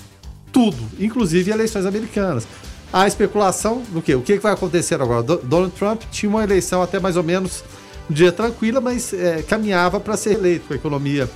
tudo, 0.53 0.77
inclusive 1.01 1.51
eleições 1.51 1.87
americanas. 1.87 2.47
A 2.93 3.07
especulação 3.07 3.83
do 3.89 4.01
quê? 4.01 4.15
O 4.15 4.21
que 4.23 4.35
que 4.37 4.43
vai 4.43 4.53
acontecer 4.53 5.01
agora? 5.01 5.23
Do- 5.23 5.39
Donald 5.39 5.73
Trump 5.75 6.03
tinha 6.11 6.31
uma 6.31 6.45
eleição 6.45 6.83
até 6.83 7.01
mais 7.01 7.17
ou 7.17 7.23
menos 7.23 7.65
um 8.09 8.15
dia 8.15 8.31
tranquila, 8.31 8.81
mas 8.81 9.13
é, 9.13 9.43
caminhava 9.43 9.99
para 9.99 10.17
ser 10.17 10.35
eleito 10.35 10.69
com 10.69 10.75
a 10.75 10.77
economia 10.77 11.29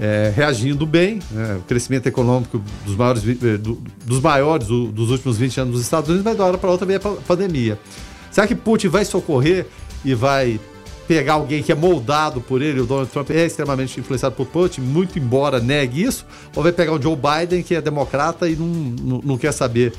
é, 0.00 0.32
reagindo 0.34 0.84
bem, 0.86 1.20
né? 1.30 1.58
o 1.60 1.62
crescimento 1.62 2.06
econômico 2.06 2.60
dos 2.84 2.96
maiores, 2.96 3.22
eh, 3.26 3.56
do- 3.56 3.80
dos 4.04 4.20
maiores 4.20 4.66
do- 4.66 4.86
dos 4.90 5.10
últimos 5.10 5.36
20 5.38 5.60
anos 5.60 5.74
nos 5.74 5.82
Estados 5.82 6.08
Unidos, 6.08 6.24
mas 6.24 6.36
da 6.36 6.44
hora 6.44 6.58
para 6.58 6.70
outra 6.70 6.84
veio 6.86 6.98
a 6.98 7.00
pa- 7.00 7.16
pandemia. 7.26 7.78
Será 8.30 8.46
que 8.46 8.54
Putin 8.54 8.88
vai 8.88 9.04
socorrer 9.04 9.66
e 10.04 10.12
vai 10.14 10.58
pegar 11.06 11.34
alguém 11.34 11.62
que 11.62 11.70
é 11.70 11.74
moldado 11.74 12.40
por 12.40 12.60
ele? 12.60 12.80
O 12.80 12.86
Donald 12.86 13.08
Trump 13.10 13.30
é 13.30 13.46
extremamente 13.46 14.00
influenciado 14.00 14.34
por 14.34 14.46
Putin, 14.46 14.80
muito 14.80 15.16
embora 15.18 15.60
negue 15.60 16.02
isso, 16.02 16.26
ou 16.56 16.62
vai 16.62 16.72
pegar 16.72 16.92
o 16.92 17.00
Joe 17.00 17.14
Biden, 17.16 17.62
que 17.62 17.74
é 17.76 17.80
democrata 17.80 18.48
e 18.48 18.56
não, 18.56 18.66
não, 18.66 19.20
não 19.24 19.38
quer 19.38 19.52
saber 19.52 19.92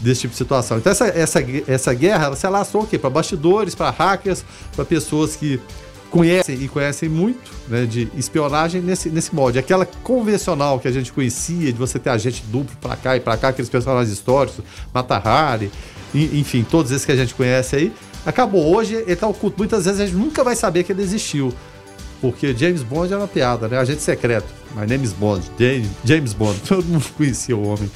desse 0.00 0.22
tipo 0.22 0.32
de 0.32 0.38
situação. 0.38 0.78
Então 0.78 0.90
essa, 0.90 1.06
essa, 1.08 1.44
essa 1.68 1.92
guerra 1.92 2.24
ela 2.26 2.36
se 2.36 2.46
alastrou 2.46 2.82
o 2.84 2.86
quê? 2.86 2.98
Para 2.98 3.10
bastidores, 3.10 3.74
para 3.74 3.90
hackers, 3.90 4.42
para 4.74 4.84
pessoas 4.84 5.36
que 5.36 5.60
conhecem 6.14 6.62
e 6.62 6.68
conhecem 6.68 7.08
muito 7.08 7.50
né, 7.68 7.84
de 7.84 8.08
espionagem 8.16 8.80
nesse, 8.80 9.10
nesse 9.10 9.34
molde. 9.34 9.58
Aquela 9.58 9.84
convencional 9.84 10.78
que 10.78 10.86
a 10.86 10.92
gente 10.92 11.12
conhecia, 11.12 11.72
de 11.72 11.78
você 11.78 11.98
ter 11.98 12.10
agente 12.10 12.44
duplo 12.46 12.76
para 12.80 12.94
cá 12.94 13.16
e 13.16 13.20
para 13.20 13.36
cá, 13.36 13.48
aqueles 13.48 13.68
personagens 13.68 14.12
históricos, 14.12 14.64
Mata 14.92 15.16
Hari, 15.16 15.72
enfim, 16.14 16.64
todos 16.68 16.92
esses 16.92 17.04
que 17.04 17.10
a 17.10 17.16
gente 17.16 17.34
conhece 17.34 17.74
aí. 17.74 17.92
Acabou 18.24 18.74
hoje, 18.74 18.94
ele 18.94 19.16
tá 19.16 19.26
oculto. 19.26 19.58
Muitas 19.58 19.84
vezes 19.86 20.00
a 20.00 20.06
gente 20.06 20.16
nunca 20.16 20.44
vai 20.44 20.54
saber 20.54 20.84
que 20.84 20.92
ele 20.92 21.02
existiu. 21.02 21.52
Porque 22.20 22.56
James 22.56 22.82
Bond 22.82 23.12
era 23.12 23.20
uma 23.20 23.28
piada, 23.28 23.68
né? 23.68 23.76
Agente 23.76 24.00
secreto. 24.00 24.46
My 24.74 24.86
name 24.86 25.04
is 25.04 25.12
Bond. 25.12 25.44
James 26.04 26.32
Bond. 26.32 26.58
Todo 26.66 26.84
mundo 26.84 27.04
conhecia 27.16 27.56
o 27.56 27.66
homem. 27.66 27.90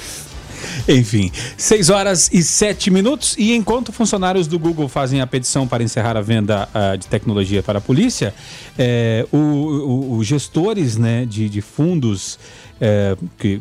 Enfim, 0.88 1.30
6 1.56 1.90
horas 1.90 2.30
e 2.32 2.42
7 2.42 2.90
minutos. 2.90 3.34
E 3.38 3.54
enquanto 3.54 3.92
funcionários 3.92 4.46
do 4.46 4.58
Google 4.58 4.88
fazem 4.88 5.20
a 5.20 5.26
petição 5.26 5.66
para 5.66 5.82
encerrar 5.82 6.16
a 6.16 6.20
venda 6.20 6.68
uh, 6.74 6.96
de 6.96 7.06
tecnologia 7.06 7.62
para 7.62 7.78
a 7.78 7.80
polícia, 7.80 8.34
é, 8.78 9.26
os 9.32 10.26
gestores 10.26 10.96
né, 10.96 11.24
de, 11.24 11.48
de 11.48 11.60
fundos 11.60 12.38
é, 12.80 13.16
que, 13.38 13.60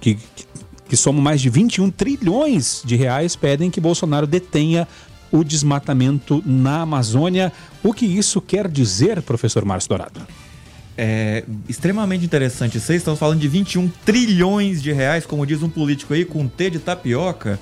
que, 0.00 0.18
que 0.88 0.96
somam 0.96 1.22
mais 1.22 1.40
de 1.40 1.48
21 1.48 1.90
trilhões 1.90 2.82
de 2.84 2.96
reais 2.96 3.36
pedem 3.36 3.70
que 3.70 3.80
Bolsonaro 3.80 4.26
detenha 4.26 4.88
o 5.30 5.44
desmatamento 5.44 6.42
na 6.44 6.82
Amazônia. 6.82 7.52
O 7.82 7.92
que 7.92 8.04
isso 8.04 8.40
quer 8.40 8.68
dizer, 8.68 9.22
professor 9.22 9.64
Márcio 9.64 9.88
Dourado? 9.88 10.20
É 10.96 11.44
extremamente 11.68 12.24
interessante. 12.24 12.78
Vocês 12.78 12.98
estão 12.98 13.16
falando 13.16 13.40
de 13.40 13.48
21 13.48 13.88
trilhões 14.04 14.82
de 14.82 14.92
reais, 14.92 15.24
como 15.24 15.46
diz 15.46 15.62
um 15.62 15.68
político 15.68 16.14
aí, 16.14 16.24
com 16.24 16.46
T 16.46 16.70
de 16.70 16.78
tapioca. 16.78 17.58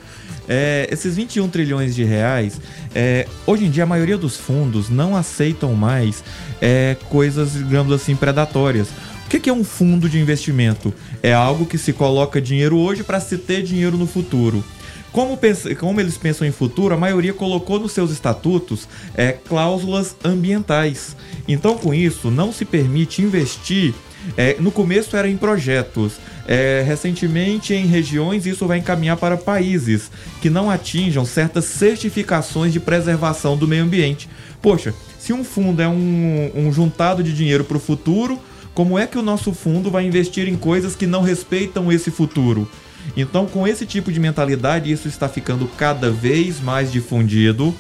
É, 0.49 0.89
esses 0.91 1.15
21 1.17 1.49
trilhões 1.49 1.95
de 1.95 2.05
reais, 2.05 2.61
é, 2.95 3.27
hoje 3.47 3.67
em 3.67 3.71
dia 3.71 3.83
a 3.83 3.87
maioria 3.87 4.17
dos 4.17 4.37
fundos 4.37 4.89
não 4.89 5.15
aceitam 5.15 5.75
mais 5.75 6.25
é, 6.61 6.97
coisas, 7.11 7.53
digamos 7.53 7.93
assim, 7.93 8.17
predatórias. 8.17 8.89
O 9.27 9.29
que 9.29 9.51
é 9.51 9.53
um 9.53 9.63
fundo 9.63 10.09
de 10.09 10.19
investimento? 10.19 10.93
É 11.23 11.35
algo 11.35 11.67
que 11.67 11.77
se 11.77 11.93
coloca 11.93 12.41
dinheiro 12.41 12.79
hoje 12.79 13.05
para 13.05 13.21
se 13.21 13.37
ter 13.37 13.63
dinheiro 13.63 13.99
no 13.99 14.07
futuro. 14.07 14.65
Como, 15.13 15.37
pensa, 15.37 15.75
como, 15.75 16.01
eles 16.01 16.17
pensam 16.17 16.47
em 16.47 16.53
futuro, 16.53 16.95
a 16.95 16.99
maioria 16.99 17.33
colocou 17.33 17.79
nos 17.79 17.93
seus 17.93 18.11
estatutos 18.11 18.89
é, 19.17 19.33
cláusulas 19.33 20.15
ambientais. 20.25 21.17
Então, 21.47 21.77
com 21.79 21.95
isso, 21.95 22.31
não 22.31 22.53
se 22.53 22.65
permite 22.65 23.23
investir. 23.23 23.95
É, 24.37 24.57
no 24.61 24.71
começo 24.71 25.17
era 25.17 25.29
em 25.29 25.37
projetos, 25.37 26.15
é, 26.47 26.83
recentemente 26.87 27.73
em 27.73 27.87
regiões, 27.87 28.47
isso 28.47 28.67
vai 28.67 28.79
encaminhar 28.79 29.17
para 29.17 29.37
países 29.37 30.11
que 30.43 30.51
não 30.51 30.71
atinjam 30.71 31.25
certas 31.25 31.65
certificações 31.65 32.73
de 32.73 32.81
preservação 32.81 33.57
do 33.57 33.67
meio 33.67 33.85
ambiente. 33.85 34.29
Poxa, 34.61 34.95
se 35.19 35.33
um 35.33 35.45
fundo 35.45 35.81
é 35.81 35.89
um, 35.89 36.51
um 36.55 36.73
juntado 36.73 37.23
de 37.23 37.33
dinheiro 37.33 37.65
para 37.65 37.77
o 37.77 37.81
futuro, 37.81 38.39
como 38.75 38.99
é 38.99 39.07
que 39.07 39.19
o 39.19 39.23
nosso 39.23 39.53
fundo 39.53 39.91
vai 39.91 40.07
investir 40.07 40.49
em 40.49 40.57
coisas 40.57 40.95
que 40.95 41.07
não 41.07 41.23
respeitam 41.23 41.91
esse 41.91 42.11
futuro? 42.11 42.69
Então, 43.17 43.47
com 43.47 43.67
esse 43.67 43.87
tipo 43.87 44.13
de 44.13 44.21
mentalidade, 44.21 44.91
isso 44.91 45.09
está 45.09 45.29
ficando 45.29 45.67
cada 45.77 46.11
vez 46.11 46.61
mais 46.61 46.91
difundido. 46.93 47.75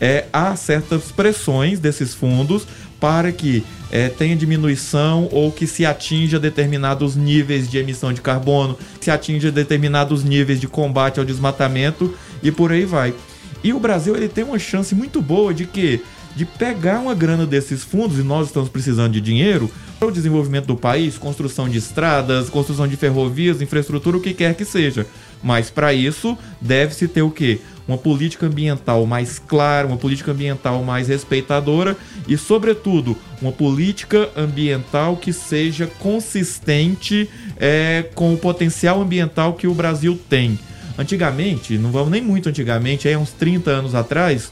É, 0.00 0.26
há 0.32 0.56
certas 0.56 1.12
pressões 1.12 1.78
desses 1.78 2.14
fundos 2.14 2.66
para 3.00 3.30
que 3.30 3.62
é, 3.90 4.08
tenha 4.08 4.34
diminuição 4.34 5.28
ou 5.30 5.52
que 5.52 5.66
se 5.66 5.84
atinja 5.84 6.38
determinados 6.38 7.14
níveis 7.16 7.70
de 7.70 7.78
emissão 7.78 8.12
de 8.12 8.20
carbono, 8.20 8.78
se 9.00 9.10
atinja 9.10 9.52
determinados 9.52 10.24
níveis 10.24 10.60
de 10.60 10.66
combate 10.66 11.20
ao 11.20 11.24
desmatamento 11.24 12.14
e 12.42 12.50
por 12.50 12.72
aí 12.72 12.84
vai. 12.84 13.14
E 13.62 13.72
o 13.72 13.80
Brasil 13.80 14.16
ele 14.16 14.28
tem 14.28 14.44
uma 14.44 14.58
chance 14.58 14.94
muito 14.94 15.22
boa 15.22 15.54
de 15.54 15.64
que 15.64 16.02
de 16.34 16.44
pegar 16.44 16.98
uma 16.98 17.14
grana 17.14 17.46
desses 17.46 17.82
fundos 17.82 18.18
e 18.18 18.22
nós 18.22 18.48
estamos 18.48 18.68
precisando 18.68 19.12
de 19.12 19.20
dinheiro 19.20 19.70
para 19.98 20.08
o 20.08 20.12
desenvolvimento 20.12 20.66
do 20.66 20.76
país, 20.76 21.16
construção 21.16 21.68
de 21.68 21.78
estradas, 21.78 22.50
construção 22.50 22.86
de 22.88 22.96
ferrovias, 22.96 23.62
infraestrutura, 23.62 24.16
o 24.16 24.20
que 24.20 24.34
quer 24.34 24.54
que 24.54 24.64
seja. 24.64 25.06
Mas 25.42 25.70
para 25.70 25.92
isso 25.92 26.36
deve-se 26.60 27.06
ter 27.06 27.22
o 27.22 27.30
quê? 27.30 27.60
Uma 27.86 27.98
política 27.98 28.46
ambiental 28.46 29.04
mais 29.04 29.38
clara, 29.38 29.86
uma 29.86 29.98
política 29.98 30.32
ambiental 30.32 30.82
mais 30.82 31.08
respeitadora 31.08 31.96
e, 32.26 32.36
sobretudo, 32.36 33.16
uma 33.42 33.52
política 33.52 34.30
ambiental 34.34 35.16
que 35.16 35.32
seja 35.32 35.86
consistente 35.86 37.28
é, 37.58 38.06
com 38.14 38.32
o 38.32 38.38
potencial 38.38 39.02
ambiental 39.02 39.52
que 39.52 39.66
o 39.66 39.74
Brasil 39.74 40.18
tem. 40.28 40.58
Antigamente, 40.96 41.76
não 41.76 41.90
vamos 41.90 42.10
nem 42.10 42.22
muito 42.22 42.48
antigamente, 42.48 43.06
aí 43.06 43.16
uns 43.16 43.32
30 43.32 43.70
anos 43.70 43.94
atrás, 43.94 44.50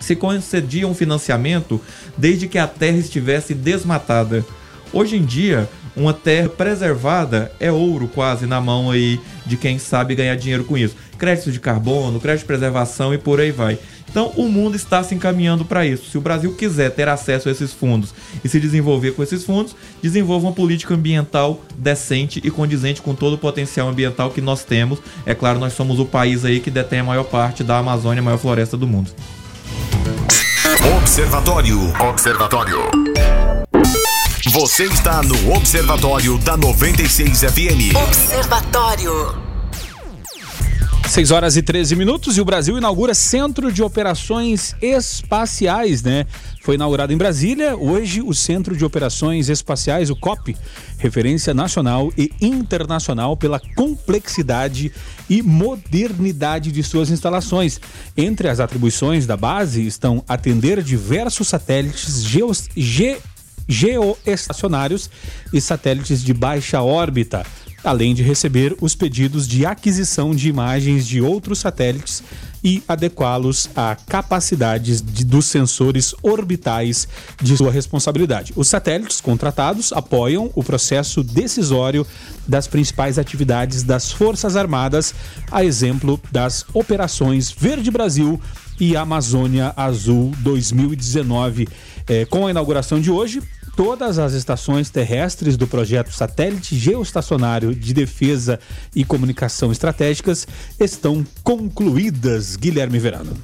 se 0.00 0.16
concedia 0.16 0.86
um 0.86 0.94
financiamento 0.94 1.80
desde 2.16 2.48
que 2.48 2.58
a 2.58 2.66
terra 2.66 2.98
estivesse 2.98 3.54
desmatada. 3.54 4.44
Hoje 4.92 5.16
em 5.16 5.24
dia, 5.24 5.68
uma 5.94 6.14
terra 6.14 6.48
preservada 6.48 7.52
é 7.58 7.72
ouro 7.72 8.08
quase 8.08 8.46
na 8.46 8.60
mão 8.60 8.90
aí 8.90 9.20
de 9.44 9.56
quem 9.56 9.78
sabe 9.78 10.14
ganhar 10.14 10.36
dinheiro 10.36 10.64
com 10.64 10.78
isso. 10.78 10.94
Crédito 11.18 11.50
de 11.50 11.58
carbono, 11.58 12.20
crédito 12.20 12.42
de 12.42 12.46
preservação 12.46 13.12
e 13.12 13.18
por 13.18 13.40
aí 13.40 13.50
vai. 13.50 13.78
Então 14.10 14.32
o 14.36 14.48
mundo 14.48 14.76
está 14.76 15.02
se 15.02 15.14
encaminhando 15.14 15.64
para 15.64 15.84
isso. 15.84 16.10
Se 16.10 16.16
o 16.16 16.20
Brasil 16.20 16.54
quiser 16.54 16.90
ter 16.90 17.08
acesso 17.08 17.48
a 17.48 17.52
esses 17.52 17.72
fundos 17.72 18.14
e 18.42 18.48
se 18.48 18.58
desenvolver 18.58 19.12
com 19.12 19.22
esses 19.22 19.44
fundos, 19.44 19.76
desenvolva 20.02 20.46
uma 20.46 20.54
política 20.54 20.94
ambiental 20.94 21.62
decente 21.76 22.40
e 22.42 22.50
condizente 22.50 23.02
com 23.02 23.14
todo 23.14 23.34
o 23.34 23.38
potencial 23.38 23.88
ambiental 23.88 24.30
que 24.30 24.40
nós 24.40 24.64
temos. 24.64 25.00
É 25.26 25.34
claro, 25.34 25.58
nós 25.58 25.72
somos 25.72 25.98
o 25.98 26.06
país 26.06 26.44
aí 26.44 26.60
que 26.60 26.70
detém 26.70 27.00
a 27.00 27.04
maior 27.04 27.24
parte 27.24 27.62
da 27.62 27.78
Amazônia, 27.78 28.20
a 28.20 28.24
maior 28.24 28.38
floresta 28.38 28.76
do 28.76 28.86
mundo. 28.86 29.10
Observatório. 30.98 31.92
Observatório. 32.00 32.78
Você 34.50 34.84
está 34.84 35.22
no 35.22 35.54
Observatório 35.54 36.38
da 36.38 36.56
96 36.56 37.40
FM. 37.40 37.96
Observatório. 37.96 39.47
6 41.08 41.30
horas 41.30 41.56
e 41.56 41.62
13 41.62 41.96
minutos 41.96 42.36
e 42.36 42.40
o 42.40 42.44
Brasil 42.44 42.76
inaugura 42.76 43.14
Centro 43.14 43.72
de 43.72 43.82
Operações 43.82 44.76
Espaciais, 44.82 46.02
né? 46.02 46.26
Foi 46.60 46.74
inaugurado 46.74 47.10
em 47.10 47.16
Brasília, 47.16 47.74
hoje 47.74 48.20
o 48.20 48.34
Centro 48.34 48.76
de 48.76 48.84
Operações 48.84 49.48
Espaciais, 49.48 50.10
o 50.10 50.16
COP, 50.16 50.54
referência 50.98 51.54
nacional 51.54 52.12
e 52.16 52.30
internacional 52.42 53.38
pela 53.38 53.58
complexidade 53.74 54.92
e 55.30 55.40
modernidade 55.40 56.70
de 56.70 56.82
suas 56.82 57.08
instalações. 57.08 57.80
Entre 58.14 58.46
as 58.46 58.60
atribuições 58.60 59.26
da 59.26 59.36
base 59.36 59.86
estão 59.86 60.22
atender 60.28 60.82
diversos 60.82 61.48
satélites 61.48 62.22
geoestacionários 63.66 65.10
e 65.54 65.60
satélites 65.60 66.22
de 66.22 66.34
baixa 66.34 66.82
órbita 66.82 67.46
além 67.88 68.14
de 68.14 68.22
receber 68.22 68.76
os 68.82 68.94
pedidos 68.94 69.48
de 69.48 69.64
aquisição 69.64 70.34
de 70.34 70.48
imagens 70.48 71.06
de 71.06 71.22
outros 71.22 71.60
satélites 71.60 72.22
e 72.62 72.82
adequá-los 72.86 73.70
a 73.74 73.96
capacidades 74.06 75.00
de, 75.00 75.24
dos 75.24 75.46
sensores 75.46 76.14
orbitais 76.22 77.08
de 77.40 77.56
sua 77.56 77.70
responsabilidade. 77.70 78.52
Os 78.54 78.68
satélites 78.68 79.22
contratados 79.22 79.90
apoiam 79.92 80.50
o 80.54 80.62
processo 80.62 81.22
decisório 81.22 82.06
das 82.46 82.66
principais 82.66 83.18
atividades 83.18 83.82
das 83.82 84.12
Forças 84.12 84.54
Armadas, 84.54 85.14
a 85.50 85.64
exemplo 85.64 86.20
das 86.30 86.66
operações 86.74 87.50
Verde 87.50 87.90
Brasil 87.90 88.38
e 88.78 88.96
Amazônia 88.96 89.72
Azul 89.74 90.32
2019. 90.40 91.66
É, 92.06 92.24
com 92.26 92.46
a 92.46 92.50
inauguração 92.50 93.00
de 93.00 93.10
hoje, 93.10 93.42
todas 93.78 94.18
as 94.18 94.32
estações 94.32 94.90
terrestres 94.90 95.56
do 95.56 95.64
projeto 95.64 96.10
Satélite 96.10 96.76
Geoestacionário 96.76 97.72
de 97.72 97.94
Defesa 97.94 98.58
e 98.92 99.04
Comunicação 99.04 99.70
Estratégicas 99.70 100.48
estão 100.80 101.24
concluídas, 101.44 102.56
Guilherme 102.56 102.98
Verano. 102.98 103.34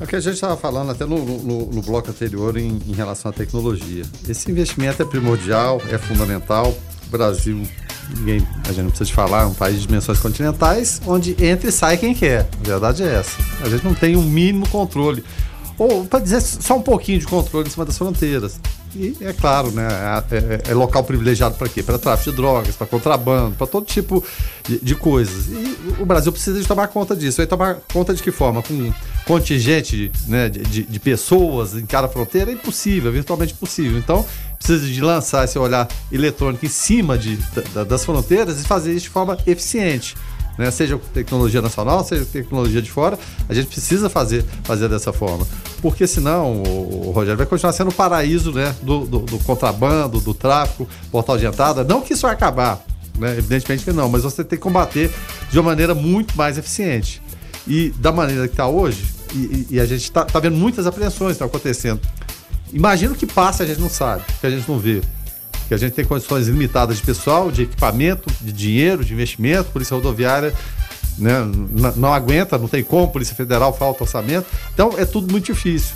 É 0.00 0.04
o 0.04 0.06
que 0.06 0.16
a 0.16 0.20
gente 0.20 0.32
estava 0.32 0.56
falando 0.56 0.92
até 0.92 1.04
no, 1.04 1.22
no, 1.22 1.66
no 1.66 1.82
bloco 1.82 2.08
anterior 2.08 2.56
em, 2.56 2.80
em, 2.88 2.94
relação 2.94 3.30
à 3.30 3.34
tecnologia. 3.34 4.02
Esse 4.26 4.50
investimento 4.50 5.02
é 5.02 5.04
primordial, 5.04 5.78
é 5.90 5.98
fundamental. 5.98 6.74
O 7.06 7.10
Brasil, 7.10 7.62
ninguém, 8.16 8.38
a 8.64 8.68
gente 8.68 8.84
não 8.84 8.88
precisa 8.90 9.12
falar, 9.12 9.42
é 9.42 9.46
um 9.46 9.52
país 9.52 9.78
de 9.78 9.86
dimensões 9.86 10.18
continentais, 10.20 11.02
onde 11.06 11.32
entra 11.32 11.68
e 11.68 11.72
sai 11.72 11.98
quem 11.98 12.14
quer. 12.14 12.48
A 12.64 12.66
verdade 12.66 13.02
é 13.02 13.14
essa. 13.14 13.36
A 13.62 13.68
gente 13.68 13.84
não 13.84 13.92
tem 13.92 14.16
o 14.16 14.20
um 14.20 14.24
mínimo 14.24 14.66
controle. 14.70 15.22
Ou, 15.76 16.06
para 16.06 16.20
dizer, 16.20 16.40
só 16.40 16.78
um 16.78 16.82
pouquinho 16.82 17.18
de 17.18 17.26
controle 17.26 17.68
em 17.68 17.70
cima 17.70 17.84
das 17.84 17.98
fronteiras. 17.98 18.58
E 18.94 19.16
é 19.20 19.32
claro, 19.32 19.70
né? 19.70 19.86
É, 20.30 20.70
é, 20.70 20.74
local 20.74 21.04
privilegiado 21.04 21.54
para 21.54 21.68
quê? 21.68 21.82
Para 21.82 21.98
tráfico 21.98 22.30
de 22.30 22.36
drogas, 22.36 22.74
para 22.74 22.86
contrabando, 22.86 23.54
para 23.56 23.66
todo 23.66 23.84
tipo 23.86 24.24
de, 24.66 24.78
de, 24.78 24.94
coisas. 24.94 25.46
E 25.48 25.76
o 25.98 26.06
Brasil 26.06 26.32
precisa 26.32 26.60
de 26.60 26.66
tomar 26.66 26.88
conta 26.88 27.14
disso. 27.14 27.38
Vai 27.38 27.46
tomar 27.46 27.76
conta 27.92 28.12
de 28.12 28.22
que 28.22 28.30
forma? 28.30 28.62
Com 28.62 28.92
contingente 29.26 30.10
né, 30.26 30.48
de, 30.48 30.60
de, 30.60 30.82
de 30.82 31.00
pessoas 31.00 31.74
em 31.74 31.86
cada 31.86 32.08
fronteira? 32.08 32.50
É 32.50 32.54
impossível, 32.54 33.10
é 33.10 33.14
virtualmente 33.14 33.52
impossível. 33.52 33.98
Então, 33.98 34.26
precisa 34.58 34.86
de 34.86 35.00
lançar 35.00 35.44
esse 35.44 35.58
olhar 35.58 35.88
eletrônico 36.10 36.66
em 36.66 36.70
cima 36.70 37.16
de, 37.16 37.36
da, 37.72 37.84
das 37.84 38.04
fronteiras 38.04 38.60
e 38.60 38.64
fazer 38.64 38.92
isso 38.92 39.04
de 39.04 39.10
forma 39.10 39.38
eficiente 39.46 40.16
né? 40.58 40.70
Seja 40.70 40.98
tecnologia 41.12 41.62
nacional, 41.62 42.04
seja 42.04 42.24
tecnologia 42.24 42.82
de 42.82 42.90
fora, 42.90 43.18
a 43.48 43.54
gente 43.54 43.66
precisa 43.68 44.08
fazer, 44.08 44.44
fazer 44.64 44.88
dessa 44.88 45.12
forma. 45.12 45.46
Porque 45.80 46.06
senão, 46.06 46.62
o, 46.62 47.08
o 47.08 47.10
Rogério 47.10 47.38
vai 47.38 47.46
continuar 47.46 47.72
sendo 47.72 47.88
o 47.88 47.94
paraíso 47.94 48.52
né? 48.52 48.74
do, 48.82 49.06
do, 49.06 49.18
do 49.20 49.38
contrabando, 49.40 50.20
do 50.20 50.34
tráfico, 50.34 50.88
portal 51.10 51.38
de 51.38 51.46
entrada. 51.46 51.84
Não 51.84 52.00
que 52.00 52.12
isso 52.12 52.22
vai 52.22 52.32
acabar, 52.32 52.84
né? 53.18 53.36
evidentemente 53.38 53.84
que 53.84 53.92
não, 53.92 54.08
mas 54.08 54.22
você 54.22 54.44
tem 54.44 54.58
que 54.58 54.62
combater 54.62 55.10
de 55.50 55.58
uma 55.58 55.70
maneira 55.70 55.94
muito 55.94 56.36
mais 56.36 56.58
eficiente. 56.58 57.22
E 57.66 57.90
da 57.98 58.10
maneira 58.10 58.46
que 58.48 58.54
está 58.54 58.66
hoje, 58.66 59.04
e, 59.34 59.66
e, 59.70 59.80
a 59.80 59.86
gente 59.86 60.02
está 60.02 60.24
tá 60.24 60.40
vendo 60.40 60.56
muitas 60.56 60.86
apreensões 60.86 61.32
estão 61.32 61.46
acontecendo. 61.46 62.00
Imagina 62.72 63.12
o 63.12 63.16
que 63.16 63.26
passa 63.26 63.62
a 63.62 63.66
gente 63.66 63.80
não 63.80 63.88
sabe, 63.88 64.24
que 64.40 64.46
a 64.46 64.50
gente 64.50 64.68
não 64.68 64.78
vê. 64.78 65.02
Que 65.70 65.74
a 65.74 65.76
gente 65.76 65.92
tem 65.92 66.04
condições 66.04 66.48
limitadas 66.48 66.96
de 66.96 67.04
pessoal, 67.04 67.48
de 67.48 67.62
equipamento, 67.62 68.28
de 68.40 68.50
dinheiro, 68.50 69.04
de 69.04 69.12
investimento, 69.12 69.70
Polícia 69.70 69.94
Rodoviária 69.94 70.52
né, 71.16 71.36
não 71.94 72.12
aguenta, 72.12 72.58
não 72.58 72.66
tem 72.66 72.82
como, 72.82 73.12
Polícia 73.12 73.36
Federal 73.36 73.72
falta 73.72 74.02
orçamento. 74.02 74.48
Então 74.74 74.98
é 74.98 75.04
tudo 75.04 75.30
muito 75.30 75.44
difícil. 75.46 75.94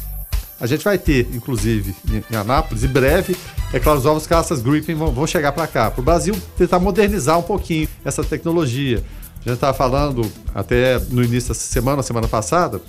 A 0.61 0.67
gente 0.69 0.85
vai 0.85 0.97
ter, 0.97 1.29
inclusive, 1.35 1.93
em 2.31 2.37
Anápolis, 2.37 2.85
em 2.85 2.87
breve, 2.87 3.37
é 3.73 3.81
claro, 3.81 3.99
os 3.99 4.07
ovos 4.07 4.29
caças 4.29 4.63
Griffin 4.63 4.95
vão, 4.95 5.11
vão 5.11 5.27
chegar 5.27 5.51
para 5.51 5.67
cá. 5.67 5.91
Para 5.91 6.01
o 6.01 6.05
Brasil 6.05 6.37
tentar 6.57 6.79
modernizar 6.79 7.37
um 7.37 7.43
pouquinho 7.43 7.89
essa 8.05 8.23
tecnologia. 8.23 9.03
A 9.45 9.49
gente 9.49 9.55
estava 9.55 9.75
falando 9.77 10.23
até 10.55 11.01
no 11.11 11.21
início 11.21 11.49
da 11.49 11.55
semana, 11.57 12.01
semana 12.01 12.29
passada, 12.29 12.81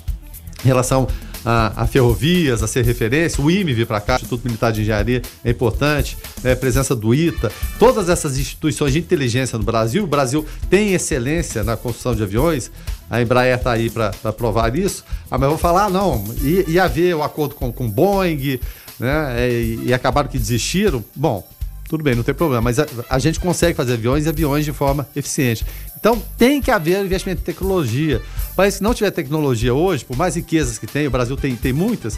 em 0.64 0.68
relação 0.68 1.08
a, 1.46 1.84
a, 1.84 1.88
ferrovias, 1.88 2.64
a 2.64 2.68
ser 2.68 2.84
referência, 2.84 3.44
o 3.44 3.52
IME 3.52 3.74
vir 3.74 3.86
para 3.86 4.02
cá, 4.02 4.16
Instituto 4.16 4.46
Militar 4.46 4.72
de 4.72 4.82
Engenharia 4.82 5.22
é 5.44 5.52
importante, 5.52 6.18
né, 6.44 6.54
a 6.54 6.56
presença 6.56 6.96
do 6.96 7.14
ITA, 7.14 7.52
todas 7.78 8.10
essas 8.10 8.38
instituições 8.38 8.94
de 8.94 9.00
inteligência 9.00 9.58
no 9.58 9.64
Brasil, 9.64 10.04
o 10.04 10.08
Brasil 10.08 10.46
tem 10.70 10.94
excelência 10.94 11.64
na 11.64 11.78
construção 11.78 12.16
de 12.16 12.24
aviões, 12.24 12.72
a 13.10 13.22
Embraer 13.22 13.58
está 13.58 13.74
aí 13.74 13.90
para 13.90 14.12
provar 14.34 14.76
isso, 14.76 15.06
ah, 15.30 15.38
mas 15.38 15.48
vou 15.48 15.58
falar, 15.58 15.90
não, 15.90 16.24
ia, 16.42 16.84
haver 16.84 17.16
o 17.16 17.20
um 17.20 17.24
acordo 17.24 17.54
com, 17.54 17.72
com 17.72 17.88
Boeing, 17.88 18.60
né, 19.00 19.50
e, 19.50 19.80
e 19.86 19.94
acabaram 19.94 20.28
que 20.28 20.40
desistiram, 20.40 21.06
bom, 21.16 21.48
tudo 21.88 22.04
bem, 22.04 22.16
não 22.16 22.24
tem 22.24 22.34
problema, 22.34 22.62
mas 22.62 22.80
a, 22.80 22.88
a, 23.10 23.20
gente 23.20 23.40
consegue 23.40 23.76
fazer 23.76 23.94
aviões 23.94 24.26
e 24.26 24.30
aviões 24.30 24.66
de 24.66 24.74
forma 24.74 25.08
eficiente. 25.16 25.64
Então 26.00 26.22
tem 26.38 26.62
que 26.62 26.72
haver 26.72 27.04
investimento 27.04 27.42
em 27.42 27.46
tecnologia. 27.46 28.22
Mas 28.56 28.76
se 28.76 28.84
não 28.84 28.94
tiver 28.94 29.12
tecnologia 29.12 29.74
hoje, 29.74 30.06
por 30.06 30.16
mais 30.16 30.36
riquezas 30.36 30.78
que 30.78 30.88
tem, 30.88 31.08
o 31.08 31.12
Brasil 31.12 31.36
tem, 31.36 31.56
tem 31.56 31.74
muitas, 31.74 32.18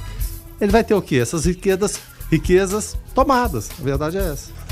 ele 0.59 0.71
vai 0.71 0.83
ter 0.83 0.93
o 0.93 1.01
quê? 1.01 1.17
Essas 1.17 1.45
riquezas, 1.45 1.99
riquezas 2.31 2.97
tomadas. 3.13 3.69
A 3.79 3.83
verdade 3.83 4.17
é 4.17 4.31
essa. 4.31 4.67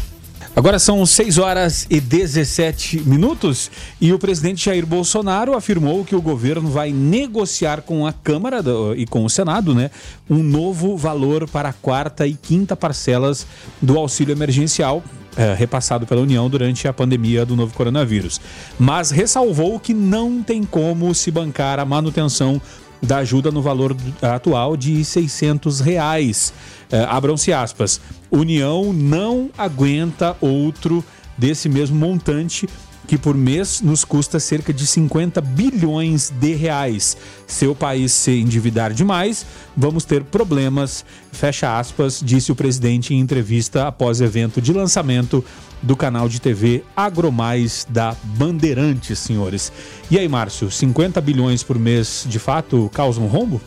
Agora 0.55 0.79
são 0.79 1.05
6 1.05 1.37
horas 1.37 1.85
e 1.89 1.99
17 1.99 3.01
minutos 3.01 3.69
e 3.99 4.13
o 4.13 4.19
presidente 4.19 4.65
Jair 4.65 4.85
Bolsonaro 4.85 5.53
afirmou 5.53 6.05
que 6.05 6.15
o 6.15 6.21
governo 6.21 6.69
vai 6.69 6.91
negociar 6.91 7.81
com 7.81 8.07
a 8.07 8.13
Câmara 8.13 8.61
e 8.95 9.05
com 9.05 9.25
o 9.25 9.29
Senado 9.29 9.75
né, 9.75 9.91
um 10.29 10.41
novo 10.41 10.95
valor 10.95 11.49
para 11.49 11.69
a 11.69 11.73
quarta 11.73 12.25
e 12.25 12.35
quinta 12.35 12.73
parcelas 12.73 13.45
do 13.81 13.97
auxílio 13.97 14.31
emergencial 14.31 15.03
é, 15.35 15.53
repassado 15.53 16.05
pela 16.05 16.21
União 16.21 16.49
durante 16.49 16.87
a 16.87 16.93
pandemia 16.93 17.45
do 17.45 17.55
novo 17.55 17.73
coronavírus. 17.73 18.39
Mas 18.79 19.11
ressalvou 19.11 19.79
que 19.79 19.93
não 19.93 20.41
tem 20.41 20.63
como 20.63 21.13
se 21.13 21.31
bancar 21.31 21.79
a 21.79 21.85
manutenção 21.85 22.61
da 23.01 23.17
ajuda 23.17 23.51
no 23.51 23.61
valor 23.61 23.95
atual 24.21 24.75
de 24.75 25.03
600 25.03 25.79
reais. 25.79 26.53
É, 26.91 27.03
Abram-se 27.03 27.53
aspas. 27.53 28.01
União 28.31 28.91
não 28.91 29.49
aguenta 29.57 30.35
outro 30.41 31.03
desse 31.37 31.67
mesmo 31.67 31.97
montante 31.97 32.67
que 33.05 33.17
por 33.17 33.35
mês 33.35 33.81
nos 33.81 34.03
custa 34.03 34.39
cerca 34.39 34.73
de 34.73 34.85
50 34.85 35.39
bilhões 35.39 36.29
de 36.29 36.53
reais. 36.53 37.15
Se 37.47 37.67
o 37.67 37.75
país 37.75 38.11
se 38.11 38.31
endividar 38.39 38.93
demais, 38.93 39.45
vamos 39.77 40.03
ter 40.03 40.23
problemas, 40.23 41.05
fecha 41.31 41.77
aspas, 41.77 42.19
disse 42.23 42.51
o 42.51 42.55
presidente 42.55 43.13
em 43.13 43.19
entrevista 43.19 43.87
após 43.87 44.19
evento 44.19 44.61
de 44.61 44.73
lançamento 44.73 45.45
do 45.81 45.95
canal 45.95 46.27
de 46.27 46.41
TV 46.41 46.83
Agromais 46.95 47.85
da 47.89 48.15
Bandeirantes, 48.23 49.19
senhores. 49.19 49.71
E 50.09 50.17
aí, 50.17 50.27
Márcio, 50.27 50.71
50 50.71 51.21
bilhões 51.21 51.61
por 51.61 51.77
mês 51.77 52.25
de 52.27 52.39
fato 52.39 52.89
causam 52.93 53.27
rombo? 53.27 53.61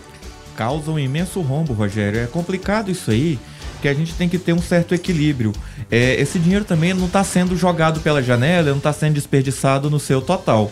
Causa 0.57 0.91
um 0.91 0.99
imenso 0.99 1.41
rombo, 1.41 1.73
Rogério. 1.73 2.19
É 2.19 2.27
complicado 2.27 2.91
isso 2.91 3.13
aí, 3.13 3.39
que 3.81 3.89
a 3.89 3.95
gente 3.95 4.15
tem 4.15 4.29
que 4.29 4.39
ter 4.39 4.53
um 4.53 4.61
certo 4.61 4.95
equilíbrio. 4.95 5.53
É, 5.91 6.21
esse 6.21 6.39
dinheiro 6.39 6.65
também 6.65 6.95
não 6.95 7.07
está 7.07 7.23
sendo 7.25 7.57
jogado 7.57 8.01
pela 8.01 8.23
janela, 8.23 8.71
não 8.71 8.79
está 8.79 8.93
sendo 8.93 9.15
desperdiçado 9.15 9.91
no 9.91 9.99
seu 9.99 10.21
total. 10.21 10.71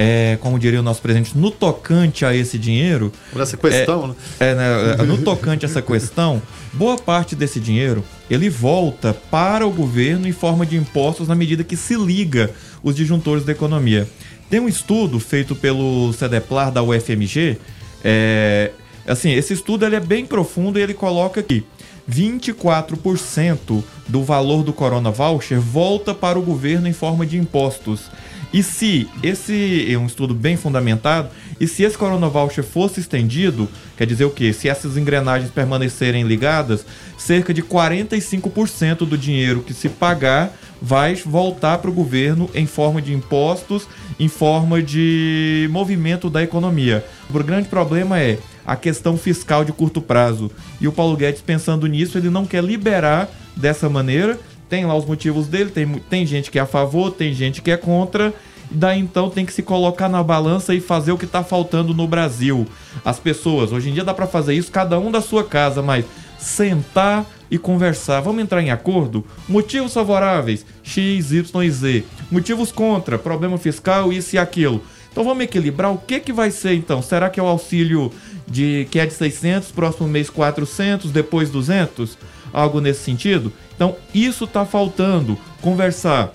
É, 0.00 0.38
como 0.40 0.60
diria 0.60 0.78
o 0.78 0.82
nosso 0.82 1.02
presidente, 1.02 1.36
no 1.36 1.50
tocante 1.50 2.24
a 2.24 2.32
esse 2.32 2.56
dinheiro. 2.56 3.12
Essa 3.36 3.56
questão, 3.56 4.04
é, 4.04 4.06
né? 4.06 4.14
É, 4.38 4.54
né, 4.54 4.96
é, 5.00 5.02
no 5.02 5.18
tocante 5.18 5.66
a 5.66 5.68
essa 5.68 5.82
questão, 5.82 6.40
boa 6.72 6.96
parte 6.96 7.34
desse 7.34 7.58
dinheiro 7.58 8.04
ele 8.30 8.48
volta 8.48 9.12
para 9.12 9.66
o 9.66 9.70
governo 9.70 10.28
em 10.28 10.32
forma 10.32 10.66
de 10.66 10.76
impostos 10.76 11.26
na 11.26 11.34
medida 11.34 11.64
que 11.64 11.76
se 11.76 11.96
liga 11.96 12.50
os 12.82 12.94
disjuntores 12.94 13.44
da 13.44 13.52
economia. 13.52 14.06
Tem 14.50 14.60
um 14.60 14.68
estudo 14.68 15.18
feito 15.18 15.54
pelo 15.54 16.12
CEDEPLAR 16.12 16.70
da 16.70 16.82
UFMG. 16.82 17.58
É, 18.04 18.70
assim, 19.06 19.32
esse 19.32 19.52
estudo 19.52 19.84
ele 19.84 19.96
é 19.96 20.00
bem 20.00 20.24
profundo 20.24 20.78
e 20.78 20.82
ele 20.82 20.94
coloca 20.94 21.42
que 21.42 21.64
24% 22.10 23.82
do 24.08 24.22
valor 24.22 24.62
do 24.62 24.72
Corona 24.72 25.10
Voucher 25.10 25.60
volta 25.60 26.14
para 26.14 26.38
o 26.38 26.42
governo 26.42 26.88
em 26.88 26.92
forma 26.92 27.26
de 27.26 27.36
impostos. 27.36 28.10
E 28.52 28.62
se 28.62 29.06
esse 29.22 29.86
é 29.92 29.98
um 29.98 30.06
estudo 30.06 30.34
bem 30.34 30.56
fundamentado, 30.56 31.28
e 31.60 31.66
se 31.66 31.82
esse 31.82 31.98
Corona 31.98 32.28
Voucher 32.28 32.64
fosse 32.64 32.98
estendido, 32.98 33.68
quer 33.96 34.06
dizer 34.06 34.24
o 34.24 34.30
quê? 34.30 34.54
Se 34.54 34.68
essas 34.68 34.96
engrenagens 34.96 35.50
permanecerem 35.50 36.24
ligadas, 36.24 36.86
cerca 37.18 37.52
de 37.52 37.62
45% 37.62 38.98
do 39.06 39.18
dinheiro 39.18 39.62
que 39.62 39.74
se 39.74 39.88
pagar 39.90 40.50
vai 40.80 41.14
voltar 41.14 41.78
para 41.78 41.90
o 41.90 41.92
governo 41.92 42.48
em 42.54 42.64
forma 42.64 43.02
de 43.02 43.12
impostos, 43.12 43.86
em 44.18 44.28
forma 44.28 44.82
de 44.82 45.68
movimento 45.70 46.30
da 46.30 46.42
economia. 46.42 47.04
O 47.28 47.42
grande 47.42 47.68
problema 47.68 48.18
é 48.18 48.38
a 48.68 48.76
questão 48.76 49.16
fiscal 49.16 49.64
de 49.64 49.72
curto 49.72 50.00
prazo. 50.00 50.50
E 50.80 50.86
o 50.86 50.92
Paulo 50.92 51.16
Guedes, 51.16 51.42
pensando 51.42 51.86
nisso, 51.86 52.18
ele 52.18 52.30
não 52.30 52.46
quer 52.46 52.62
liberar 52.62 53.28
dessa 53.56 53.88
maneira 53.88 54.38
tem 54.68 54.84
lá 54.84 54.94
os 54.94 55.04
motivos 55.04 55.46
dele, 55.48 55.70
tem, 55.70 55.86
tem 56.10 56.26
gente 56.26 56.50
que 56.50 56.58
é 56.58 56.62
a 56.62 56.66
favor, 56.66 57.10
tem 57.10 57.32
gente 57.32 57.62
que 57.62 57.70
é 57.70 57.76
contra. 57.76 58.34
Daí 58.70 59.00
então 59.00 59.30
tem 59.30 59.46
que 59.46 59.52
se 59.52 59.62
colocar 59.62 60.08
na 60.10 60.22
balança 60.22 60.74
e 60.74 60.80
fazer 60.80 61.10
o 61.10 61.16
que 61.16 61.24
está 61.24 61.42
faltando 61.42 61.94
no 61.94 62.06
Brasil. 62.06 62.66
As 63.02 63.18
pessoas, 63.18 63.72
hoje 63.72 63.88
em 63.88 63.94
dia 63.94 64.04
dá 64.04 64.12
para 64.12 64.26
fazer 64.26 64.54
isso 64.54 64.70
cada 64.70 64.98
um 64.98 65.10
da 65.10 65.22
sua 65.22 65.42
casa, 65.42 65.80
mas 65.80 66.04
sentar 66.38 67.24
e 67.50 67.56
conversar. 67.56 68.20
Vamos 68.20 68.42
entrar 68.42 68.62
em 68.62 68.70
acordo? 68.70 69.24
Motivos 69.48 69.94
favoráveis, 69.94 70.66
X, 70.82 71.32
Y 71.32 71.62
e 71.64 71.70
Z. 71.70 72.04
Motivos 72.30 72.70
contra, 72.70 73.18
problema 73.18 73.56
fiscal, 73.56 74.12
isso 74.12 74.36
e 74.36 74.38
aquilo. 74.38 74.82
Então 75.10 75.24
vamos 75.24 75.44
equilibrar. 75.44 75.90
O 75.90 75.98
que 75.98 76.20
que 76.20 76.32
vai 76.32 76.50
ser 76.50 76.74
então? 76.74 77.00
Será 77.00 77.30
que 77.30 77.40
é 77.40 77.42
o 77.42 77.46
auxílio 77.46 78.12
de 78.50 78.86
que 78.90 78.98
é 78.98 79.06
de 79.06 79.12
600, 79.12 79.70
próximo 79.70 80.08
mês 80.08 80.30
400, 80.30 81.10
depois 81.10 81.50
200? 81.50 82.16
Algo 82.52 82.80
nesse 82.80 83.00
sentido? 83.00 83.52
Então, 83.74 83.96
isso 84.14 84.44
está 84.44 84.64
faltando. 84.64 85.38
Conversar 85.60 86.34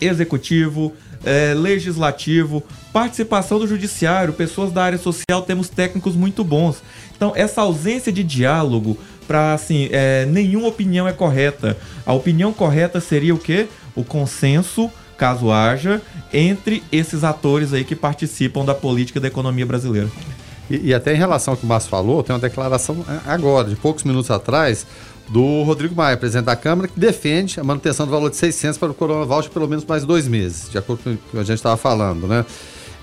executivo, 0.00 0.92
é, 1.24 1.54
legislativo, 1.54 2.62
participação 2.92 3.58
do 3.58 3.66
judiciário, 3.66 4.32
pessoas 4.32 4.72
da 4.72 4.82
área 4.82 4.98
social, 4.98 5.42
temos 5.42 5.68
técnicos 5.68 6.16
muito 6.16 6.42
bons. 6.42 6.82
Então, 7.16 7.32
essa 7.36 7.60
ausência 7.60 8.12
de 8.12 8.24
diálogo 8.24 8.98
para 9.26 9.54
assim, 9.54 9.88
é, 9.92 10.26
nenhuma 10.26 10.68
opinião 10.68 11.06
é 11.06 11.12
correta. 11.12 11.76
A 12.04 12.12
opinião 12.12 12.52
correta 12.52 13.00
seria 13.00 13.34
o 13.34 13.38
quê? 13.38 13.68
O 13.94 14.04
consenso, 14.04 14.90
caso 15.16 15.50
haja, 15.52 16.02
entre 16.32 16.82
esses 16.90 17.22
atores 17.22 17.72
aí 17.72 17.84
que 17.84 17.94
participam 17.94 18.64
da 18.64 18.74
política 18.74 19.20
da 19.20 19.28
economia 19.28 19.64
brasileira. 19.64 20.08
E, 20.70 20.88
e 20.88 20.94
até 20.94 21.12
em 21.14 21.16
relação 21.16 21.52
ao 21.52 21.58
que 21.58 21.64
o 21.64 21.68
Márcio 21.68 21.90
falou, 21.90 22.22
tem 22.22 22.34
uma 22.34 22.40
declaração 22.40 23.04
é, 23.08 23.30
agora, 23.30 23.68
de 23.68 23.76
poucos 23.76 24.04
minutos 24.04 24.30
atrás, 24.30 24.86
do 25.28 25.62
Rodrigo 25.62 25.94
Maia, 25.94 26.16
presidente 26.16 26.46
da 26.46 26.56
Câmara, 26.56 26.88
que 26.88 26.98
defende 26.98 27.58
a 27.58 27.64
manutenção 27.64 28.06
do 28.06 28.12
valor 28.12 28.30
de 28.30 28.36
600 28.36 28.78
para 28.78 28.90
o 28.90 28.94
Corona 28.94 29.24
Voucher 29.24 29.50
pelo 29.50 29.68
menos 29.68 29.84
mais 29.84 30.04
dois 30.04 30.28
meses, 30.28 30.70
de 30.70 30.78
acordo 30.78 31.02
com 31.02 31.10
o 31.10 31.16
que 31.16 31.38
a 31.38 31.42
gente 31.42 31.56
estava 31.56 31.76
falando, 31.76 32.26
né? 32.26 32.44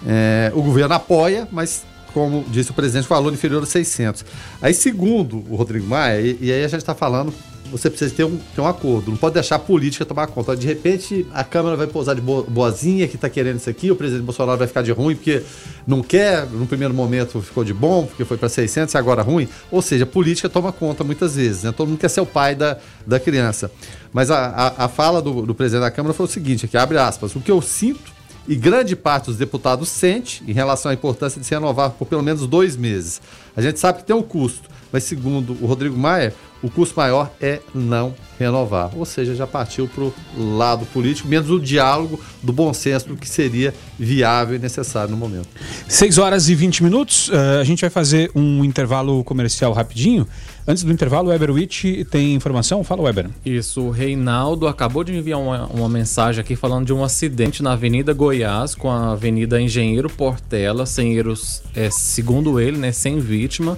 É, 0.06 0.52
o 0.56 0.62
governo 0.62 0.94
apoia, 0.94 1.48
mas 1.52 1.84
como 2.14 2.44
disse 2.48 2.72
o 2.72 2.74
presidente, 2.74 3.06
o 3.06 3.10
valor 3.10 3.34
inferior 3.34 3.64
a 3.64 3.66
600. 3.66 4.26
Aí, 4.62 4.74
segundo 4.74 5.44
o 5.50 5.56
Rodrigo 5.56 5.86
Maia, 5.86 6.20
e, 6.22 6.38
e 6.42 6.52
aí 6.52 6.64
a 6.64 6.68
gente 6.68 6.80
está 6.80 6.96
falando 6.96 7.34
você 7.72 7.90
precisa 7.90 8.14
ter 8.14 8.24
um, 8.24 8.38
ter 8.38 8.62
um 8.62 8.68
acordo. 8.68 9.12
Não 9.12 9.18
pode 9.18 9.34
deixar 9.34 9.56
a 9.56 9.60
política 9.60 10.06
tomar 10.06 10.28
conta. 10.28 10.56
De 10.56 10.66
repente, 10.66 11.26
a 11.34 11.44
Câmara 11.44 11.76
vai 11.76 11.88
pousar 11.88 12.16
de 12.16 12.22
boazinha, 12.22 13.08
que 13.08 13.16
está 13.16 13.30
querendo 13.30 13.58
isso 13.58 13.70
aqui, 13.70 13.92
o 13.92 13.96
presidente 13.96 14.24
Bolsonaro 14.24 14.58
vai 14.58 14.68
ficar 14.68 14.82
de 14.82 14.92
ruim 14.92 15.16
porque 15.16 15.44
não 15.88 16.02
quer, 16.02 16.46
no 16.48 16.66
primeiro 16.66 16.94
momento 16.94 17.42
ficou 17.42 17.64
de 17.64 17.74
bom, 17.74 18.06
porque 18.06 18.26
foi 18.26 18.38
para 18.38 18.50
600 18.50 18.94
e 18.94 18.98
agora 18.98 19.22
ruim. 19.22 19.48
Ou 19.72 19.82
seja, 19.82 20.04
a 20.04 20.08
política 20.08 20.50
toma 20.50 20.72
conta 20.72 21.04
muitas 21.04 21.36
vezes. 21.36 21.64
Né? 21.64 21.72
Todo 21.72 21.90
mundo 21.90 22.00
quer 22.00 22.10
ser 22.10 22.22
o 22.22 22.26
pai 22.26 22.56
da, 22.56 22.78
da 23.06 23.20
criança. 23.20 23.72
Mas 24.12 24.32
a, 24.32 24.48
a, 24.48 24.86
a 24.86 24.88
fala 24.88 25.22
do, 25.22 25.46
do 25.46 25.56
presidente 25.56 25.82
da 25.82 25.92
Câmara 25.92 26.14
foi 26.14 26.26
o 26.26 26.30
seguinte, 26.30 26.66
aqui 26.66 26.78
abre 26.78 26.98
aspas, 26.98 27.36
o 27.36 27.40
que 27.40 27.52
eu 27.52 27.62
sinto 27.62 28.20
e 28.48 28.56
grande 28.56 28.96
parte 28.96 29.26
dos 29.26 29.38
deputados 29.38 29.90
sente 29.90 30.44
em 30.48 30.52
relação 30.52 30.90
à 30.90 30.94
importância 30.94 31.40
de 31.40 31.46
se 31.46 31.54
renovar 31.54 31.92
por 31.92 32.08
pelo 32.08 32.24
menos 32.24 32.48
dois 32.48 32.76
meses. 32.76 33.22
A 33.56 33.62
gente 33.62 33.80
sabe 33.80 34.00
que 34.00 34.06
tem 34.06 34.16
um 34.16 34.24
custo 34.24 34.68
mas 34.92 35.04
segundo 35.04 35.58
o 35.62 35.66
Rodrigo 35.66 35.98
Maia, 35.98 36.34
o 36.62 36.70
custo 36.70 37.00
maior 37.00 37.32
é 37.40 37.60
não 37.74 38.14
renovar. 38.38 38.92
Ou 38.96 39.06
seja, 39.06 39.34
já 39.34 39.48
partiu 39.48 39.88
para 39.88 40.04
o 40.04 40.14
lado 40.58 40.86
político, 40.88 41.28
menos 41.28 41.50
o 41.50 41.60
diálogo 41.60 42.20
do 42.44 42.52
bom 42.52 42.74
senso 42.74 43.08
do 43.08 43.16
que 43.16 43.28
seria 43.28 43.74
viável 43.98 44.56
e 44.56 44.60
necessário 44.60 45.12
no 45.12 45.18
momento. 45.18 45.48
6 45.88 46.18
horas 46.18 46.50
e 46.50 46.56
20 46.56 46.84
minutos, 46.84 47.30
uh, 47.30 47.60
a 47.62 47.64
gente 47.64 47.82
vai 47.82 47.90
fazer 47.90 48.30
um 48.36 48.64
intervalo 48.64 49.24
comercial 49.24 49.72
rapidinho. 49.74 50.28
Antes 50.68 50.84
do 50.84 50.92
intervalo, 50.92 51.30
o 51.30 51.32
Weber 51.32 51.52
Witt 51.52 52.06
tem 52.12 52.36
informação? 52.36 52.84
Fala, 52.84 53.02
Weber. 53.02 53.30
Isso, 53.46 53.82
o 53.82 53.90
Reinaldo 53.90 54.68
acabou 54.68 55.04
de 55.04 55.16
enviar 55.16 55.40
uma, 55.40 55.66
uma 55.68 55.90
mensagem 55.90 56.42
aqui 56.42 56.56
falando 56.56 56.86
de 56.86 56.94
um 56.94 57.04
acidente 57.04 57.64
na 57.64 57.72
Avenida 57.74 58.14
Goiás 58.14 58.76
com 58.76 58.90
a 58.90 59.14
Avenida 59.14 59.60
Engenheiro 59.60 60.10
Portela, 60.10 60.86
sem 60.86 61.18
erros, 61.18 61.64
é, 61.74 61.90
segundo 61.90 62.60
ele, 62.60 62.78
né, 62.78 62.92
sem 62.92 63.20
vítima. 63.20 63.78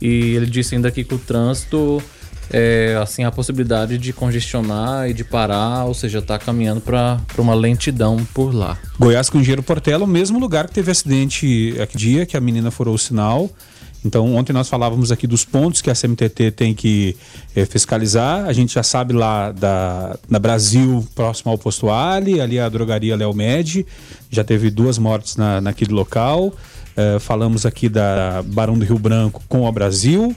E 0.00 0.34
ele 0.34 0.46
disse 0.46 0.74
ainda 0.74 0.90
que 0.90 1.02
o 1.02 1.18
trânsito 1.18 2.02
é, 2.52 2.98
assim, 3.00 3.22
a 3.24 3.30
possibilidade 3.30 3.96
de 3.96 4.12
congestionar 4.12 5.08
e 5.08 5.14
de 5.14 5.22
parar, 5.22 5.84
ou 5.84 5.94
seja, 5.94 6.18
está 6.18 6.38
caminhando 6.38 6.80
para 6.80 7.20
uma 7.38 7.54
lentidão 7.54 8.26
por 8.34 8.52
lá. 8.54 8.76
Goiás 8.98 9.30
com 9.30 9.38
Engenheiro 9.38 9.62
Portela, 9.62 10.04
o 10.04 10.08
mesmo 10.08 10.38
lugar 10.38 10.66
que 10.66 10.74
teve 10.74 10.90
acidente 10.90 11.74
aqui 11.80 11.96
dia, 11.96 12.26
que 12.26 12.36
a 12.36 12.40
menina 12.40 12.70
furou 12.70 12.94
o 12.94 12.98
sinal. 12.98 13.48
Então, 14.04 14.34
ontem 14.34 14.52
nós 14.52 14.68
falávamos 14.68 15.12
aqui 15.12 15.26
dos 15.26 15.44
pontos 15.44 15.82
que 15.82 15.90
a 15.90 15.94
CMTT 15.94 16.52
tem 16.52 16.74
que 16.74 17.14
é, 17.54 17.66
fiscalizar. 17.66 18.46
A 18.46 18.52
gente 18.52 18.72
já 18.72 18.82
sabe 18.82 19.12
lá 19.12 19.52
da, 19.52 20.16
da 20.28 20.38
Brasil, 20.38 21.06
próximo 21.14 21.52
ao 21.52 21.58
posto 21.58 21.90
Ali, 21.90 22.40
ali 22.40 22.58
a 22.58 22.68
drogaria 22.68 23.14
Léo 23.14 23.34
Med, 23.34 23.86
já 24.30 24.42
teve 24.42 24.70
duas 24.70 24.96
mortes 24.96 25.36
na, 25.36 25.60
naquele 25.60 25.92
local. 25.92 26.54
É, 27.00 27.18
falamos 27.18 27.64
aqui 27.64 27.88
da 27.88 28.42
Barão 28.42 28.78
do 28.78 28.84
Rio 28.84 28.98
Branco 28.98 29.42
com 29.48 29.66
a 29.66 29.72
Brasil 29.72 30.36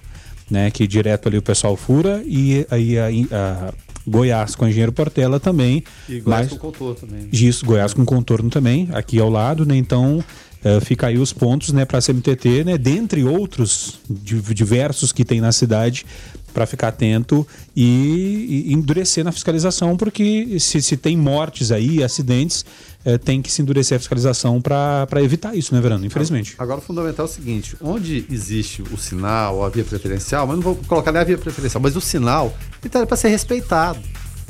né? 0.50 0.70
Que 0.72 0.88
direto 0.88 1.28
ali 1.28 1.38
o 1.38 1.42
pessoal 1.42 1.76
fura 1.76 2.22
e 2.26 2.66
aí 2.70 2.98
a, 2.98 3.08
a 3.08 3.74
Goiás 4.06 4.56
com 4.56 4.68
Engenheiro 4.68 4.92
Portela 4.92 5.40
também. 5.40 5.84
E 6.08 6.20
Goiás 6.20 6.50
mas, 6.50 6.52
com 6.52 6.58
contorno 6.58 6.96
também. 6.96 7.28
Isso, 7.32 7.66
Goiás 7.66 7.94
com 7.94 8.06
contorno 8.06 8.50
também, 8.50 8.90
aqui 8.94 9.20
ao 9.20 9.30
lado, 9.30 9.66
né? 9.66 9.76
Então 9.76 10.20
uh, 10.20 10.82
fica 10.86 11.08
aí 11.08 11.18
os 11.18 11.34
pontos, 11.34 11.72
né, 11.72 11.86
para 11.86 12.00
a 12.00 12.02
CMTT, 12.02 12.66
né? 12.66 12.78
Dentre 12.78 13.24
outros 13.24 14.00
diversos 14.10 15.12
que 15.12 15.24
tem 15.24 15.42
na 15.42 15.52
cidade, 15.52 16.06
para 16.54 16.66
ficar 16.66 16.90
atento 16.90 17.46
e, 17.76 18.66
e, 18.68 18.74
endurecer 18.74 19.24
na 19.24 19.32
fiscalização, 19.32 19.98
porque 19.98 20.58
se, 20.60 20.82
se 20.82 20.96
tem 20.96 21.18
mortes 21.18 21.72
aí, 21.72 22.04
acidentes, 22.04 22.66
é, 23.04 23.18
tem 23.18 23.42
que 23.42 23.52
se 23.52 23.62
endurecer 23.62 23.96
a 23.96 24.00
fiscalização 24.00 24.62
para 24.62 25.22
evitar 25.22 25.56
isso, 25.56 25.74
né, 25.74 25.82
Verano? 25.82 26.06
Infelizmente. 26.06 26.56
Agora, 26.58 26.80
o 26.80 26.82
fundamental 26.82 27.26
é 27.26 27.30
o 27.30 27.32
seguinte: 27.32 27.76
onde 27.82 28.26
existe 28.30 28.82
o 28.82 28.98
sinal, 28.98 29.64
a 29.64 29.70
via 29.70 29.84
preferencial, 29.84 30.48
mas 30.48 30.56
não 30.56 30.64
vou 30.64 30.76
colocar 30.88 31.12
nem 31.12 31.22
a 31.22 31.26
via 31.26 31.38
preferencial, 31.38 31.82
mas 31.82 31.96
o 31.96 32.02
sinal, 32.02 32.56
então 32.86 33.02
é 33.02 33.06
para 33.06 33.18
ser 33.18 33.30
respeitado. 33.30 34.00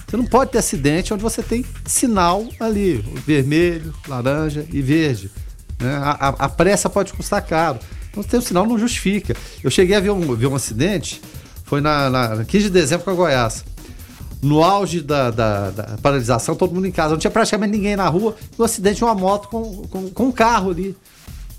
Você 0.08 0.18
não 0.18 0.26
pode 0.26 0.52
ter 0.52 0.60
acidente 0.60 1.12
onde 1.12 1.24
você 1.24 1.42
tem 1.42 1.66
sinal 1.86 2.48
ali, 2.60 3.04
vermelho, 3.26 3.92
laranja 4.08 4.64
e 4.72 4.80
verde. 4.80 5.32
Né? 5.80 5.92
A, 5.96 6.12
a, 6.12 6.28
a, 6.30 6.50
pressa 6.50 6.88
pode 6.88 7.14
custar 7.14 7.42
caro. 7.42 7.80
Então, 8.12 8.22
ter 8.22 8.38
o 8.38 8.42
sinal 8.42 8.68
não 8.68 8.78
justifica. 8.78 9.36
Eu 9.64 9.72
cheguei 9.72 9.96
a 9.96 10.00
ver 10.00 10.12
um, 10.12 10.36
ver 10.36 10.46
um 10.46 10.56
acidente, 10.56 11.20
foi 11.74 11.82
na, 11.82 12.08
na 12.08 12.46
15 12.46 12.66
de 12.66 12.70
dezembro 12.70 13.04
com 13.04 13.10
a 13.10 13.16
Goiás 13.16 13.66
no 14.44 14.64
auge 14.64 15.02
da, 15.02 15.32
da, 15.32 15.72
da, 15.72 15.84
paralisação, 16.04 16.56
todo 16.56 16.72
mundo 16.72 16.86
em 16.86 16.92
casa. 16.92 17.14
Não 17.14 17.18
tinha 17.18 17.32
praticamente 17.32 17.72
ninguém 17.72 17.96
na 17.96 18.08
rua. 18.08 18.36
No 18.60 18.64
acidente, 18.64 19.04
uma 19.04 19.16
moto 19.16 19.48
com, 19.48 19.88
com, 19.88 20.10
com 20.12 20.24
um 20.26 20.32
carro 20.32 20.70
ali. 20.70 20.96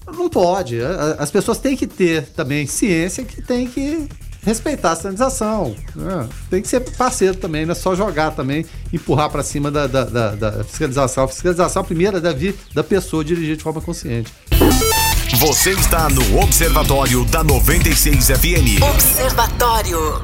Não 0.07 0.29
pode. 0.29 0.79
As 1.19 1.33
pessoas 1.33 1.59
têm 1.59 1.77
que 1.77 1.89
ter 1.89 2.27
também 2.29 2.65
ciência 2.65 3.25
que 3.25 3.43
tem 3.43 3.67
que 3.67 4.07
respeitar 4.43 4.93
a 4.93 4.97
sinalização. 4.97 5.75
Né? 5.97 6.29
Tem 6.49 6.63
que 6.63 6.69
ser 6.69 6.79
parceiro 6.97 7.37
também, 7.37 7.67
não 7.67 7.73
é 7.73 7.75
só 7.75 7.97
jogar 7.97 8.31
também, 8.37 8.65
empurrar 8.93 9.31
para 9.31 9.43
cima 9.43 9.69
da, 9.69 9.89
da, 9.89 10.05
da, 10.05 10.35
da, 10.37 10.63
fiscalização. 10.63 11.25
A 11.25 11.29
fiscalização 11.29 11.83
primeira 11.83 12.21
deve 12.21 12.53
vir 12.53 12.57
da 12.73 12.85
pessoa 12.85 13.25
dirigir 13.25 13.57
de 13.57 13.65
forma 13.65 13.81
consciente. 13.81 14.33
Você 15.33 15.71
está 15.71 16.09
no 16.11 16.39
Observatório 16.39 17.25
da 17.25 17.43
96 17.43 18.27
FM. 18.27 18.83
Observatório. 18.83 20.23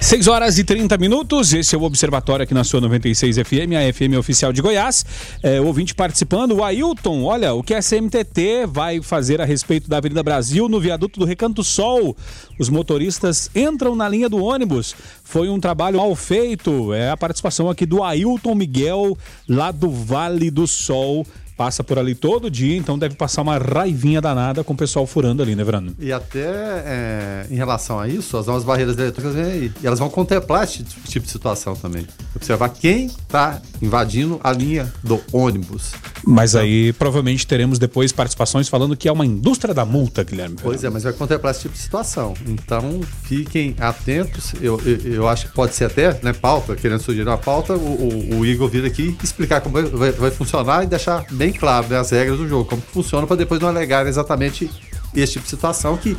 6 0.00 0.28
horas 0.28 0.58
e 0.58 0.64
30 0.64 0.96
minutos, 0.98 1.52
esse 1.52 1.74
é 1.74 1.78
o 1.78 1.82
Observatório 1.82 2.42
aqui 2.42 2.52
na 2.52 2.64
sua 2.64 2.80
96 2.80 3.36
FM, 3.36 3.72
a 3.78 3.92
FM 3.92 4.18
oficial 4.18 4.52
de 4.52 4.60
Goiás. 4.60 5.04
É, 5.42 5.60
ouvinte 5.60 5.94
participando, 5.94 6.52
o 6.52 6.64
Ailton, 6.64 7.22
olha, 7.22 7.54
o 7.54 7.62
que 7.62 7.74
a 7.74 7.80
CMTT 7.80 8.66
vai 8.66 9.00
fazer 9.00 9.40
a 9.40 9.44
respeito 9.44 9.88
da 9.88 9.98
Avenida 9.98 10.22
Brasil 10.22 10.68
no 10.68 10.80
viaduto 10.80 11.20
do 11.20 11.26
Recanto 11.26 11.62
Sol? 11.62 12.16
Os 12.58 12.68
motoristas 12.68 13.50
entram 13.54 13.94
na 13.94 14.08
linha 14.08 14.28
do 14.28 14.42
ônibus. 14.42 14.94
Foi 15.22 15.48
um 15.48 15.60
trabalho 15.60 15.98
mal 15.98 16.14
feito. 16.16 16.92
É 16.92 17.10
a 17.10 17.16
participação 17.16 17.70
aqui 17.70 17.86
do 17.86 18.02
Ailton 18.02 18.54
Miguel, 18.54 19.16
lá 19.48 19.70
do 19.70 19.90
Vale 19.90 20.50
do 20.50 20.66
Sol 20.66 21.24
passa 21.56 21.84
por 21.84 21.98
ali 21.98 22.14
todo 22.14 22.50
dia, 22.50 22.76
então 22.76 22.98
deve 22.98 23.14
passar 23.14 23.42
uma 23.42 23.58
raivinha 23.58 24.20
danada 24.20 24.64
com 24.64 24.72
o 24.72 24.76
pessoal 24.76 25.06
furando 25.06 25.42
ali, 25.42 25.54
né, 25.54 25.64
Verano? 25.64 25.94
E 25.98 26.12
até 26.12 26.44
é, 26.44 27.46
em 27.50 27.56
relação 27.56 27.98
a 27.98 28.08
isso, 28.08 28.36
as 28.36 28.46
novas 28.46 28.64
barreiras 28.64 28.96
eletrônicas 28.98 29.34
vêm 29.34 29.52
aí. 29.52 29.72
E 29.82 29.86
elas 29.86 29.98
vão 29.98 30.10
contemplar 30.10 30.64
esse 30.64 30.82
tipo 30.82 31.26
de 31.26 31.32
situação 31.32 31.74
também. 31.74 32.06
Observar 32.34 32.68
quem 32.70 33.06
está 33.06 33.60
invadindo 33.80 34.40
a 34.42 34.52
linha 34.52 34.92
do 35.02 35.20
ônibus. 35.32 35.92
Mas 36.26 36.52
então, 36.52 36.62
aí 36.62 36.92
provavelmente 36.92 37.46
teremos 37.46 37.78
depois 37.78 38.12
participações 38.12 38.68
falando 38.68 38.96
que 38.96 39.08
é 39.08 39.12
uma 39.12 39.26
indústria 39.26 39.74
da 39.74 39.84
multa, 39.84 40.24
Guilherme. 40.24 40.56
Pois 40.62 40.82
é, 40.82 40.90
mas 40.90 41.02
vai 41.02 41.12
contemplar 41.12 41.52
esse 41.52 41.62
tipo 41.62 41.74
de 41.74 41.80
situação. 41.80 42.34
Então 42.46 43.00
fiquem 43.22 43.76
atentos. 43.78 44.54
Eu, 44.60 44.80
eu, 44.84 45.12
eu 45.12 45.28
acho 45.28 45.48
que 45.48 45.54
pode 45.54 45.74
ser 45.74 45.84
até, 45.84 46.18
né, 46.22 46.32
pauta, 46.32 46.74
querendo 46.74 47.00
sugerir 47.00 47.28
uma 47.28 47.38
pauta, 47.38 47.74
o, 47.74 48.34
o, 48.34 48.38
o 48.38 48.46
Igor 48.46 48.68
vir 48.68 48.84
aqui 48.84 49.16
explicar 49.22 49.60
como 49.60 49.74
vai, 49.74 49.84
vai, 49.84 50.12
vai 50.12 50.30
funcionar 50.30 50.84
e 50.84 50.86
deixar 50.86 51.24
bem 51.30 51.43
bem 51.44 51.52
claro 51.52 51.86
né, 51.88 51.98
as 51.98 52.10
regras 52.10 52.38
do 52.38 52.48
jogo, 52.48 52.64
como 52.64 52.80
que 52.80 52.90
funciona, 52.90 53.26
para 53.26 53.36
depois 53.36 53.60
não 53.60 53.68
alegar 53.68 54.06
exatamente 54.06 54.70
esse 55.14 55.34
tipo 55.34 55.44
de 55.44 55.50
situação 55.50 55.96
que 55.96 56.16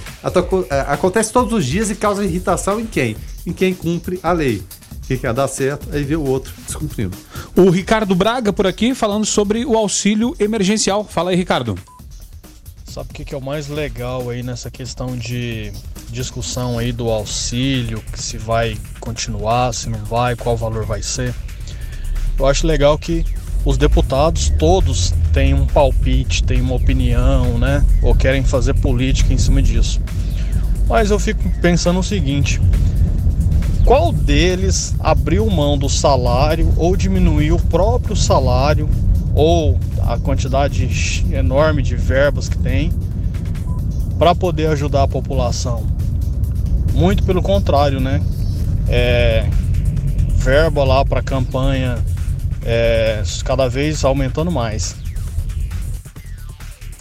é, 0.69 0.79
acontece 0.81 1.33
todos 1.33 1.51
os 1.51 1.65
dias 1.65 1.89
e 1.89 1.95
causa 1.95 2.23
irritação 2.23 2.79
em 2.79 2.85
quem? 2.85 3.17
Em 3.45 3.51
quem 3.51 3.73
cumpre 3.73 4.19
a 4.21 4.31
lei. 4.31 4.61
Quem 5.07 5.17
quer 5.17 5.33
dar 5.33 5.47
certo, 5.47 5.87
aí 5.91 6.03
vê 6.03 6.15
o 6.15 6.23
outro 6.23 6.53
descumprindo. 6.65 7.17
O 7.55 7.69
Ricardo 7.69 8.15
Braga 8.15 8.53
por 8.53 8.67
aqui 8.67 8.93
falando 8.93 9.25
sobre 9.25 9.65
o 9.65 9.75
auxílio 9.75 10.35
emergencial. 10.39 11.03
Fala 11.03 11.31
aí, 11.31 11.35
Ricardo. 11.35 11.75
Sabe 12.85 13.09
o 13.09 13.13
que 13.13 13.33
é 13.33 13.37
o 13.37 13.41
mais 13.41 13.67
legal 13.67 14.29
aí 14.29 14.41
nessa 14.41 14.71
questão 14.71 15.17
de 15.17 15.71
discussão 16.09 16.77
aí 16.79 16.91
do 16.91 17.09
auxílio, 17.09 18.01
que 18.11 18.21
se 18.21 18.37
vai 18.37 18.77
continuar, 18.99 19.73
se 19.73 19.89
não 19.89 19.99
vai, 20.05 20.35
qual 20.35 20.55
valor 20.55 20.85
vai 20.85 21.01
ser? 21.01 21.33
Eu 22.37 22.45
acho 22.45 22.65
legal 22.65 22.97
que 22.97 23.25
os 23.65 23.77
deputados 23.77 24.53
todos 24.59 25.11
têm 25.33 25.55
um 25.55 25.65
palpite, 25.65 26.43
têm 26.43 26.61
uma 26.61 26.75
opinião, 26.75 27.57
né? 27.57 27.83
Ou 28.01 28.13
querem 28.13 28.43
fazer 28.43 28.75
política 28.75 29.33
em 29.33 29.37
cima 29.39 29.61
disso. 29.61 29.99
Mas 30.87 31.09
eu 31.09 31.17
fico 31.17 31.43
pensando 31.61 31.99
o 31.99 32.03
seguinte: 32.03 32.61
qual 33.83 34.13
deles 34.13 34.93
abriu 34.99 35.49
mão 35.49 35.77
do 35.77 35.89
salário 35.89 36.71
ou 36.77 36.95
diminuiu 36.95 37.55
o 37.55 37.61
próprio 37.61 38.15
salário 38.15 38.87
ou 39.33 39.79
a 40.03 40.17
quantidade 40.19 41.25
enorme 41.31 41.81
de 41.81 41.95
verbas 41.95 42.47
que 42.47 42.57
tem 42.59 42.93
para 44.19 44.35
poder 44.35 44.67
ajudar 44.67 45.03
a 45.03 45.07
população? 45.07 45.83
Muito 46.93 47.23
pelo 47.23 47.41
contrário, 47.41 47.99
né? 47.99 48.21
É, 48.87 49.49
verba 50.35 50.83
lá 50.83 51.03
para 51.03 51.23
campanha 51.23 51.97
é, 52.65 53.21
cada 53.43 53.69
vez 53.69 54.03
aumentando 54.03 54.51
mais. 54.51 54.95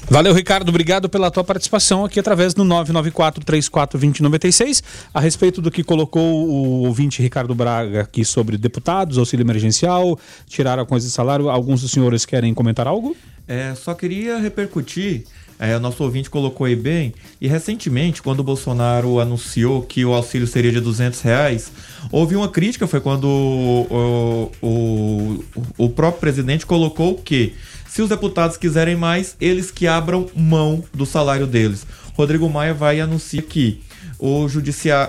Valeu, 0.08 0.32
Ricardo. 0.34 0.68
Obrigado 0.68 1.08
pela 1.08 1.30
tua 1.30 1.42
participação 1.42 2.04
aqui 2.04 2.20
através 2.20 2.52
do 2.52 2.62
994-34-2096. 2.64 4.82
A 5.14 5.20
respeito 5.20 5.62
do 5.62 5.70
que 5.70 5.82
colocou 5.82 6.46
o 6.46 6.84
ouvinte 6.86 7.22
Ricardo 7.22 7.54
Braga 7.54 8.02
aqui 8.02 8.22
sobre 8.24 8.58
deputados, 8.58 9.16
auxílio 9.16 9.42
emergencial, 9.42 10.18
tiraram 10.46 10.82
a 10.82 10.86
coisa 10.86 11.06
de 11.06 11.12
salário. 11.12 11.48
Alguns 11.48 11.80
dos 11.80 11.90
senhores 11.90 12.26
querem 12.26 12.52
comentar 12.52 12.86
algo? 12.86 13.16
É, 13.48 13.74
só 13.74 13.94
queria 13.94 14.36
repercutir 14.38 15.24
é, 15.58 15.76
o 15.76 15.80
nosso 15.80 16.02
ouvinte 16.02 16.28
colocou 16.28 16.66
aí 16.66 16.76
bem. 16.76 17.14
E 17.40 17.46
recentemente, 17.46 18.22
quando 18.22 18.40
o 18.40 18.44
Bolsonaro 18.44 19.20
anunciou 19.20 19.82
que 19.82 20.04
o 20.04 20.12
auxílio 20.12 20.46
seria 20.46 20.72
de 20.72 20.80
200 20.80 21.20
reais, 21.20 21.72
houve 22.10 22.36
uma 22.36 22.48
crítica. 22.48 22.86
Foi 22.86 23.00
quando 23.00 23.24
o, 23.28 24.50
o, 24.62 25.44
o 25.78 25.88
próprio 25.90 26.20
presidente 26.20 26.66
colocou 26.66 27.16
que 27.16 27.54
se 27.88 28.02
os 28.02 28.08
deputados 28.08 28.56
quiserem 28.56 28.96
mais, 28.96 29.36
eles 29.40 29.70
que 29.70 29.86
abram 29.86 30.26
mão 30.34 30.82
do 30.92 31.06
salário 31.06 31.46
deles. 31.46 31.86
Rodrigo 32.16 32.48
Maia 32.48 32.74
vai 32.74 32.98
e 32.98 33.00
anuncia 33.00 33.42
que 33.42 33.80
o, 34.18 34.46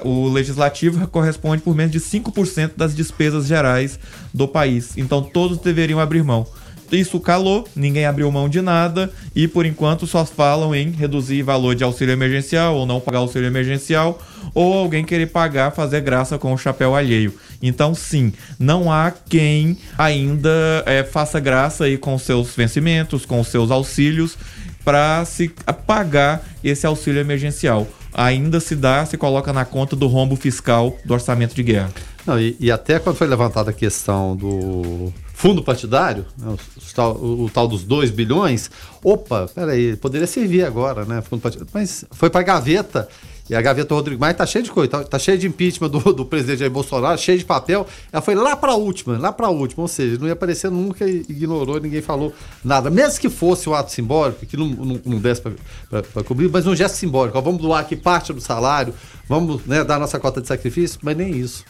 o 0.03 0.29
legislativo 0.29 1.07
corresponde 1.07 1.61
por 1.61 1.75
menos 1.75 1.91
de 1.91 1.99
5% 1.99 2.71
das 2.77 2.95
despesas 2.95 3.47
gerais 3.47 3.99
do 4.33 4.47
país. 4.47 4.97
Então 4.97 5.23
todos 5.23 5.57
deveriam 5.57 5.99
abrir 5.99 6.23
mão. 6.23 6.45
Isso 6.91 7.19
calou, 7.19 7.67
ninguém 7.75 8.05
abriu 8.05 8.31
mão 8.31 8.47
de 8.47 8.61
nada 8.61 9.11
e 9.35 9.47
por 9.47 9.65
enquanto 9.65 10.07
só 10.07 10.25
falam 10.25 10.73
em 10.75 10.91
reduzir 10.91 11.41
valor 11.41 11.75
de 11.75 11.83
auxílio 11.83 12.13
emergencial 12.13 12.75
ou 12.75 12.85
não 12.85 12.99
pagar 12.99 13.19
auxílio 13.19 13.47
emergencial 13.47 14.19
ou 14.53 14.73
alguém 14.73 15.03
querer 15.03 15.27
pagar, 15.27 15.71
fazer 15.71 16.01
graça 16.01 16.37
com 16.37 16.53
o 16.53 16.57
chapéu 16.57 16.95
alheio. 16.95 17.33
Então, 17.61 17.93
sim, 17.93 18.31
não 18.57 18.91
há 18.91 19.11
quem 19.11 19.77
ainda 19.97 20.83
é, 20.85 21.03
faça 21.03 21.39
graça 21.39 21.85
aí 21.85 21.97
com 21.97 22.17
seus 22.17 22.55
vencimentos, 22.55 23.25
com 23.25 23.43
seus 23.43 23.71
auxílios 23.71 24.37
para 24.83 25.25
se 25.25 25.51
pagar 25.85 26.45
esse 26.63 26.85
auxílio 26.85 27.19
emergencial. 27.19 27.87
Ainda 28.13 28.59
se 28.61 28.75
dá, 28.75 29.05
se 29.05 29.17
coloca 29.17 29.51
na 29.51 29.65
conta 29.65 29.95
do 29.95 30.07
rombo 30.07 30.35
fiscal 30.35 30.95
do 31.03 31.13
orçamento 31.13 31.53
de 31.53 31.63
guerra. 31.63 31.91
Não, 32.25 32.39
e, 32.39 32.55
e 32.59 32.71
até 32.71 32.97
quando 32.97 33.17
foi 33.17 33.27
levantada 33.27 33.71
a 33.71 33.73
questão 33.73 34.35
do 34.35 35.11
fundo 35.35 35.61
partidário, 35.61 36.25
né, 36.37 36.55
o, 36.97 37.01
o, 37.01 37.43
o, 37.43 37.49
tal 37.49 37.67
dos 37.67 37.83
2 37.83 38.09
bilhões, 38.09 38.71
opa, 39.03 39.47
peraí, 39.53 39.95
poderia 39.97 40.25
servir 40.25 40.63
agora, 40.63 41.03
né? 41.03 41.21
Fundo 41.21 41.41
partidário, 41.41 41.69
mas 41.73 42.05
foi 42.11 42.29
para 42.29 42.41
gaveta 42.41 43.07
e 43.47 43.53
a 43.53 43.61
gaveta 43.61 43.93
Rodrigo 43.93 44.19
Maia 44.19 44.33
tá 44.33 44.45
cheia 44.45 44.63
de 44.63 44.71
coisa, 44.71 44.89
tá, 44.89 45.03
tá 45.03 45.19
cheia 45.19 45.37
de 45.37 45.45
impeachment 45.45 45.89
do, 45.89 45.99
do 46.13 46.25
presidente 46.25 46.59
Jair 46.59 46.71
Bolsonaro, 46.71 47.17
cheia 47.17 47.37
de 47.37 47.45
papel. 47.45 47.85
Ela 48.11 48.21
foi 48.21 48.33
lá 48.33 48.55
para 48.55 48.71
a 48.71 48.75
última, 48.75 49.19
lá 49.19 49.31
para 49.31 49.47
a 49.47 49.49
última, 49.51 49.83
ou 49.83 49.87
seja, 49.87 50.17
não 50.17 50.25
ia 50.25 50.33
aparecer 50.33 50.71
nunca, 50.71 51.07
ignorou, 51.07 51.79
ninguém 51.79 52.01
falou 52.01 52.33
nada. 52.63 52.89
Mesmo 52.89 53.19
que 53.19 53.29
fosse 53.29 53.69
um 53.69 53.75
ato 53.75 53.91
simbólico, 53.91 54.45
que 54.47 54.57
não, 54.57 54.67
não, 54.67 54.99
não 55.05 55.19
desse 55.19 55.41
para 55.41 56.23
cobrir, 56.23 56.49
mas 56.49 56.65
um 56.65 56.75
gesto 56.75 56.95
simbólico. 56.95 57.37
Ó, 57.37 57.41
vamos 57.41 57.61
doar 57.61 57.81
aqui 57.81 57.95
parte 57.95 58.33
do 58.33 58.41
salário, 58.41 58.95
vamos 59.29 59.63
né, 59.65 59.83
dar 59.83 59.99
nossa 59.99 60.19
cota 60.19 60.41
de 60.41 60.47
sacrifício, 60.47 60.99
mas 61.03 61.15
nem 61.15 61.35
isso. 61.35 61.65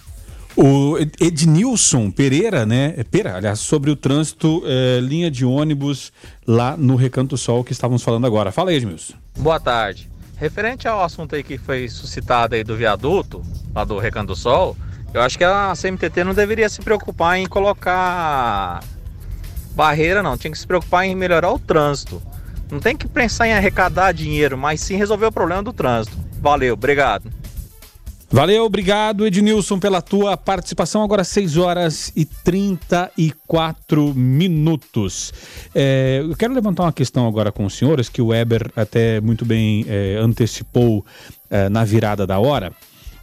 O 0.57 0.97
Ednilson 1.19 2.09
Pereira, 2.09 2.65
né? 2.65 2.95
Pera, 3.11 3.35
aliás, 3.35 3.59
sobre 3.59 3.91
o 3.91 3.95
trânsito, 3.95 4.63
é, 4.65 4.99
linha 5.01 5.29
de 5.29 5.43
ônibus 5.43 6.13
lá 6.47 6.77
no 6.77 6.95
Recanto 6.95 7.37
Sol 7.37 7.63
que 7.63 7.73
estávamos 7.73 8.01
falando 8.01 8.25
agora. 8.25 8.53
Fala 8.53 8.69
aí, 8.69 8.77
Edmilson. 8.77 9.15
Boa 9.37 9.59
tarde. 9.59 10.09
Referente 10.37 10.87
ao 10.87 11.03
assunto 11.03 11.35
aí 11.35 11.43
que 11.43 11.57
foi 11.57 11.89
suscitado 11.89 12.55
aí 12.55 12.63
do 12.63 12.75
viaduto, 12.75 13.41
lá 13.73 13.83
do 13.83 13.97
Recanto 13.99 14.35
Sol, 14.35 14.77
eu 15.13 15.21
acho 15.21 15.37
que 15.37 15.43
a 15.43 15.73
CMTT 15.75 16.23
não 16.23 16.33
deveria 16.33 16.67
se 16.69 16.81
preocupar 16.81 17.37
em 17.37 17.45
colocar 17.45 18.81
barreira, 19.71 20.23
não. 20.23 20.37
Tinha 20.37 20.51
que 20.51 20.59
se 20.59 20.67
preocupar 20.67 21.05
em 21.05 21.15
melhorar 21.15 21.51
o 21.51 21.59
trânsito. 21.59 22.21
Não 22.71 22.79
tem 22.79 22.95
que 22.95 23.07
pensar 23.07 23.47
em 23.47 23.53
arrecadar 23.53 24.13
dinheiro, 24.13 24.57
mas 24.57 24.81
sim 24.81 24.95
resolver 24.95 25.25
o 25.25 25.31
problema 25.31 25.63
do 25.63 25.71
trânsito. 25.71 26.17
Valeu, 26.41 26.73
obrigado. 26.73 27.31
Valeu, 28.29 28.65
obrigado 28.65 29.25
Ednilson 29.27 29.79
pela 29.79 30.01
tua 30.01 30.35
participação. 30.35 31.03
Agora 31.03 31.23
6 31.23 31.57
horas 31.57 32.11
e 32.15 32.25
34 32.25 34.13
minutos. 34.15 35.31
É, 35.73 36.21
eu 36.23 36.35
quero 36.35 36.53
levantar 36.53 36.83
uma 36.83 36.93
questão 36.93 37.27
agora 37.27 37.51
com 37.51 37.65
os 37.65 37.75
senhores, 37.75 38.09
que 38.09 38.21
o 38.21 38.27
Weber 38.27 38.71
até 38.75 39.21
muito 39.21 39.45
bem 39.45 39.85
é, 39.87 40.17
antecipou 40.19 41.05
é, 41.51 41.69
na 41.69 41.85
virada 41.85 42.25
da 42.25 42.39
hora. 42.39 42.73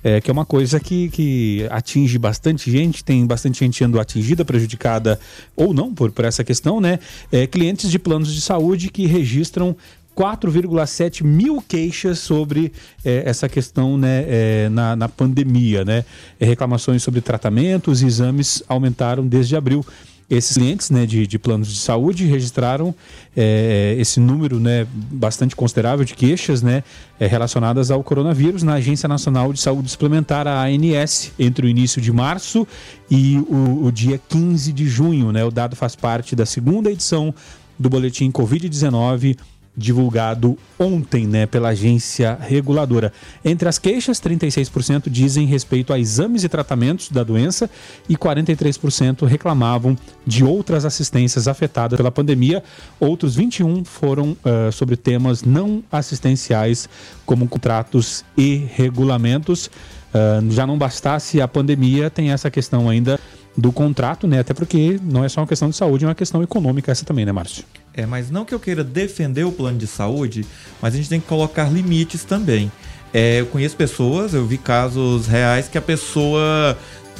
É, 0.04 0.20
que 0.20 0.28
é 0.28 0.32
uma 0.32 0.44
coisa 0.44 0.80
que, 0.80 1.08
que 1.10 1.66
atinge 1.70 2.18
bastante 2.18 2.68
gente, 2.68 3.04
tem 3.04 3.24
bastante 3.24 3.60
gente 3.60 3.78
sendo 3.78 4.00
atingida, 4.00 4.44
prejudicada 4.44 5.18
ou 5.54 5.72
não 5.72 5.94
por, 5.94 6.10
por 6.10 6.24
essa 6.24 6.42
questão, 6.42 6.80
né? 6.80 6.98
É, 7.30 7.46
clientes 7.46 7.88
de 7.88 8.00
planos 8.00 8.34
de 8.34 8.40
saúde 8.40 8.88
que 8.88 9.06
registram 9.06 9.76
4,7 10.16 11.24
mil 11.24 11.62
queixas 11.62 12.18
sobre 12.18 12.72
é, 13.04 13.22
essa 13.26 13.48
questão 13.48 13.96
né, 13.96 14.24
é, 14.28 14.68
na, 14.68 14.94
na, 14.94 15.08
pandemia. 15.08 15.84
Né? 15.84 16.04
É, 16.38 16.44
reclamações 16.44 17.02
sobre 17.02 17.20
tratamentos 17.20 18.02
e 18.02 18.06
exames 18.06 18.62
aumentaram 18.68 19.26
desde 19.26 19.56
abril. 19.56 19.84
Esses 20.30 20.56
clientes 20.56 20.88
né, 20.88 21.04
de, 21.04 21.26
de 21.26 21.38
planos 21.38 21.68
de 21.68 21.78
saúde 21.78 22.24
registraram 22.24 22.94
é, 23.36 23.94
esse 23.98 24.18
número 24.18 24.58
né, 24.58 24.86
bastante 24.90 25.54
considerável 25.54 26.06
de 26.06 26.14
queixas 26.14 26.62
né, 26.62 26.82
relacionadas 27.18 27.90
ao 27.90 28.02
coronavírus 28.02 28.62
na 28.62 28.74
Agência 28.74 29.06
Nacional 29.06 29.52
de 29.52 29.60
Saúde 29.60 29.90
Suplementar, 29.90 30.46
a 30.46 30.62
ANS, 30.64 31.32
entre 31.38 31.66
o 31.66 31.68
início 31.68 32.00
de 32.00 32.10
março 32.10 32.66
e 33.10 33.36
o, 33.46 33.84
o 33.84 33.92
dia 33.92 34.18
15 34.26 34.72
de 34.72 34.88
junho. 34.88 35.32
Né? 35.32 35.44
O 35.44 35.50
dado 35.50 35.76
faz 35.76 35.94
parte 35.94 36.34
da 36.34 36.46
segunda 36.46 36.90
edição 36.90 37.34
do 37.78 37.90
boletim 37.90 38.30
Covid-19 38.30 39.36
divulgado 39.76 40.58
ontem 40.78 41.26
né, 41.26 41.46
pela 41.46 41.70
agência 41.70 42.36
reguladora. 42.40 43.12
Entre 43.44 43.68
as 43.68 43.78
queixas, 43.78 44.20
36% 44.20 45.08
dizem 45.08 45.46
respeito 45.46 45.92
a 45.92 45.98
exames 45.98 46.44
e 46.44 46.48
tratamentos 46.48 47.08
da 47.08 47.22
doença 47.22 47.70
e 48.08 48.16
43% 48.16 49.26
reclamavam 49.26 49.96
de 50.26 50.44
outras 50.44 50.84
assistências 50.84 51.48
afetadas 51.48 51.96
pela 51.96 52.10
pandemia. 52.10 52.62
Outros 53.00 53.34
21 53.34 53.84
foram 53.84 54.36
uh, 54.44 54.70
sobre 54.70 54.96
temas 54.96 55.42
não 55.42 55.82
assistenciais, 55.90 56.88
como 57.24 57.48
contratos 57.48 58.24
e 58.36 58.66
regulamentos. 58.74 59.66
Uh, 59.66 60.50
já 60.50 60.66
não 60.66 60.76
bastasse 60.76 61.40
a 61.40 61.48
pandemia, 61.48 62.10
tem 62.10 62.30
essa 62.30 62.50
questão 62.50 62.90
ainda 62.90 63.18
do 63.56 63.72
contrato, 63.72 64.26
né? 64.26 64.40
Até 64.40 64.52
porque 64.52 65.00
não 65.02 65.24
é 65.24 65.28
só 65.28 65.40
uma 65.40 65.46
questão 65.46 65.70
de 65.70 65.76
saúde, 65.76 66.04
é 66.04 66.08
uma 66.08 66.14
questão 66.14 66.42
econômica 66.42 66.92
essa 66.92 67.04
também, 67.04 67.24
né, 67.24 67.32
Márcio? 67.32 67.64
É, 67.94 68.06
mas 68.06 68.30
não 68.30 68.44
que 68.44 68.54
eu 68.54 68.60
queira 68.60 68.82
defender 68.82 69.44
o 69.44 69.52
plano 69.52 69.78
de 69.78 69.86
saúde, 69.86 70.46
mas 70.80 70.94
a 70.94 70.96
gente 70.96 71.08
tem 71.08 71.20
que 71.20 71.26
colocar 71.26 71.70
limites 71.70 72.24
também. 72.24 72.72
É, 73.12 73.40
eu 73.40 73.46
conheço 73.46 73.76
pessoas, 73.76 74.32
eu 74.32 74.46
vi 74.46 74.56
casos 74.56 75.26
reais 75.26 75.68
que 75.68 75.76
a 75.76 75.82
pessoa 75.82 76.78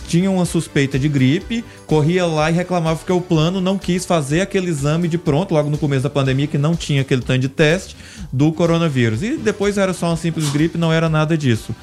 tinha 0.08 0.30
uma 0.30 0.44
suspeita 0.44 0.98
de 0.98 1.08
gripe, 1.08 1.64
corria 1.86 2.26
lá 2.26 2.50
e 2.50 2.54
reclamava 2.54 2.98
porque 2.98 3.12
o 3.12 3.20
plano 3.20 3.60
não 3.60 3.78
quis 3.78 4.04
fazer 4.04 4.40
aquele 4.40 4.68
exame 4.68 5.08
de 5.08 5.18
pronto, 5.18 5.54
logo 5.54 5.70
no 5.70 5.78
começo 5.78 6.02
da 6.02 6.10
pandemia, 6.10 6.46
que 6.46 6.58
não 6.58 6.74
tinha 6.74 7.02
aquele 7.02 7.22
tanto 7.22 7.40
de 7.40 7.48
teste 7.48 7.96
do 8.32 8.52
coronavírus. 8.52 9.22
E 9.22 9.36
depois 9.36 9.78
era 9.78 9.92
só 9.92 10.06
uma 10.06 10.16
simples 10.16 10.48
gripe, 10.50 10.78
não 10.78 10.92
era 10.92 11.08
nada 11.08 11.36
disso. 11.36 11.74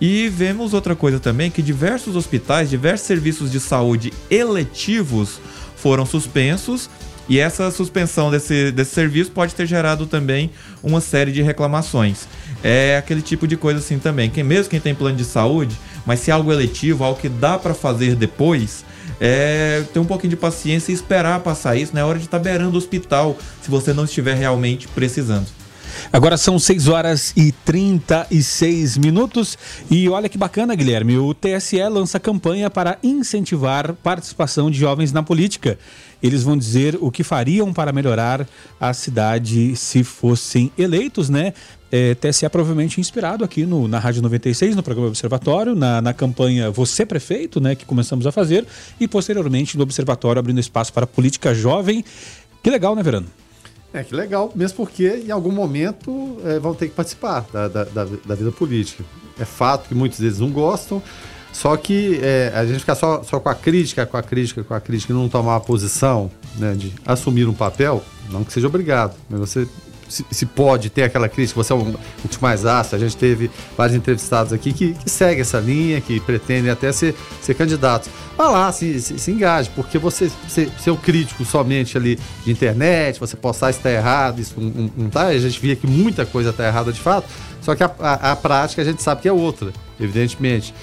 E 0.00 0.28
vemos 0.28 0.74
outra 0.74 0.94
coisa 0.94 1.18
também, 1.18 1.50
que 1.50 1.62
diversos 1.62 2.14
hospitais, 2.14 2.70
diversos 2.70 3.06
serviços 3.06 3.50
de 3.50 3.58
saúde 3.58 4.12
eletivos 4.30 5.40
foram 5.76 6.06
suspensos 6.06 6.88
e 7.28 7.38
essa 7.38 7.70
suspensão 7.70 8.30
desse, 8.30 8.72
desse 8.72 8.94
serviço 8.94 9.30
pode 9.30 9.54
ter 9.54 9.66
gerado 9.66 10.06
também 10.06 10.50
uma 10.82 11.00
série 11.00 11.30
de 11.30 11.42
reclamações. 11.42 12.26
É 12.64 12.96
aquele 12.96 13.20
tipo 13.20 13.46
de 13.46 13.56
coisa 13.56 13.80
assim 13.80 13.98
também. 13.98 14.30
Quem, 14.30 14.42
mesmo 14.42 14.70
quem 14.70 14.80
tem 14.80 14.94
plano 14.94 15.16
de 15.16 15.24
saúde, 15.24 15.76
mas 16.06 16.20
se 16.20 16.30
é 16.30 16.34
algo 16.34 16.52
eletivo, 16.52 17.04
algo 17.04 17.20
que 17.20 17.28
dá 17.28 17.58
para 17.58 17.74
fazer 17.74 18.16
depois, 18.16 18.84
é, 19.20 19.84
ter 19.92 19.98
um 19.98 20.04
pouquinho 20.04 20.30
de 20.30 20.36
paciência 20.36 20.90
e 20.90 20.94
esperar 20.94 21.40
passar 21.40 21.76
isso. 21.76 21.92
Não 21.94 22.00
é 22.00 22.04
hora 22.04 22.18
de 22.18 22.24
estar 22.24 22.38
tá 22.38 22.44
beirando 22.44 22.74
o 22.74 22.78
hospital 22.78 23.36
se 23.60 23.70
você 23.70 23.92
não 23.92 24.04
estiver 24.04 24.34
realmente 24.34 24.88
precisando. 24.88 25.46
Agora 26.12 26.36
são 26.36 26.58
6 26.58 26.88
horas 26.88 27.32
e 27.36 27.52
36 27.52 28.98
minutos. 28.98 29.58
E 29.90 30.08
olha 30.08 30.28
que 30.28 30.38
bacana, 30.38 30.74
Guilherme. 30.74 31.18
O 31.18 31.34
TSE 31.34 31.82
lança 31.88 32.18
campanha 32.18 32.70
para 32.70 32.98
incentivar 33.02 33.92
participação 33.94 34.70
de 34.70 34.78
jovens 34.78 35.12
na 35.12 35.22
política. 35.22 35.78
Eles 36.22 36.42
vão 36.42 36.56
dizer 36.56 36.98
o 37.00 37.10
que 37.10 37.22
fariam 37.22 37.72
para 37.72 37.92
melhorar 37.92 38.46
a 38.80 38.92
cidade 38.92 39.76
se 39.76 40.02
fossem 40.02 40.72
eleitos, 40.76 41.28
né? 41.28 41.52
É, 41.90 42.14
TSE 42.14 42.46
provavelmente 42.50 43.00
inspirado 43.00 43.44
aqui 43.44 43.64
no, 43.64 43.88
na 43.88 43.98
Rádio 43.98 44.20
96, 44.20 44.76
no 44.76 44.82
programa 44.82 45.08
Observatório, 45.08 45.74
na, 45.74 46.02
na 46.02 46.12
campanha 46.12 46.70
Você 46.70 47.06
Prefeito, 47.06 47.60
né, 47.60 47.74
que 47.74 47.86
começamos 47.86 48.26
a 48.26 48.32
fazer, 48.32 48.66
e 49.00 49.08
posteriormente 49.08 49.76
no 49.76 49.84
Observatório 49.84 50.38
abrindo 50.38 50.60
espaço 50.60 50.92
para 50.92 51.06
política 51.06 51.54
jovem. 51.54 52.04
Que 52.62 52.68
legal, 52.68 52.94
né, 52.94 53.02
Verano? 53.02 53.26
É, 53.92 54.04
que 54.04 54.14
legal, 54.14 54.52
mesmo 54.54 54.76
porque 54.76 55.22
em 55.26 55.30
algum 55.30 55.50
momento 55.50 56.38
é, 56.44 56.58
vão 56.58 56.74
ter 56.74 56.88
que 56.88 56.94
participar 56.94 57.46
da, 57.52 57.68
da, 57.68 57.84
da, 57.84 58.04
da, 58.04 58.34
vida 58.34 58.52
política. 58.52 59.02
É 59.38 59.44
fato 59.44 59.88
que 59.88 59.94
muitos 59.94 60.18
deles 60.18 60.38
não 60.38 60.50
gostam, 60.50 61.02
só 61.52 61.74
que 61.76 62.20
é, 62.22 62.52
a 62.54 62.66
gente 62.66 62.80
ficar 62.80 62.94
só, 62.94 63.22
só 63.22 63.40
com 63.40 63.48
a 63.48 63.54
crítica, 63.54 64.04
com 64.04 64.16
a 64.16 64.22
crítica, 64.22 64.62
com 64.62 64.74
a 64.74 64.80
crítica 64.80 65.12
e 65.12 65.16
não 65.16 65.28
tomar 65.28 65.56
a 65.56 65.60
posição 65.60 66.30
né, 66.56 66.74
de 66.74 66.92
assumir 67.06 67.48
um 67.48 67.54
papel, 67.54 68.04
não 68.30 68.44
que 68.44 68.52
seja 68.52 68.66
obrigado, 68.66 69.16
mas 69.28 69.40
você 69.40 69.66
se, 70.08 70.46
pode 70.46 70.90
ter 70.90 71.02
aquela 71.02 71.28
crítica, 71.28 71.62
você 71.62 71.72
é 71.72 71.76
um, 71.76 71.90
um 71.90 71.96
mais 72.40 72.64
ácido, 72.64 72.96
a 72.96 72.98
gente 72.98 73.16
teve 73.16 73.50
vários 73.76 73.96
entrevistados 73.96 74.52
aqui 74.52 74.72
que, 74.72 74.94
que 74.94 75.10
seguem 75.10 75.40
essa 75.40 75.58
linha, 75.58 76.00
que 76.00 76.18
pretendem 76.20 76.70
até 76.70 76.90
ser, 76.92 77.14
ser 77.42 77.54
candidatos. 77.54 78.08
Vá 78.36 78.48
lá, 78.48 78.72
se, 78.72 79.00
se, 79.00 79.18
se 79.18 79.30
engaje, 79.30 79.70
porque 79.74 79.98
você 79.98 80.30
ser, 80.48 80.70
um 80.90 80.96
crítico 80.96 81.44
somente 81.44 81.96
ali 81.96 82.18
de 82.44 82.50
internet, 82.50 83.20
você 83.20 83.36
postar 83.36 83.70
está 83.70 83.90
errado, 83.90 84.40
isso 84.40 84.54
não, 84.58 84.90
não 84.96 85.10
tá, 85.10 85.26
a 85.26 85.38
gente 85.38 85.60
via 85.60 85.76
que 85.76 85.86
muita 85.86 86.24
coisa 86.24 86.50
está 86.50 86.66
errada 86.66 86.92
de 86.92 87.00
fato, 87.00 87.28
só 87.60 87.74
que 87.74 87.82
a, 87.82 87.90
a, 87.98 88.32
a 88.32 88.36
prática 88.36 88.82
a 88.82 88.84
gente 88.84 89.02
sabe 89.02 89.22
que 89.22 89.28
é 89.28 89.32
outra, 89.32 89.72
evidentemente. 90.00 90.74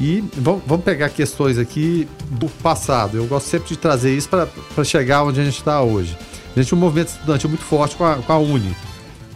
E 0.00 0.22
vamos 0.36 0.84
pegar 0.84 1.08
questões 1.08 1.58
aqui 1.58 2.06
do 2.30 2.48
passado. 2.48 3.16
Eu 3.16 3.26
gosto 3.26 3.46
sempre 3.46 3.68
de 3.68 3.76
trazer 3.76 4.16
isso 4.16 4.28
para 4.28 4.84
chegar 4.84 5.24
onde 5.24 5.40
a 5.40 5.44
gente 5.44 5.58
está 5.58 5.82
hoje. 5.82 6.16
A 6.58 6.62
gente 6.62 6.70
tinha 6.70 6.78
um 6.78 6.80
movimento 6.80 7.08
estudantil 7.08 7.48
muito 7.48 7.64
forte 7.64 7.94
com 7.94 8.04
a, 8.04 8.16
com 8.16 8.32
a 8.32 8.38
Uni. 8.38 8.74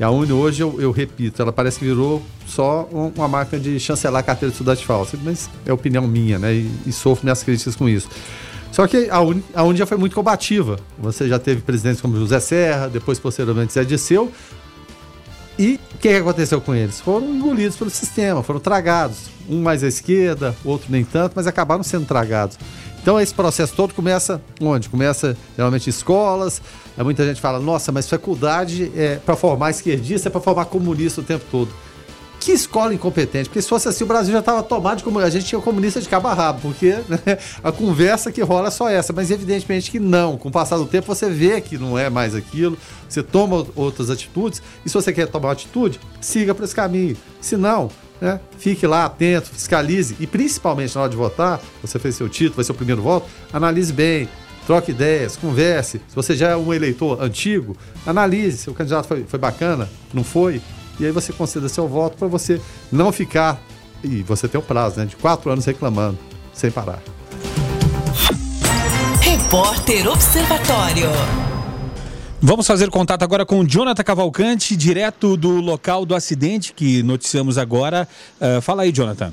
E 0.01 0.03
a 0.03 0.11
Uni 0.11 0.33
hoje, 0.33 0.61
eu, 0.61 0.81
eu, 0.81 0.91
repito, 0.91 1.41
ela 1.41 1.53
parece 1.53 1.79
que 1.79 1.85
virou 1.85 2.21
só 2.49 2.89
uma 2.91 3.29
máquina 3.29 3.63
de 3.63 3.79
chancelar 3.79 4.21
a 4.21 4.23
carteira 4.25 4.51
de 4.51 4.55
estudante 4.55 4.85
falsa. 4.85 5.17
Mas 5.23 5.49
é 5.65 5.73
opinião 5.73 6.05
minha, 6.07 6.37
né? 6.37 6.53
E, 6.53 6.71
e 6.85 6.93
sofro 6.93 7.25
minhas 7.25 7.43
críticas 7.45 7.77
com 7.77 7.89
isso. 7.89 8.09
Só 8.73 8.89
que 8.89 9.09
a, 9.09 9.21
Uni, 9.21 9.45
a 9.55 9.63
Uni 9.63 9.79
já 9.79 9.87
foi 9.87 9.97
muito 9.97 10.17
combativa. 10.17 10.81
Você 10.99 11.29
já 11.29 11.39
teve 11.39 11.61
presidentes 11.61 12.01
como 12.01 12.17
José 12.17 12.41
Serra, 12.41 12.89
depois 12.89 13.21
posteriormente 13.21 13.73
Zé 13.73 13.85
Disseu. 13.85 14.33
E 15.57 15.79
o 15.95 15.99
que, 15.99 16.09
aconteceu 16.09 16.61
com 16.61 16.75
eles? 16.75 17.01
Foram 17.01 17.29
engolidos 17.29 17.77
pelo 17.77 17.91
sistema, 17.91 18.43
foram 18.43 18.59
tragados. 18.59 19.31
Um 19.49 19.63
mais 19.63 19.85
à 19.85 19.87
esquerda, 19.87 20.57
outro 20.65 20.89
nem 20.91 21.05
tanto, 21.05 21.35
mas 21.37 21.47
acabaram 21.47 21.85
sendo 21.85 22.05
tragados. 22.05 22.59
Então 23.03 23.21
esse 23.21 23.35
processo 23.35 23.75
todo 23.75 23.93
começa 23.93 24.41
onde? 24.61 24.89
Começa 24.89 25.37
geralmente 25.57 25.89
em 25.89 25.91
escolas. 25.91 26.63
Aí 26.97 27.03
muita 27.03 27.27
gente 27.27 27.41
fala, 27.41 27.59
nossa, 27.59 27.91
mas 27.91 28.09
faculdade 28.09 28.93
é 28.97 29.17
para 29.17 29.35
formar 29.35 29.71
esquerdista, 29.71 30.29
é 30.29 30.31
para 30.31 30.41
formar 30.41 30.67
comunista 30.67 31.21
o 31.21 31.25
tempo 31.25 31.45
todo. 31.51 31.71
Que 32.39 32.53
escola 32.53 32.93
incompetente, 32.93 33.49
porque 33.49 33.63
se 33.63 33.69
fosse 33.69 33.89
assim 33.89 34.03
o 34.03 34.07
Brasil 34.07 34.33
já 34.33 34.41
estava 34.41 34.65
tomado 34.65 34.99
de 34.99 35.05
comunista, 35.05 35.29
a 35.29 35.31
gente 35.31 35.47
tinha 35.47 35.61
comunista 35.61 36.01
de 36.01 36.09
cabo 36.09 36.27
a 36.27 36.35
rabo, 36.35 36.61
porque 36.61 36.91
né, 37.09 37.39
a 37.63 37.71
conversa 37.71 38.33
que 38.33 38.41
rola 38.41 38.67
é 38.67 38.71
só 38.71 38.89
essa, 38.89 39.13
mas 39.13 39.31
evidentemente 39.31 39.93
que 39.93 40.01
não. 40.01 40.37
Com 40.37 40.49
o 40.49 40.53
passar 40.53 40.77
do 40.77 40.87
tempo 40.87 41.07
você 41.07 41.31
vê 41.31 41.61
que 41.61 41.79
não 41.79 41.97
é 41.97 42.11
mais 42.11 42.35
aquilo, 42.35 42.77
você 43.09 43.23
toma 43.23 43.65
outras 43.77 44.11
atitudes, 44.11 44.61
e 44.85 44.89
se 44.89 44.95
você 44.95 45.13
quer 45.13 45.29
tomar 45.29 45.53
atitude, 45.53 46.01
siga 46.21 46.53
por 46.53 46.65
esse 46.65 46.75
caminho. 46.75 47.17
Se 47.41 47.57
não, 47.57 47.89
né, 48.23 48.39
fique 48.57 48.87
lá 48.87 49.05
atento, 49.05 49.49
fiscalize, 49.49 50.17
e 50.21 50.29
principalmente 50.29 50.95
na 50.95 51.03
hora 51.03 51.11
de 51.11 51.17
votar, 51.17 51.61
você 51.83 51.99
fez 51.99 52.15
seu 52.15 52.29
título, 52.29 52.55
vai 52.55 52.65
ser 52.65 52.71
o 52.71 52.75
primeiro 52.77 53.03
voto, 53.03 53.27
analise 53.53 53.93
bem, 53.93 54.29
troque 54.65 54.93
ideias, 54.93 55.37
converse. 55.37 56.01
Se 56.07 56.15
você 56.15 56.37
já 56.37 56.51
é 56.51 56.57
um 56.57 56.73
eleitor 56.73 57.21
antigo, 57.21 57.77
analise 58.07 58.59
se 58.59 58.71
o 58.71 58.75
candidato 58.75 59.09
foi, 59.09 59.25
foi 59.25 59.41
bacana, 59.41 59.91
não 60.15 60.23
foi, 60.23 60.63
e 61.01 61.05
aí 61.05 61.11
você 61.11 61.33
conceda 61.33 61.69
seu 61.69 61.89
voto 61.89 62.17
para 62.17 62.29
você 62.29 62.61
não 62.93 63.11
ficar, 63.11 63.61
e 64.05 64.23
você 64.23 64.47
tem 64.47 64.61
o 64.61 64.63
um 64.63 64.67
prazo, 64.67 65.01
né, 65.01 65.05
de 65.05 65.17
quatro 65.17 65.51
anos 65.51 65.65
reclamando, 65.65 66.17
sem 66.55 66.71
parar. 66.71 67.03
Repórter 69.21 70.07
Observatório. 70.07 71.52
Vamos 72.45 72.67
fazer 72.67 72.91
contato 72.91 73.23
agora 73.23 73.47
com 73.47 73.65
Jonathan 73.65 74.03
Cavalcante, 74.03 74.75
direto 74.75 75.37
do 75.37 75.61
local 75.61 76.05
do 76.05 76.13
acidente 76.13 76.73
que 76.73 77.01
noticiamos 77.01 77.57
agora. 77.57 78.09
Uh, 78.41 78.61
fala 78.61 78.83
aí, 78.83 78.91
Jonathan 78.91 79.33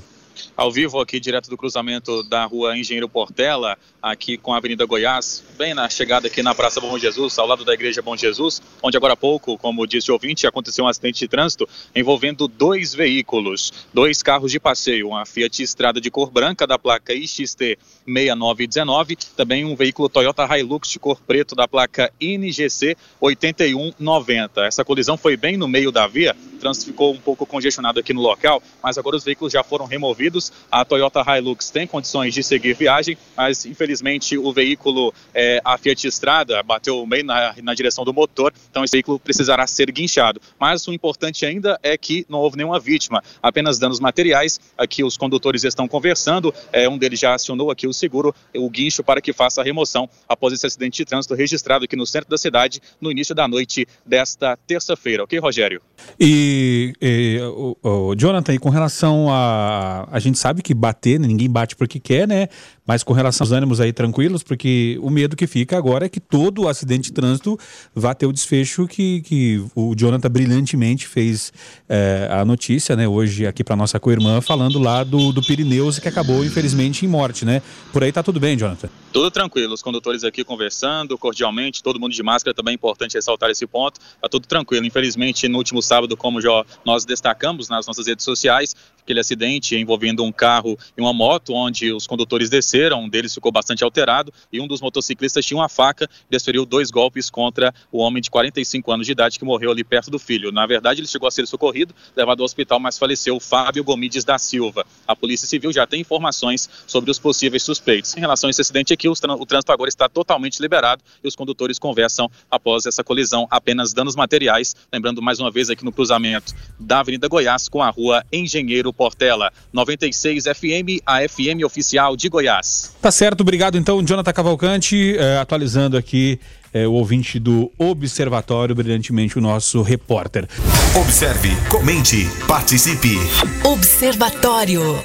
ao 0.60 0.70
vivo 0.70 1.00
aqui 1.00 1.22
direto 1.22 1.50
do 1.50 1.56
cruzamento 1.56 2.22
da 2.22 2.44
rua 2.44 2.78
Engenheiro 2.78 3.08
Portela, 3.08 3.78
aqui 4.02 4.38
com 4.38 4.54
a 4.54 4.58
Avenida 4.58 4.86
Goiás, 4.86 5.42
bem 5.58 5.74
na 5.74 5.88
chegada 5.88 6.28
aqui 6.28 6.44
na 6.44 6.54
Praça 6.54 6.82
Bom 6.82 7.00
Jesus, 7.00 7.40
ao 7.40 7.48
lado 7.48 7.64
da 7.64 7.74
Igreja 7.74 8.02
Bom 8.02 8.18
Jesus, 8.18 8.62
onde 8.84 8.98
agora 8.98 9.14
há 9.14 9.16
pouco, 9.16 9.58
como 9.58 9.88
disse 9.88 10.12
o 10.12 10.16
ouvinte, 10.16 10.46
aconteceu 10.46 10.84
um 10.84 10.88
acidente 10.90 11.20
de 11.20 11.30
trânsito 11.30 11.66
envolvendo 11.96 12.46
dois 12.46 12.94
veículos, 12.94 13.72
dois 13.94 14.22
carros 14.22 14.52
de 14.52 14.60
passeio, 14.60 15.08
uma 15.08 15.26
Fiat 15.26 15.64
Estrada 15.64 16.02
de 16.02 16.12
cor 16.12 16.30
branca 16.30 16.68
da 16.68 16.78
placa 16.78 17.14
IXT 17.14 17.78
6919, 18.06 19.16
também 19.38 19.64
um 19.64 19.78
veículo 19.78 20.10
Toyota 20.10 20.46
Hilux 20.58 20.90
de 20.90 21.00
cor 21.00 21.22
preto 21.22 21.56
da 21.56 21.70
placa 21.70 22.12
NGC 22.20 22.98
8190. 23.22 24.66
Essa 24.66 24.84
colisão 24.84 25.16
foi 25.16 25.38
bem 25.38 25.56
no 25.56 25.70
meio 25.70 25.90
da 25.90 26.06
via, 26.06 26.36
o 26.54 26.58
trânsito 26.60 26.88
ficou 26.88 27.14
um 27.14 27.20
pouco 27.20 27.46
congestionado 27.46 28.02
aqui 28.02 28.14
no 28.14 28.22
local, 28.22 28.62
mas 28.84 28.98
agora 28.98 29.16
os 29.16 29.24
veículos 29.24 29.54
já 29.54 29.64
foram 29.64 29.86
removidos. 29.86 30.49
A 30.72 30.86
Toyota 30.86 31.22
Hilux 31.22 31.70
tem 31.70 31.88
condições 31.88 32.34
de 32.34 32.44
seguir 32.44 32.76
viagem, 32.76 33.18
mas 33.36 33.66
infelizmente 33.66 34.38
o 34.38 34.52
veículo, 34.52 35.14
é, 35.34 35.62
a 35.64 35.78
Fiat 35.78 36.08
Estrada, 36.08 36.62
bateu 36.64 37.06
bem 37.06 37.24
na, 37.24 37.56
na 37.62 37.74
direção 37.74 38.04
do 38.04 38.14
motor, 38.14 38.54
então 38.70 38.84
esse 38.84 38.92
veículo 38.92 39.20
precisará 39.20 39.66
ser 39.68 39.92
guinchado. 39.92 40.42
Mas 40.60 40.88
o 40.88 40.94
importante 40.94 41.46
ainda 41.46 41.80
é 41.82 41.98
que 41.98 42.26
não 42.30 42.40
houve 42.40 42.58
nenhuma 42.58 42.80
vítima, 42.80 43.24
apenas 43.42 43.80
danos 43.80 44.00
materiais. 44.00 44.60
Aqui 44.78 45.04
os 45.04 45.18
condutores 45.18 45.64
estão 45.64 45.88
conversando, 45.88 46.54
é, 46.72 46.88
um 46.88 46.98
deles 46.98 47.20
já 47.20 47.34
acionou 47.34 47.72
aqui 47.72 47.88
o 47.88 47.94
seguro, 47.94 48.34
o 48.56 48.70
guincho, 48.70 49.04
para 49.04 49.22
que 49.22 49.34
faça 49.34 49.62
a 49.62 49.64
remoção 49.64 50.10
após 50.28 50.54
esse 50.54 50.66
acidente 50.66 50.98
de 50.98 51.06
trânsito 51.06 51.34
registrado 51.34 51.86
aqui 51.86 51.96
no 51.96 52.06
centro 52.06 52.30
da 52.30 52.38
cidade 52.38 52.82
no 53.00 53.12
início 53.12 53.36
da 53.36 53.48
noite 53.48 53.88
desta 54.06 54.58
terça-feira. 54.68 55.24
Ok, 55.24 55.38
Rogério? 55.40 55.82
E, 56.20 56.94
e 57.02 57.40
o, 57.42 57.78
o, 57.84 58.16
Jonathan, 58.16 58.54
e 58.54 58.60
com 58.60 58.70
relação 58.70 59.28
a. 59.32 60.08
A 60.12 60.20
gente 60.20 60.39
sabe 60.40 60.62
que 60.62 60.74
bater, 60.74 61.20
ninguém 61.20 61.50
bate 61.50 61.76
porque 61.76 62.00
quer, 62.00 62.28
né? 62.28 62.48
Mas 62.90 63.04
com 63.04 63.14
relação 63.14 63.46
aos 63.46 63.52
ânimos 63.52 63.80
aí 63.80 63.94
tranquilos, 63.94 64.42
porque 64.42 64.98
o 65.04 65.12
medo 65.12 65.36
que 65.36 65.46
fica 65.46 65.78
agora 65.78 66.08
é 66.08 66.10
que 66.10 66.20
todo 66.20 66.68
acidente 66.68 67.10
de 67.10 67.14
trânsito 67.14 67.56
vá 67.94 68.16
ter 68.16 68.26
o 68.26 68.34
desfecho 68.34 68.88
que, 68.88 69.22
que 69.22 69.64
o 69.76 69.94
Jonathan 69.96 70.28
brilhantemente 70.28 71.06
fez 71.06 71.54
é, 71.88 72.28
a 72.32 72.44
notícia, 72.44 72.96
né, 72.96 73.08
hoje 73.08 73.46
aqui 73.46 73.64
para 73.64 73.76
nossa 73.76 74.00
co-irmã, 74.00 74.42
falando 74.42 74.80
lá 74.80 75.04
do, 75.04 75.32
do 75.32 75.40
Pirineus, 75.40 76.00
que 76.00 76.08
acabou 76.08 76.44
infelizmente 76.44 77.06
em 77.06 77.08
morte, 77.08 77.46
né? 77.46 77.62
Por 77.94 78.04
aí 78.04 78.12
tá 78.12 78.24
tudo 78.24 78.40
bem, 78.40 78.58
Jonathan? 78.58 78.90
Tudo 79.14 79.30
tranquilo, 79.30 79.72
os 79.72 79.84
condutores 79.84 80.24
aqui 80.24 80.44
conversando 80.44 81.16
cordialmente, 81.16 81.84
todo 81.84 82.00
mundo 82.00 82.14
de 82.14 82.24
máscara, 82.24 82.56
também 82.56 82.72
é 82.72 82.76
importante 82.76 83.14
ressaltar 83.14 83.52
esse 83.52 83.68
ponto, 83.68 84.00
tá 84.20 84.28
tudo 84.28 84.48
tranquilo. 84.48 84.84
Infelizmente, 84.84 85.48
no 85.48 85.60
último 85.60 85.80
sábado, 85.84 86.18
como 86.18 86.42
já 86.42 86.66
nós 86.84 87.06
destacamos 87.06 87.70
nas 87.70 87.86
nossas 87.86 88.08
redes 88.08 88.26
sociais, 88.26 88.76
aquele 89.10 89.20
acidente 89.20 89.76
envolvendo 89.76 90.24
um 90.24 90.32
carro 90.32 90.78
e 90.96 91.02
uma 91.02 91.12
moto, 91.12 91.54
onde 91.54 91.92
os 91.92 92.06
condutores 92.06 92.50
desceram, 92.50 92.79
um 92.96 93.10
deles 93.10 93.34
ficou 93.34 93.52
bastante 93.52 93.84
alterado 93.84 94.34
e 94.52 94.60
um 94.62 94.68
dos 94.68 94.82
motociclistas 94.82 95.46
tinha 95.46 95.58
uma 95.58 95.70
faca 95.70 96.06
e 96.06 96.32
desferiu 96.32 96.66
dois 96.66 96.90
golpes 96.90 97.30
contra 97.30 97.74
o 97.92 98.00
homem 98.00 98.22
de 98.22 98.30
45 98.30 98.92
anos 98.92 99.06
de 99.06 99.12
idade 99.12 99.38
que 99.38 99.46
morreu 99.46 99.72
ali 99.72 99.84
perto 99.84 100.10
do 100.10 100.18
filho. 100.18 100.52
Na 100.52 100.66
verdade, 100.66 101.02
ele 101.02 101.08
chegou 101.08 101.28
a 101.28 101.32
ser 101.32 101.46
socorrido, 101.48 101.94
levado 102.16 102.42
ao 102.42 102.46
hospital, 102.46 102.80
mas 102.80 102.98
faleceu 102.98 103.40
Fábio 103.40 103.84
Gomides 103.84 104.24
da 104.24 104.38
Silva. 104.38 104.86
A 105.08 105.16
Polícia 105.16 105.48
Civil 105.48 105.74
já 105.74 105.86
tem 105.86 106.02
informações 106.02 106.70
sobre 106.88 107.12
os 107.12 107.20
possíveis 107.20 107.64
suspeitos. 107.64 108.16
Em 108.16 108.20
relação 108.20 108.48
a 108.48 108.52
esse 108.52 108.62
acidente 108.62 108.94
aqui, 108.94 109.08
o 109.08 109.16
trânsito 109.46 109.72
agora 109.72 109.90
está 109.90 110.08
totalmente 110.08 110.60
liberado 110.60 111.04
e 111.24 111.28
os 111.28 111.36
condutores 111.36 111.80
conversam 111.80 112.30
após 112.50 112.86
essa 112.86 113.04
colisão, 113.04 113.48
apenas 113.50 113.94
danos 113.94 114.16
materiais. 114.16 114.76
Lembrando 114.92 115.22
mais 115.22 115.40
uma 115.40 115.52
vez 115.52 115.70
aqui 115.70 115.84
no 115.84 115.92
cruzamento 115.92 116.54
da 116.80 117.00
Avenida 117.00 117.28
Goiás 117.28 117.68
com 117.68 117.82
a 117.82 117.90
rua 117.90 118.24
Engenheiro 118.32 118.94
Portela. 118.94 119.52
96 119.74 120.46
FM, 120.46 121.02
a 121.06 121.28
FM 121.28 121.64
oficial 121.66 122.16
de 122.16 122.30
Goiás. 122.30 122.69
Tá 123.02 123.12
certo, 123.12 123.42
obrigado 123.42 123.78
então, 123.78 124.04
Jonathan 124.04 124.34
Cavalcante, 124.34 125.16
eh, 125.18 125.38
atualizando 125.38 125.98
aqui 125.98 126.40
eh, 126.74 126.88
o 126.88 126.94
ouvinte 126.94 127.40
do 127.40 127.72
Observatório, 127.78 128.76
brilhantemente 128.76 129.38
o 129.38 129.42
nosso 129.42 129.82
repórter. 129.82 130.48
Observe, 130.96 131.50
comente, 131.70 132.28
participe. 132.48 133.18
Observatório. 133.64 135.02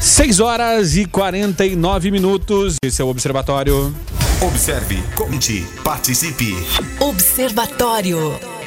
6 0.00 0.40
horas 0.40 0.96
e 0.96 1.04
49 1.04 2.10
minutos. 2.10 2.76
Esse 2.82 3.02
é 3.02 3.04
o 3.04 3.08
Observatório. 3.08 3.94
Observe, 4.40 5.02
comente, 5.14 5.66
participe. 5.82 6.54
Observatório. 7.00 8.57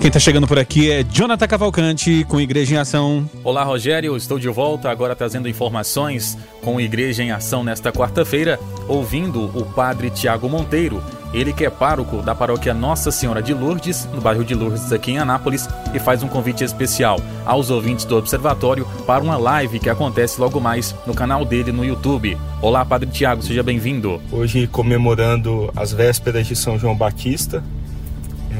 Quem 0.00 0.08
está 0.08 0.18
chegando 0.18 0.48
por 0.48 0.58
aqui 0.58 0.90
é 0.90 1.04
Jonathan 1.04 1.46
Cavalcante 1.46 2.24
com 2.26 2.40
Igreja 2.40 2.74
em 2.74 2.78
Ação. 2.78 3.28
Olá, 3.44 3.62
Rogério. 3.62 4.16
Estou 4.16 4.38
de 4.38 4.48
volta 4.48 4.90
agora 4.90 5.14
trazendo 5.14 5.46
informações 5.46 6.38
com 6.62 6.80
Igreja 6.80 7.22
em 7.22 7.32
Ação 7.32 7.62
nesta 7.62 7.92
quarta-feira, 7.92 8.58
ouvindo 8.88 9.44
o 9.54 9.62
padre 9.62 10.08
Tiago 10.08 10.48
Monteiro. 10.48 11.02
Ele 11.34 11.52
que 11.52 11.66
é 11.66 11.70
pároco 11.70 12.22
da 12.22 12.34
paróquia 12.34 12.72
Nossa 12.72 13.10
Senhora 13.10 13.42
de 13.42 13.52
Lourdes, 13.52 14.06
no 14.06 14.22
bairro 14.22 14.42
de 14.42 14.54
Lourdes, 14.54 14.90
aqui 14.90 15.12
em 15.12 15.18
Anápolis, 15.18 15.68
e 15.94 15.98
faz 15.98 16.22
um 16.22 16.28
convite 16.28 16.64
especial 16.64 17.20
aos 17.44 17.68
ouvintes 17.68 18.06
do 18.06 18.16
Observatório 18.16 18.88
para 19.06 19.22
uma 19.22 19.36
live 19.36 19.78
que 19.78 19.90
acontece 19.90 20.40
logo 20.40 20.58
mais 20.58 20.94
no 21.06 21.12
canal 21.12 21.44
dele 21.44 21.72
no 21.72 21.84
YouTube. 21.84 22.38
Olá, 22.62 22.86
Padre 22.86 23.10
Tiago, 23.10 23.42
seja 23.42 23.62
bem-vindo. 23.62 24.20
Hoje, 24.32 24.66
comemorando 24.66 25.70
as 25.76 25.92
vésperas 25.92 26.46
de 26.46 26.56
São 26.56 26.78
João 26.78 26.96
Batista, 26.96 27.62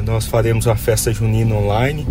nós 0.04 0.26
faremos 0.26 0.66
a 0.66 0.76
festa 0.76 1.12
junina 1.12 1.54
online. 1.54 2.06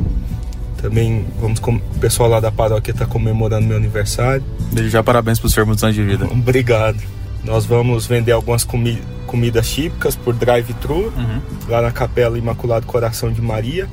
Também 0.81 1.25
vamos 1.39 1.59
com... 1.59 1.75
o 1.75 1.99
pessoal 1.99 2.29
lá 2.29 2.39
da 2.39 2.51
paróquia 2.51 2.91
está 2.91 3.05
comemorando 3.05 3.67
meu 3.67 3.77
aniversário. 3.77 4.43
Desde 4.71 4.91
já 4.91 5.03
parabéns 5.03 5.39
por 5.39 5.49
ser 5.49 5.65
muitos 5.65 5.83
anos 5.83 5.95
de 5.95 6.03
vida. 6.03 6.25
Obrigado. 6.25 6.97
Nós 7.43 7.65
vamos 7.65 8.05
vender 8.05 8.31
algumas 8.31 8.63
comi... 8.63 9.01
comidas 9.27 9.69
típicas 9.69 10.15
por 10.15 10.33
drive-thru 10.33 11.13
uhum. 11.15 11.41
lá 11.67 11.81
na 11.81 11.91
Capela 11.91 12.37
Imaculado 12.37 12.85
Coração 12.85 13.31
de 13.31 13.41
Maria. 13.41 13.87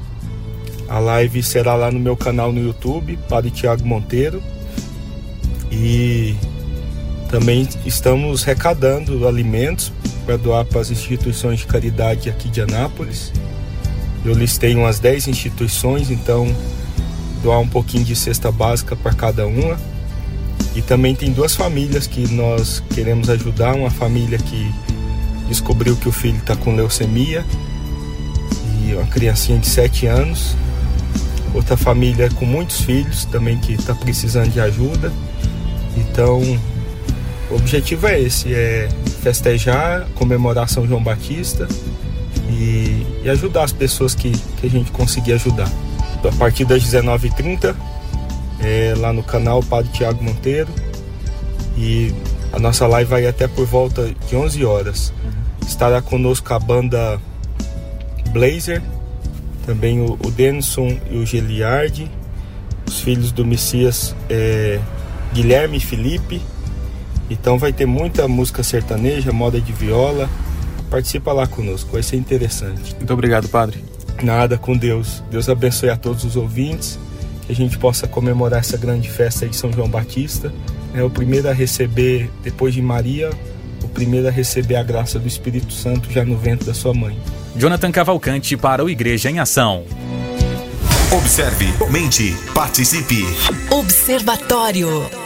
A 0.89 0.99
live 1.01 1.43
será 1.43 1.75
lá 1.75 1.91
no 1.91 1.99
meu 1.99 2.17
canal 2.17 2.53
no 2.53 2.61
YouTube, 2.61 3.19
Padre 3.29 3.51
Tiago 3.51 3.85
Monteiro. 3.85 4.41
E 5.71 6.37
também 7.29 7.69
estamos 7.85 8.45
recadando 8.45 9.27
alimentos 9.27 9.93
para 10.25 10.37
doar 10.37 10.65
para 10.65 10.81
as 10.81 10.91
instituições 10.91 11.61
de 11.61 11.67
caridade 11.67 12.29
aqui 12.29 12.49
de 12.49 12.61
Anápolis. 12.61 13.33
Eu 14.27 14.35
listei 14.35 14.75
umas 14.75 14.99
10 14.99 15.29
instituições, 15.29 16.11
então 16.11 16.53
doar 17.45 17.61
um 17.61 17.69
pouquinho 17.69 18.05
de 18.05 18.17
cesta 18.17 18.51
básica 18.51 18.97
para 18.97 19.15
cada 19.15 19.47
uma. 19.47 19.79
E 20.75 20.83
também 20.83 21.15
tem 21.15 21.31
duas 21.31 21.55
famílias 21.55 22.09
que 22.09 22.27
nós 22.35 22.83
queremos 22.93 23.31
ajudar. 23.31 23.77
Uma 23.77 23.91
família 23.91 24.37
que 24.37 24.75
descobriu 25.49 25.95
que 25.97 26.09
o 26.09 26.13
filho 26.13 26.39
está 26.39 26.57
com 26.57 26.75
leucemia 26.75 27.45
e 28.85 28.95
uma 28.95 29.07
criancinha 29.07 29.61
de 29.61 29.69
7 29.69 30.07
anos. 30.09 30.57
outra 31.55 31.77
família 31.77 32.29
com 32.31 32.45
muitos 32.45 32.81
filhos 32.81 33.25
também 33.27 33.59
que 33.59 33.75
está 33.75 33.95
precisando 33.95 34.51
de 34.51 34.59
ajuda. 34.59 35.13
Então, 35.97 36.43
o 37.49 37.55
objetivo 37.55 38.09
é 38.09 38.21
esse, 38.21 38.53
é 38.53 38.89
festejar, 39.23 40.05
comemorar 40.17 40.69
São 40.69 40.85
João 40.85 41.03
Batista 41.03 41.69
e, 42.49 43.07
e 43.25 43.31
ajudar 43.31 43.65
as 43.65 43.73
pessoas 43.73 44.15
que, 44.15 44.31
que 44.31 44.67
a 44.67 44.71
gente 44.71 44.91
conseguir 44.91 45.33
ajudar. 45.35 45.71
A 46.25 46.33
partir 46.39 46.65
das 46.65 46.83
19h30, 46.83 47.75
é, 48.61 48.95
lá 48.97 49.13
no 49.13 49.23
canal 49.23 49.63
Padre 49.63 49.91
Tiago 49.93 50.23
Monteiro. 50.23 50.69
E 51.77 52.13
a 52.53 52.59
nossa 52.59 52.87
live 52.87 53.09
vai 53.09 53.27
até 53.27 53.47
por 53.47 53.67
volta 53.67 54.13
de 54.29 54.37
11 54.37 54.65
horas. 54.65 55.13
Estará 55.67 56.01
conosco 56.01 56.53
a 56.55 56.59
banda 56.59 57.21
Blazer, 58.31 58.83
também 59.65 60.01
o, 60.01 60.15
o 60.15 60.31
Denison 60.31 60.97
e 61.11 61.17
o 61.17 61.27
Geliardi, 61.27 62.11
os 62.87 63.01
filhos 63.01 63.33
do 63.33 63.45
Messias 63.45 64.15
é, 64.31 64.81
Guilherme 65.33 65.77
e 65.77 65.81
Felipe. 65.81 66.41
Então 67.29 67.59
vai 67.59 67.73
ter 67.73 67.87
muita 67.87 68.29
música 68.29 68.63
sertaneja, 68.63 69.33
moda 69.33 69.61
de 69.61 69.73
viola. 69.73 70.31
Participa 70.91 71.33
lá 71.33 71.47
conosco, 71.47 71.91
vai 71.93 72.03
ser 72.03 72.17
interessante. 72.17 72.95
Muito 72.95 73.13
obrigado, 73.13 73.49
padre. 73.49 73.85
Nada, 74.23 74.57
com 74.57 74.77
Deus. 74.77 75.23
Deus 75.31 75.49
abençoe 75.49 75.91
a 75.91 75.97
todos 75.97 76.25
os 76.25 76.37
ouvintes, 76.37 76.99
que 77.47 77.53
a 77.53 77.55
gente 77.55 77.79
possa 77.79 78.07
comemorar 78.07 78.61
essa 78.61 78.77
grande 78.77 79.11
festa 79.11 79.47
de 79.47 79.55
São 79.57 79.73
João 79.73 79.89
Batista. 79.89 80.53
É 80.95 81.03
o 81.03 81.11
primeiro 81.11 81.49
a 81.49 81.53
receber, 81.53 82.31
depois 82.43 82.73
de 82.73 82.81
Maria, 82.81 83.31
o 83.83 83.89
primeiro 83.89 84.29
a 84.29 84.31
receber 84.31 84.77
a 84.77 84.83
graça 84.83 85.19
do 85.19 85.29
Espírito 85.29 85.73
Santo 85.73 86.11
já 86.11 86.25
no 86.25 86.37
ventre 86.37 86.67
da 86.67 86.75
sua 86.75 86.95
mãe. 86.95 87.19
Jonathan 87.55 87.91
Cavalcante 87.91 88.57
para 88.57 88.85
o 88.85 88.89
Igreja 88.89 89.31
em 89.31 89.39
Ação. 89.39 89.85
Observe, 91.13 91.67
mente, 91.91 92.35
participe. 92.53 93.25
Observatório. 93.71 95.26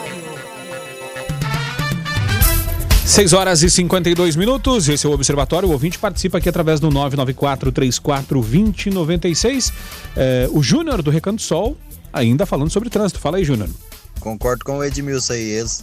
6 3.11 3.33
horas 3.33 3.63
e 3.65 3.69
52 3.69 4.37
minutos, 4.37 4.89
esse 4.89 5.05
é 5.05 5.11
o 5.11 5.13
Observatório. 5.13 5.69
O 5.69 5.73
ouvinte 5.73 5.99
participa 5.99 6.39
aqui 6.39 6.49
através 6.49 6.79
do 6.79 6.89
994-34-2096. 6.91 9.73
É, 10.17 10.49
o 10.53 10.63
Júnior 10.63 11.03
do 11.03 11.11
Recanto 11.11 11.43
Sol, 11.43 11.77
ainda 12.13 12.47
falando 12.47 12.71
sobre 12.71 12.89
trânsito. 12.89 13.19
Fala 13.19 13.39
aí, 13.39 13.45
Júnior. 13.45 13.69
Concordo 14.21 14.65
com 14.65 14.79
o 14.79 14.85
Edmilson 14.85 15.33
aí. 15.33 15.43
Eles 15.43 15.83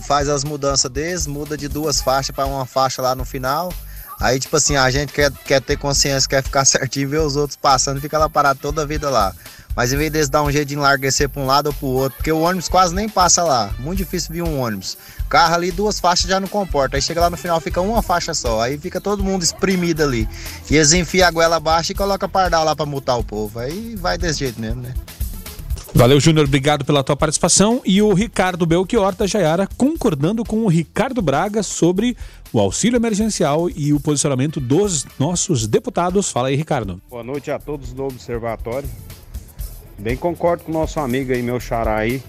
faz 0.00 0.30
as 0.30 0.42
mudanças 0.42 0.90
deles, 0.90 1.26
muda 1.26 1.54
de 1.54 1.68
duas 1.68 2.00
faixas 2.00 2.34
para 2.34 2.46
uma 2.46 2.64
faixa 2.64 3.02
lá 3.02 3.14
no 3.14 3.26
final. 3.26 3.70
Aí, 4.18 4.40
tipo 4.40 4.56
assim, 4.56 4.74
a 4.74 4.90
gente 4.90 5.12
quer, 5.12 5.30
quer 5.30 5.60
ter 5.60 5.76
consciência, 5.76 6.26
quer 6.26 6.42
ficar 6.42 6.64
certinho, 6.80 7.10
ver 7.10 7.20
os 7.20 7.36
outros 7.36 7.56
passando, 7.56 8.00
fica 8.00 8.18
lá 8.18 8.30
parado 8.30 8.60
toda 8.62 8.80
a 8.80 8.86
vida 8.86 9.10
lá. 9.10 9.34
Mas 9.76 9.92
em 9.92 9.96
vez 9.96 10.10
deles 10.10 10.28
dar 10.28 10.42
um 10.42 10.50
jeito 10.50 10.68
de 10.68 10.74
enlarguecer 10.74 11.28
para 11.28 11.42
um 11.42 11.46
lado 11.46 11.66
ou 11.66 11.72
para 11.72 11.86
o 11.86 11.90
outro, 11.90 12.16
porque 12.16 12.30
o 12.30 12.40
ônibus 12.40 12.68
quase 12.68 12.94
nem 12.94 13.08
passa 13.08 13.42
lá. 13.42 13.74
Muito 13.78 13.98
difícil 13.98 14.32
vir 14.32 14.42
um 14.42 14.60
ônibus. 14.60 14.96
Carro 15.28 15.54
ali, 15.54 15.70
duas 15.72 15.98
faixas 15.98 16.28
já 16.28 16.38
não 16.38 16.46
comporta. 16.46 16.96
Aí 16.96 17.02
chega 17.02 17.20
lá 17.20 17.28
no 17.28 17.36
final, 17.36 17.60
fica 17.60 17.80
uma 17.80 18.02
faixa 18.02 18.32
só. 18.34 18.60
Aí 18.60 18.78
fica 18.78 19.00
todo 19.00 19.24
mundo 19.24 19.42
espremido 19.42 20.02
ali. 20.02 20.28
E 20.70 20.76
eles 20.76 20.92
enfiam 20.92 21.26
a 21.26 21.30
goela 21.30 21.56
abaixo 21.56 21.92
e 21.92 21.94
colocam 21.94 22.28
pardal 22.28 22.64
lá 22.64 22.76
para 22.76 22.86
multar 22.86 23.18
o 23.18 23.24
povo. 23.24 23.58
Aí 23.58 23.96
vai 23.96 24.16
desse 24.16 24.40
jeito 24.40 24.60
mesmo, 24.60 24.82
né? 24.82 24.94
Valeu, 25.92 26.18
Júnior. 26.18 26.46
Obrigado 26.46 26.84
pela 26.84 27.04
tua 27.04 27.16
participação. 27.16 27.80
E 27.84 28.02
o 28.02 28.12
Ricardo 28.12 28.66
Belchior 28.66 29.14
da 29.14 29.26
Jaiara 29.26 29.68
concordando 29.76 30.44
com 30.44 30.64
o 30.64 30.68
Ricardo 30.68 31.22
Braga 31.22 31.62
sobre 31.62 32.16
o 32.52 32.58
auxílio 32.58 32.96
emergencial 32.96 33.70
e 33.70 33.92
o 33.92 34.00
posicionamento 34.00 34.60
dos 34.60 35.06
nossos 35.18 35.66
deputados. 35.66 36.30
Fala 36.30 36.48
aí, 36.48 36.56
Ricardo. 36.56 37.00
Boa 37.08 37.22
noite 37.22 37.50
a 37.50 37.58
todos 37.58 37.92
do 37.92 38.04
Observatório. 38.04 38.88
Bem 39.98 40.16
concordo 40.16 40.64
com 40.64 40.72
o 40.72 40.74
nosso 40.74 40.98
amigo 41.00 41.32
aí, 41.32 41.42
meu 41.42 41.60
xará 41.60 41.98
aí. 41.98 42.22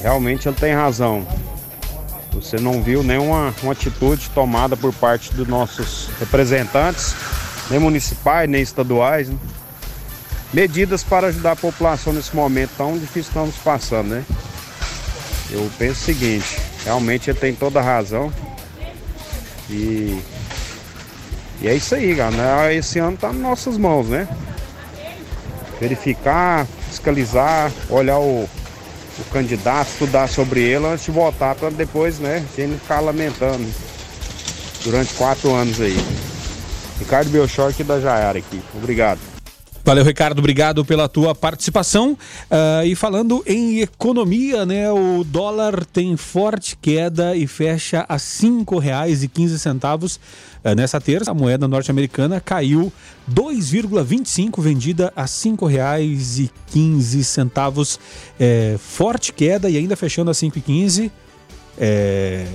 Realmente 0.00 0.48
ele 0.48 0.56
tem 0.56 0.74
razão. 0.74 1.26
Você 2.32 2.56
não 2.56 2.82
viu 2.82 3.02
nenhuma 3.02 3.54
uma 3.62 3.72
atitude 3.72 4.30
tomada 4.30 4.76
por 4.76 4.92
parte 4.92 5.32
dos 5.34 5.46
nossos 5.46 6.08
representantes, 6.18 7.14
nem 7.70 7.78
municipais, 7.78 8.48
nem 8.48 8.62
estaduais. 8.62 9.28
né? 9.28 9.36
Medidas 10.52 11.02
para 11.02 11.28
ajudar 11.28 11.52
a 11.52 11.56
população 11.56 12.12
nesse 12.12 12.34
momento 12.34 12.72
tão 12.76 12.94
difícil 12.98 13.12
que 13.12 13.28
estamos 13.28 13.54
passando, 13.56 14.08
né? 14.08 14.24
Eu 15.50 15.70
penso 15.78 16.00
o 16.00 16.04
seguinte, 16.04 16.58
realmente 16.84 17.30
ele 17.30 17.38
tem 17.38 17.54
toda 17.54 17.80
a 17.80 17.82
razão. 17.82 18.32
E, 19.70 20.20
e 21.60 21.68
é 21.68 21.74
isso 21.74 21.94
aí, 21.94 22.14
cara. 22.14 22.72
Esse 22.74 22.98
ano 22.98 23.16
tá 23.16 23.28
nas 23.28 23.40
nossas 23.40 23.78
mãos, 23.78 24.08
né? 24.08 24.26
Verificar, 25.82 26.64
fiscalizar, 26.88 27.72
olhar 27.90 28.18
o, 28.20 28.44
o 28.44 29.24
candidato, 29.32 29.88
estudar 29.88 30.28
sobre 30.28 30.60
ele 30.60 30.86
antes 30.86 31.06
de 31.06 31.10
votar, 31.10 31.56
para 31.56 31.70
depois, 31.70 32.20
né, 32.20 32.44
não 32.56 32.78
ficar 32.78 33.00
lamentando 33.00 33.68
durante 34.84 35.12
quatro 35.14 35.52
anos 35.52 35.80
aí. 35.80 35.98
Ricardo 37.00 37.30
Belchor 37.30 37.70
aqui 37.70 37.82
da 37.82 37.98
Jaiara 37.98 38.38
aqui. 38.38 38.62
Obrigado. 38.76 39.31
Valeu, 39.84 40.04
Ricardo. 40.04 40.38
Obrigado 40.38 40.84
pela 40.84 41.08
tua 41.08 41.34
participação. 41.34 42.16
Ah, 42.48 42.84
e 42.84 42.94
falando 42.94 43.42
em 43.46 43.80
economia, 43.80 44.64
né? 44.64 44.88
O 44.92 45.24
dólar 45.24 45.84
tem 45.84 46.16
forte 46.16 46.78
queda 46.80 47.34
e 47.34 47.48
fecha 47.48 48.06
a 48.08 48.14
R$ 48.14 48.20
5,15 48.20 50.20
Ah, 50.62 50.76
nessa 50.76 51.00
terça. 51.00 51.32
A 51.32 51.34
moeda 51.34 51.66
norte-americana 51.66 52.40
caiu 52.40 52.92
2,25, 53.28 54.62
vendida 54.62 55.12
a 55.16 55.22
R$ 55.22 55.28
5,15. 55.28 57.98
É, 58.38 58.76
forte 58.78 59.32
queda 59.32 59.68
e 59.68 59.76
ainda 59.76 59.96
fechando 59.96 60.30
a 60.30 60.34
5,15. 60.34 61.10
É, 61.76 62.46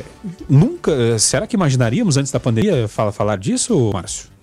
nunca. 0.49 1.19
Será 1.19 1.45
que 1.45 1.57
imaginaríamos 1.57 2.15
antes 2.15 2.31
da 2.31 2.39
pandemia 2.39 2.87
falar 2.87 3.37
disso, 3.37 3.91
Márcio? 3.91 4.36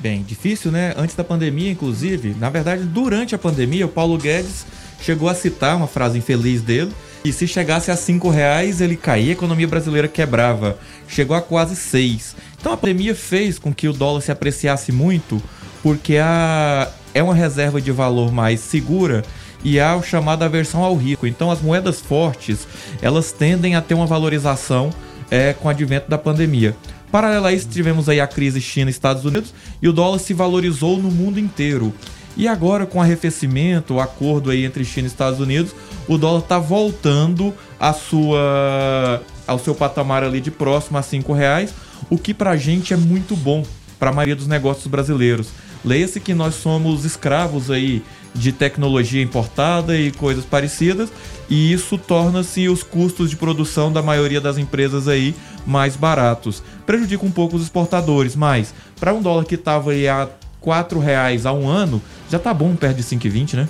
Bem, 0.00 0.22
difícil, 0.22 0.72
né? 0.72 0.94
Antes 0.96 1.14
da 1.14 1.22
pandemia, 1.22 1.70
inclusive, 1.70 2.34
na 2.38 2.48
verdade, 2.48 2.84
durante 2.84 3.34
a 3.34 3.38
pandemia, 3.38 3.84
o 3.84 3.88
Paulo 3.88 4.16
Guedes 4.16 4.64
chegou 4.98 5.28
a 5.28 5.34
citar 5.34 5.76
uma 5.76 5.86
frase 5.86 6.16
infeliz 6.16 6.62
dele. 6.62 6.90
E 7.22 7.30
se 7.34 7.46
chegasse 7.46 7.90
a 7.90 7.96
cinco 7.96 8.30
reais, 8.30 8.80
ele 8.80 8.96
caía, 8.96 9.28
a 9.28 9.32
economia 9.32 9.68
brasileira 9.68 10.08
quebrava. 10.08 10.78
Chegou 11.06 11.36
a 11.36 11.42
quase 11.42 11.76
seis. 11.76 12.34
Então 12.58 12.72
a 12.72 12.78
pandemia 12.78 13.14
fez 13.14 13.58
com 13.58 13.74
que 13.74 13.88
o 13.88 13.92
dólar 13.92 14.22
se 14.22 14.32
apreciasse 14.32 14.90
muito, 14.90 15.42
porque 15.82 16.16
a... 16.16 16.90
é 17.12 17.22
uma 17.22 17.34
reserva 17.34 17.78
de 17.78 17.92
valor 17.92 18.32
mais 18.32 18.60
segura 18.60 19.22
e 19.62 19.78
há 19.78 19.94
o 19.96 20.02
chamado 20.02 20.44
aversão 20.44 20.82
ao 20.82 20.96
rico. 20.96 21.26
Então 21.26 21.50
as 21.50 21.60
moedas 21.60 22.00
fortes, 22.00 22.66
elas 23.02 23.32
tendem 23.32 23.76
a 23.76 23.82
ter 23.82 23.92
uma 23.92 24.06
valorização 24.06 24.88
é, 25.30 25.52
com 25.52 25.68
o 25.68 25.70
advento 25.70 26.08
da 26.08 26.16
pandemia. 26.16 26.74
Paralelo 27.10 27.46
a 27.46 27.52
isso, 27.52 27.68
tivemos 27.68 28.08
aí 28.08 28.20
a 28.20 28.26
crise 28.26 28.60
China 28.60 28.88
e 28.88 28.92
Estados 28.92 29.24
Unidos 29.24 29.52
e 29.82 29.88
o 29.88 29.92
dólar 29.92 30.18
se 30.18 30.32
valorizou 30.32 30.96
no 30.96 31.10
mundo 31.10 31.40
inteiro. 31.40 31.92
E 32.36 32.46
agora, 32.46 32.86
com 32.86 32.98
o 32.98 33.02
arrefecimento, 33.02 33.94
o 33.94 34.00
acordo 34.00 34.50
aí 34.50 34.64
entre 34.64 34.84
China 34.84 35.06
e 35.06 35.10
Estados 35.10 35.40
Unidos, 35.40 35.74
o 36.06 36.16
dólar 36.16 36.40
está 36.40 36.58
voltando 36.58 37.52
à 37.78 37.92
sua, 37.92 39.20
ao 39.46 39.58
seu 39.58 39.74
patamar 39.74 40.22
ali 40.22 40.40
de 40.40 40.50
próximo 40.50 40.96
a 40.96 41.02
cinco 41.02 41.32
reais, 41.32 41.74
o 42.08 42.16
que 42.16 42.32
pra 42.32 42.56
gente 42.56 42.94
é 42.94 42.96
muito 42.96 43.34
bom 43.34 43.64
para 43.98 44.10
a 44.10 44.12
maioria 44.12 44.36
dos 44.36 44.46
negócios 44.46 44.86
brasileiros. 44.86 45.48
Leia-se 45.84 46.20
que 46.20 46.32
nós 46.32 46.54
somos 46.54 47.04
escravos 47.04 47.70
aí 47.70 48.02
de 48.34 48.52
tecnologia 48.52 49.20
importada 49.20 49.98
e 49.98 50.12
coisas 50.12 50.44
parecidas, 50.44 51.10
e 51.48 51.72
isso 51.72 51.98
torna-se 51.98 52.68
os 52.68 52.82
custos 52.82 53.28
de 53.28 53.36
produção 53.36 53.92
da 53.92 54.00
maioria 54.00 54.40
das 54.40 54.56
empresas 54.56 55.08
aí 55.08 55.34
mais 55.66 55.96
baratos. 55.96 56.62
Prejudica 56.90 57.24
um 57.24 57.30
pouco 57.30 57.54
os 57.54 57.62
exportadores, 57.62 58.34
mas 58.34 58.74
para 58.98 59.14
um 59.14 59.22
dólar 59.22 59.44
que 59.44 59.54
estava 59.54 59.92
aí 59.92 60.08
a 60.08 60.24
R$ 60.60 60.98
reais 61.00 61.46
há 61.46 61.52
um 61.52 61.68
ano, 61.68 62.02
já 62.28 62.36
tá 62.36 62.52
bom 62.52 62.74
perto 62.74 62.96
de 62.96 63.04
5,20, 63.04 63.54
né? 63.54 63.68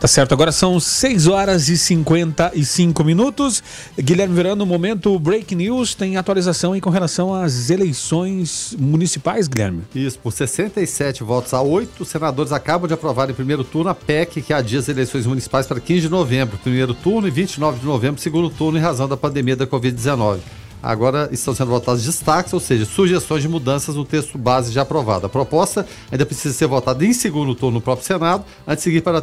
Tá 0.00 0.08
certo, 0.08 0.32
agora 0.32 0.50
são 0.50 0.80
6 0.80 1.26
horas 1.26 1.68
e 1.68 1.76
55 1.76 3.04
minutos. 3.04 3.62
Guilherme 3.98 4.34
Verano, 4.34 4.64
no 4.64 4.66
momento 4.66 5.18
Break 5.18 5.54
News 5.54 5.94
tem 5.94 6.16
atualização 6.16 6.72
aí 6.72 6.80
com 6.80 6.88
relação 6.88 7.34
às 7.34 7.68
eleições 7.68 8.74
municipais, 8.80 9.46
Guilherme. 9.46 9.82
Isso, 9.94 10.18
por 10.18 10.32
67 10.32 11.22
votos 11.22 11.52
a 11.52 11.60
8, 11.60 12.02
os 12.02 12.08
senadores 12.08 12.50
acabam 12.50 12.88
de 12.88 12.94
aprovar 12.94 13.28
em 13.28 13.34
primeiro 13.34 13.62
turno 13.62 13.90
a 13.90 13.94
PEC 13.94 14.40
que 14.40 14.54
adia 14.54 14.78
as 14.78 14.88
eleições 14.88 15.26
municipais 15.26 15.66
para 15.66 15.78
15 15.78 16.00
de 16.00 16.08
novembro, 16.08 16.56
primeiro 16.56 16.94
turno, 16.94 17.28
e 17.28 17.30
29 17.30 17.80
de 17.80 17.84
novembro, 17.84 18.22
segundo 18.22 18.48
turno, 18.48 18.78
em 18.78 18.80
razão 18.80 19.06
da 19.06 19.18
pandemia 19.18 19.54
da 19.54 19.66
Covid-19. 19.66 20.38
Agora 20.84 21.30
estão 21.32 21.54
sendo 21.54 21.70
votados 21.70 22.04
destaques, 22.04 22.52
ou 22.52 22.60
seja, 22.60 22.84
sugestões 22.84 23.40
de 23.40 23.48
mudanças 23.48 23.96
no 23.96 24.04
texto 24.04 24.36
base 24.36 24.70
já 24.70 24.82
aprovado. 24.82 25.24
A 25.24 25.30
proposta 25.30 25.86
ainda 26.12 26.26
precisa 26.26 26.52
ser 26.52 26.66
votada 26.66 27.04
em 27.06 27.14
segundo 27.14 27.54
turno 27.54 27.76
no 27.76 27.80
próprio 27.80 28.06
Senado, 28.06 28.44
antes 28.66 28.84
de 28.84 28.90
seguir 28.90 29.00
para 29.00 29.18
a 29.18 29.22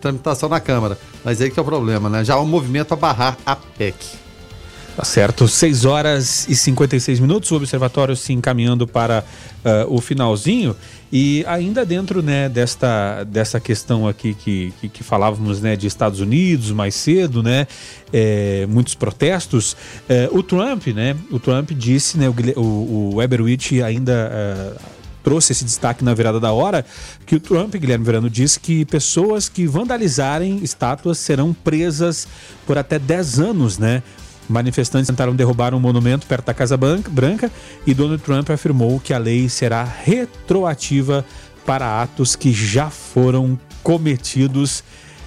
tramitação 0.00 0.48
na 0.48 0.60
Câmara. 0.60 0.98
Mas 1.22 1.42
aí 1.42 1.50
que 1.50 1.58
é 1.58 1.62
o 1.62 1.64
problema, 1.64 2.08
né? 2.08 2.24
Já 2.24 2.34
há 2.34 2.40
um 2.40 2.46
movimento 2.46 2.94
a 2.94 2.96
barrar 2.96 3.36
a 3.44 3.54
PEC. 3.54 4.23
Tá 4.96 5.02
certo, 5.04 5.48
6 5.48 5.84
horas 5.84 6.46
e 6.48 6.54
56 6.54 7.18
minutos, 7.18 7.50
o 7.50 7.56
observatório 7.56 8.14
se 8.14 8.32
encaminhando 8.32 8.86
para 8.86 9.24
uh, 9.64 9.92
o 9.92 10.00
finalzinho. 10.00 10.76
E 11.12 11.44
ainda 11.48 11.84
dentro 11.84 12.22
né, 12.22 12.48
desta, 12.48 13.24
dessa 13.24 13.58
questão 13.58 14.06
aqui 14.06 14.34
que, 14.34 14.72
que, 14.80 14.88
que 14.88 15.02
falávamos 15.02 15.60
né, 15.60 15.74
de 15.74 15.88
Estados 15.88 16.20
Unidos 16.20 16.70
mais 16.70 16.94
cedo, 16.94 17.42
né, 17.42 17.66
é, 18.12 18.66
muitos 18.68 18.94
protestos, 18.94 19.76
é, 20.08 20.28
o 20.30 20.44
Trump, 20.44 20.86
né, 20.88 21.16
o 21.28 21.40
Trump 21.40 21.72
disse, 21.72 22.16
né, 22.16 22.28
o, 22.28 22.60
o, 22.60 23.14
o 23.16 23.22
Eberwitch 23.22 23.72
ainda. 23.84 24.76
Uh, 24.80 24.94
trouxe 25.24 25.52
esse 25.52 25.64
destaque 25.64 26.04
na 26.04 26.12
virada 26.12 26.38
da 26.38 26.52
hora, 26.52 26.84
que 27.24 27.34
o 27.34 27.40
Trump, 27.40 27.74
Guilherme 27.74 28.04
Verano, 28.04 28.28
disse 28.28 28.60
que 28.60 28.84
pessoas 28.84 29.48
que 29.48 29.66
vandalizarem 29.66 30.58
estátuas 30.62 31.16
serão 31.16 31.54
presas 31.54 32.28
por 32.66 32.76
até 32.76 32.98
10 32.98 33.40
anos, 33.40 33.78
né? 33.78 34.02
Manifestantes 34.48 35.08
tentaram 35.08 35.34
derrubar 35.34 35.74
um 35.74 35.80
monumento 35.80 36.26
perto 36.26 36.46
da 36.46 36.54
Casa 36.54 36.76
Branca 36.76 37.50
e 37.86 37.94
Donald 37.94 38.22
Trump 38.22 38.50
afirmou 38.50 39.00
que 39.00 39.14
a 39.14 39.18
lei 39.18 39.48
será 39.48 39.84
retroativa 39.84 41.24
para 41.64 42.02
atos 42.02 42.36
que 42.36 42.52
já 42.52 42.90
foram 42.90 43.58
cometidos. 43.82 44.84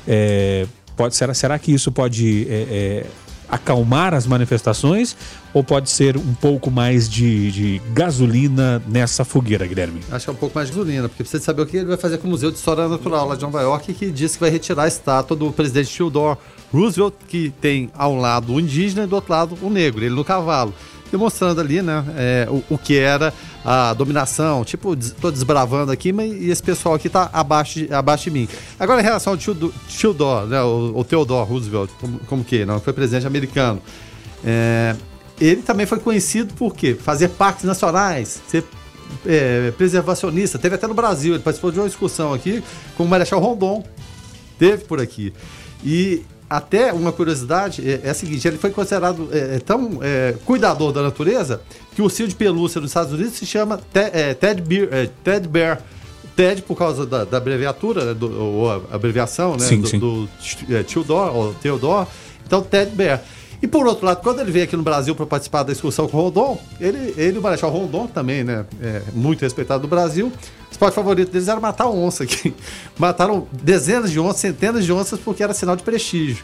É, 0.07 0.67
pode, 0.95 1.15
será, 1.15 1.33
será 1.33 1.59
que 1.59 1.73
isso 1.73 1.91
pode 1.91 2.47
é, 2.49 2.53
é, 2.53 3.05
acalmar 3.49 4.13
as 4.13 4.27
manifestações 4.27 5.15
ou 5.53 5.63
pode 5.63 5.89
ser 5.89 6.17
um 6.17 6.33
pouco 6.33 6.69
mais 6.69 7.09
de, 7.09 7.51
de, 7.51 7.81
gasolina 7.93 8.81
nessa 8.87 9.25
fogueira, 9.25 9.65
Guilherme? 9.65 10.01
Acho 10.11 10.25
que 10.25 10.29
é 10.29 10.33
um 10.33 10.37
pouco 10.37 10.55
mais 10.55 10.69
de 10.69 10.75
gasolina, 10.75 11.09
porque 11.09 11.23
precisa 11.23 11.43
saber 11.43 11.61
o 11.61 11.65
que 11.65 11.77
ele 11.77 11.85
vai 11.87 11.97
fazer 11.97 12.17
com 12.17 12.27
o 12.27 12.29
Museu 12.29 12.51
de 12.51 12.57
História 12.57 12.87
Natural 12.87 13.27
lá 13.27 13.35
de 13.35 13.41
Nova 13.41 13.61
York, 13.61 13.93
que 13.93 14.11
diz 14.11 14.35
que 14.35 14.41
vai 14.41 14.49
retirar 14.49 14.83
a 14.83 14.87
estátua 14.87 15.35
do 15.35 15.51
presidente 15.51 15.95
Theodore 15.95 16.37
Roosevelt, 16.71 17.13
que 17.27 17.49
tem 17.61 17.89
ao 17.97 18.15
lado 18.15 18.53
o 18.53 18.59
indígena 18.59 19.03
e 19.03 19.07
do 19.07 19.15
outro 19.15 19.31
lado 19.31 19.57
o 19.61 19.69
negro, 19.69 20.03
ele 20.03 20.15
no 20.15 20.23
cavalo. 20.23 20.73
Demonstrando 21.09 21.61
ali, 21.61 21.81
né, 21.81 22.03
é, 22.17 22.47
o, 22.49 22.61
o, 22.71 22.77
que 22.77 22.97
era 22.97 23.33
a 23.63 23.93
dominação. 23.93 24.65
Tipo, 24.65 24.93
estou 24.93 25.31
desbravando 25.31 25.89
aqui, 25.89 26.11
mas 26.11 26.33
e 26.33 26.49
esse 26.49 26.61
pessoal 26.61 26.95
aqui 26.95 27.07
está 27.07 27.29
abaixo 27.31 27.79
de, 27.79 27.93
abaixo 27.93 28.25
de 28.25 28.31
mim. 28.31 28.49
Agora, 28.77 28.99
em 28.99 29.03
relação 29.05 29.31
ao 29.31 29.37
Theodore, 29.37 30.47
né, 30.47 30.61
o, 30.61 30.91
o 30.97 31.03
Theodore 31.05 31.47
Roosevelt, 31.49 31.89
como, 32.01 32.19
como 32.19 32.43
que? 32.43 32.65
Não, 32.65 32.81
foi 32.81 32.91
presidente 32.91 33.25
americano. 33.25 33.81
É, 34.43 34.95
ele 35.39 35.61
também 35.61 35.85
foi 35.85 35.99
conhecido 35.99 36.53
por 36.55 36.75
quê? 36.75 36.93
Fazer 36.93 37.29
parques 37.29 37.63
nacionais, 37.63 38.41
ser 38.47 38.65
é, 39.25 39.71
preservacionista. 39.77 40.59
Teve 40.59 40.75
até 40.75 40.87
no 40.87 40.93
Brasil, 40.93 41.35
ele 41.35 41.43
participou 41.43 41.71
de 41.71 41.79
uma 41.79 41.87
excursão 41.87 42.33
aqui 42.33 42.61
com 42.97 43.03
o 43.03 43.07
Marechal 43.07 43.39
Rondon. 43.39 43.83
Teve 44.59 44.83
por 44.83 44.99
aqui. 44.99 45.33
E 45.85 46.23
até 46.49 46.93
uma 46.93 47.11
curiosidade 47.11 47.87
é, 47.89 48.01
é 48.03 48.09
a 48.09 48.13
seguinte: 48.13 48.47
ele 48.47 48.57
foi 48.57 48.71
considerado 48.71 49.29
é, 49.31 49.55
é 49.55 49.59
tão 49.59 49.99
é, 50.01 50.35
cuidador 50.45 50.91
da 50.91 51.01
natureza 51.01 51.61
que 51.95 52.01
o 52.01 52.05
ursinho 52.05 52.27
de 52.27 52.35
pelúcia 52.35 52.79
dos 52.79 52.91
Estados 52.91 53.13
Unidos 53.13 53.33
se 53.33 53.45
chama 53.45 53.79
Ted, 53.91 54.11
é, 54.13 54.33
Ted, 54.33 54.61
Bear, 54.61 54.87
é, 54.91 55.09
Ted 55.23 55.47
Bear. 55.47 55.81
Ted 56.35 56.61
por 56.61 56.77
causa 56.77 57.03
da, 57.03 57.23
da 57.23 57.37
abreviatura, 57.37 58.05
né, 58.05 58.13
do, 58.13 58.31
ou 58.39 58.71
abreviação 58.91 59.53
né, 59.53 59.65
sim, 59.65 59.81
do, 59.81 59.87
sim. 59.87 59.97
do 59.97 60.29
Theodore, 60.83 61.35
ou 61.35 61.53
Theodore. 61.55 62.07
Então, 62.45 62.61
Ted 62.61 62.91
Bear. 62.91 63.23
E 63.61 63.67
por 63.67 63.87
outro 63.87 64.05
lado, 64.05 64.21
quando 64.21 64.39
ele 64.39 64.51
veio 64.51 64.65
aqui 64.65 64.77
no 64.77 64.83
Brasil 64.83 65.15
para 65.15 65.25
participar 65.25 65.63
da 65.63 65.71
excursão 65.71 66.07
com 66.07 66.17
o 66.17 66.21
Rondon, 66.21 66.61
ele, 66.79 67.13
ele 67.17 67.39
o 67.39 67.41
Marechal 67.41 67.71
Rondon 67.71 68.07
também, 68.07 68.43
né? 68.43 68.65
É, 68.81 69.01
muito 69.13 69.41
respeitado 69.41 69.83
no 69.83 69.89
Brasil. 69.89 70.27
O 70.27 70.71
esporte 70.71 70.93
favorito 70.93 71.31
deles 71.31 71.47
era 71.47 71.59
matar 71.59 71.87
onça 71.87 72.23
aqui. 72.23 72.53
Mataram 72.97 73.47
dezenas 73.51 74.11
de 74.11 74.19
onças, 74.19 74.41
centenas 74.41 74.85
de 74.85 74.93
onças, 74.93 75.19
porque 75.19 75.41
era 75.41 75.53
sinal 75.53 75.75
de 75.75 75.83
prestígio. 75.83 76.43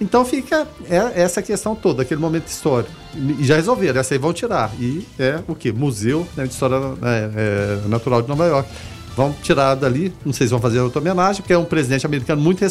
Então 0.00 0.24
fica 0.24 0.66
é, 0.88 1.22
essa 1.22 1.40
questão 1.40 1.76
toda, 1.76 2.02
aquele 2.02 2.20
momento 2.20 2.48
histórico. 2.48 2.90
E 3.14 3.44
já 3.44 3.56
resolveram, 3.56 4.00
essa 4.00 4.14
aí 4.14 4.18
vão 4.18 4.32
tirar. 4.32 4.72
E 4.80 5.06
é 5.18 5.40
o 5.46 5.54
que? 5.54 5.70
Museu 5.70 6.26
né, 6.36 6.44
de 6.44 6.52
História 6.52 6.76
é, 6.76 7.30
é, 7.84 7.88
Natural 7.88 8.22
de 8.22 8.28
Nova 8.28 8.46
York 8.46 8.68
vão 9.16 9.34
tirar 9.42 9.74
dali, 9.74 10.12
não 10.24 10.32
sei 10.32 10.46
se 10.46 10.50
vão 10.50 10.60
fazer 10.60 10.80
outra 10.80 11.00
homenagem, 11.00 11.42
porque 11.42 11.52
é 11.52 11.58
um 11.58 11.64
presidente 11.64 12.04
americano 12.04 12.42
muito 12.42 12.64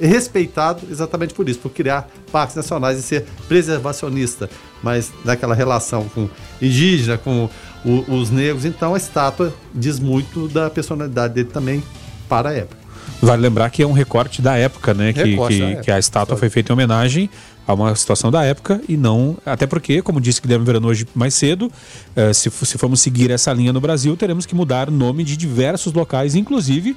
respeitado 0.00 0.82
exatamente 0.90 1.34
por 1.34 1.48
isso, 1.48 1.58
por 1.58 1.70
criar 1.70 2.08
parques 2.32 2.56
nacionais 2.56 2.98
e 2.98 3.02
ser 3.02 3.26
preservacionista, 3.46 4.48
mas 4.82 5.12
naquela 5.24 5.54
relação 5.54 6.08
com 6.08 6.28
indígena, 6.60 7.18
com 7.18 7.48
o, 7.84 8.14
os 8.14 8.30
negros, 8.30 8.64
então 8.64 8.94
a 8.94 8.96
estátua 8.96 9.52
diz 9.74 9.98
muito 9.98 10.48
da 10.48 10.70
personalidade 10.70 11.34
dele 11.34 11.50
também 11.52 11.82
para 12.28 12.48
a 12.48 12.52
época. 12.54 12.84
Vale 13.20 13.42
lembrar 13.42 13.70
que 13.70 13.82
é 13.82 13.86
um 13.86 13.92
recorte 13.92 14.42
da 14.42 14.56
época, 14.56 14.92
né? 14.92 15.12
Que, 15.12 15.22
que, 15.22 15.32
época. 15.32 15.82
que, 15.82 15.90
a 15.90 15.98
estátua 15.98 16.36
foi 16.36 16.50
feita 16.50 16.72
em 16.72 16.74
homenagem 16.74 17.30
a 17.66 17.74
uma 17.74 17.94
situação 17.94 18.30
da 18.30 18.44
época 18.44 18.80
e 18.88 18.96
não. 18.96 19.36
Até 19.44 19.66
porque, 19.66 20.02
como 20.02 20.20
disse 20.20 20.40
Guilherme 20.40 20.64
Verano 20.64 20.88
hoje 20.88 21.06
mais 21.14 21.34
cedo, 21.34 21.70
eh, 22.14 22.32
se, 22.32 22.50
se 22.50 22.78
formos 22.78 23.00
seguir 23.00 23.30
essa 23.30 23.52
linha 23.52 23.72
no 23.72 23.80
Brasil, 23.80 24.16
teremos 24.16 24.46
que 24.46 24.54
mudar 24.54 24.88
o 24.88 24.92
nome 24.92 25.24
de 25.24 25.36
diversos 25.36 25.92
locais, 25.92 26.34
inclusive 26.34 26.96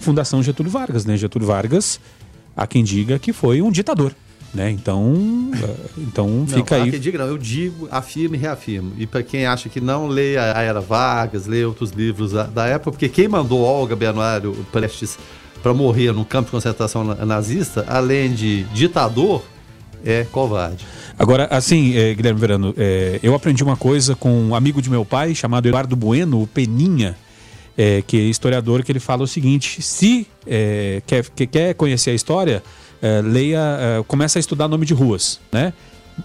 Fundação 0.00 0.42
Getúlio 0.42 0.70
Vargas, 0.70 1.04
né? 1.04 1.16
Getúlio 1.16 1.46
Vargas, 1.46 2.00
há 2.56 2.66
quem 2.66 2.82
diga 2.82 3.18
que 3.18 3.32
foi 3.32 3.62
um 3.62 3.70
ditador. 3.70 4.14
Né? 4.52 4.70
Então, 4.70 5.50
eh, 5.54 5.74
então 5.98 6.46
fica 6.48 6.76
não, 6.76 6.84
aí. 6.84 6.90
Quem 6.90 7.00
diga, 7.00 7.18
não, 7.18 7.26
eu 7.26 7.38
digo, 7.38 7.86
afirmo 7.90 8.34
e 8.34 8.38
reafirmo. 8.38 8.92
E 8.96 9.06
para 9.06 9.22
quem 9.22 9.46
acha 9.46 9.68
que 9.68 9.80
não, 9.80 10.06
leia 10.06 10.56
a 10.56 10.62
Era 10.62 10.80
Vargas, 10.80 11.46
leia 11.46 11.68
outros 11.68 11.90
livros 11.90 12.32
da, 12.32 12.44
da 12.44 12.66
época, 12.66 12.92
porque 12.92 13.08
quem 13.08 13.28
mandou 13.28 13.60
Olga 13.60 13.94
Benuário 13.94 14.54
Prestes 14.72 15.18
para 15.62 15.74
morrer 15.74 16.12
no 16.12 16.24
campo 16.24 16.46
de 16.46 16.52
concentração 16.52 17.04
nazista, 17.04 17.84
além 17.88 18.32
de 18.32 18.62
ditador, 18.72 19.42
é 20.04 20.24
covarde. 20.30 20.86
Agora, 21.18 21.48
assim, 21.50 21.96
é, 21.96 22.14
Guilherme 22.14 22.40
Verano, 22.40 22.74
é, 22.76 23.18
eu 23.22 23.34
aprendi 23.34 23.62
uma 23.62 23.76
coisa 23.76 24.14
com 24.14 24.32
um 24.32 24.54
amigo 24.54 24.80
de 24.80 24.88
meu 24.88 25.04
pai 25.04 25.34
chamado 25.34 25.66
Eduardo 25.66 25.96
Bueno, 25.96 26.42
o 26.42 26.46
Peninha, 26.46 27.16
é, 27.76 28.02
que 28.06 28.16
é 28.16 28.20
historiador, 28.20 28.82
que 28.82 28.92
ele 28.92 29.00
fala 29.00 29.22
o 29.22 29.26
seguinte: 29.26 29.82
se 29.82 30.26
é, 30.46 31.02
quer, 31.06 31.24
quer 31.28 31.74
conhecer 31.74 32.10
a 32.10 32.14
história, 32.14 32.62
é, 33.00 33.20
leia, 33.22 33.58
é, 33.80 34.04
começa 34.06 34.38
a 34.38 34.40
estudar 34.40 34.68
nome 34.68 34.86
de 34.86 34.94
ruas, 34.94 35.40
né? 35.52 35.72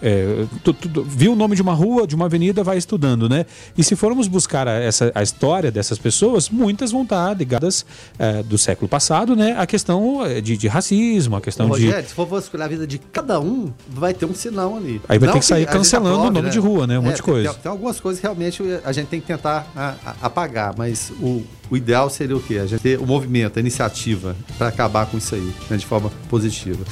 É, 0.01 0.45
tu, 0.63 0.73
tu, 0.73 1.03
viu 1.03 1.33
o 1.33 1.35
nome 1.35 1.55
de 1.55 1.61
uma 1.61 1.73
rua, 1.73 2.07
de 2.07 2.15
uma 2.15 2.25
avenida, 2.25 2.63
vai 2.63 2.77
estudando, 2.77 3.29
né? 3.29 3.45
E 3.77 3.83
se 3.83 3.95
formos 3.95 4.27
buscar 4.27 4.67
a, 4.67 4.73
essa, 4.73 5.11
a 5.13 5.21
história 5.21 5.71
dessas 5.71 5.97
pessoas, 5.97 6.49
muitas 6.49 6.91
vão 6.91 7.03
estar 7.03 7.35
ligadas 7.37 7.85
é, 8.17 8.43
do 8.43 8.57
século 8.57 8.87
passado, 8.87 9.35
né? 9.35 9.55
A 9.57 9.65
questão 9.65 10.25
é, 10.25 10.41
de, 10.41 10.57
de 10.57 10.67
racismo, 10.67 11.35
a 11.35 11.41
questão 11.41 11.67
Rogério, 11.67 12.01
de. 12.01 12.09
se 12.09 12.15
for 12.15 12.27
escolher 12.39 12.63
a 12.63 12.67
vida 12.67 12.87
de 12.87 12.97
cada 12.97 13.39
um, 13.39 13.71
vai 13.89 14.13
ter 14.13 14.25
um 14.25 14.33
sinal 14.33 14.75
ali. 14.75 15.01
Aí 15.07 15.19
vai 15.19 15.27
Não 15.27 15.33
ter 15.33 15.39
que 15.39 15.45
sair 15.45 15.65
que 15.65 15.71
cancelando 15.71 16.15
aprove, 16.15 16.29
o 16.29 16.33
nome 16.33 16.45
né? 16.47 16.51
de 16.51 16.59
rua, 16.59 16.87
né? 16.87 16.97
Um 16.97 17.03
é, 17.03 17.05
monte 17.05 17.15
de 17.17 17.23
coisa. 17.23 17.49
Tem, 17.53 17.61
tem, 17.63 17.71
algumas 17.71 17.99
coisas 17.99 18.19
que 18.19 18.25
realmente 18.25 18.61
a 18.83 18.91
gente 18.91 19.07
tem 19.07 19.19
que 19.19 19.27
tentar 19.27 19.67
a, 19.75 19.95
a, 20.05 20.15
apagar, 20.27 20.73
mas 20.77 21.11
o, 21.19 21.43
o 21.69 21.77
ideal 21.77 22.09
seria 22.09 22.35
o 22.35 22.41
quê? 22.41 22.57
A 22.57 22.65
gente 22.65 22.81
ter 22.81 22.99
o 22.99 23.05
movimento, 23.05 23.57
a 23.57 23.59
iniciativa 23.59 24.35
para 24.57 24.67
acabar 24.67 25.05
com 25.05 25.17
isso 25.17 25.35
aí, 25.35 25.53
né, 25.69 25.77
de 25.77 25.85
forma 25.85 26.11
positiva 26.29 26.83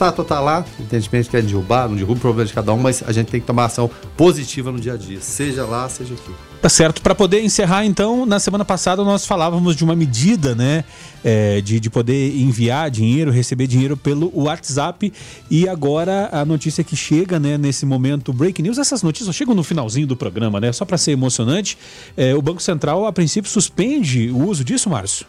estátua 0.00 0.24
tá 0.24 0.40
lá, 0.40 0.64
evidentemente 0.78 1.28
quer 1.28 1.42
derrubar, 1.42 1.86
não 1.88 1.94
derruba 1.94 2.14
o 2.14 2.20
problema 2.20 2.46
de 2.46 2.54
cada 2.54 2.72
um, 2.72 2.78
mas 2.78 3.02
a 3.06 3.12
gente 3.12 3.28
tem 3.28 3.40
que 3.40 3.46
tomar 3.46 3.66
ação 3.66 3.90
positiva 4.16 4.72
no 4.72 4.80
dia 4.80 4.94
a 4.94 4.96
dia, 4.96 5.20
seja 5.20 5.66
lá, 5.66 5.88
seja 5.88 6.14
aqui. 6.14 6.32
Tá 6.62 6.68
certo. 6.68 7.00
Para 7.00 7.14
poder 7.14 7.42
encerrar, 7.42 7.84
então, 7.86 8.26
na 8.26 8.38
semana 8.38 8.64
passada 8.64 9.02
nós 9.02 9.26
falávamos 9.26 9.74
de 9.76 9.84
uma 9.84 9.96
medida, 9.96 10.54
né, 10.54 10.84
é, 11.24 11.60
de, 11.60 11.80
de 11.80 11.90
poder 11.90 12.36
enviar 12.38 12.90
dinheiro, 12.90 13.30
receber 13.30 13.66
dinheiro 13.66 13.96
pelo 13.96 14.30
WhatsApp. 14.34 15.12
E 15.50 15.68
agora 15.68 16.28
a 16.32 16.44
notícia 16.44 16.84
que 16.84 16.94
chega, 16.96 17.38
né, 17.38 17.56
nesse 17.56 17.86
momento 17.86 18.32
break 18.32 18.62
news, 18.62 18.78
essas 18.78 19.02
notícias 19.02 19.34
chegam 19.34 19.54
no 19.54 19.62
finalzinho 19.62 20.06
do 20.06 20.16
programa, 20.16 20.60
né, 20.60 20.72
só 20.72 20.84
para 20.84 20.98
ser 20.98 21.12
emocionante. 21.12 21.78
É, 22.16 22.34
o 22.34 22.42
Banco 22.42 22.62
Central, 22.62 23.06
a 23.06 23.12
princípio, 23.12 23.50
suspende 23.50 24.30
o 24.30 24.46
uso 24.46 24.62
disso, 24.64 24.88
Márcio 24.90 25.26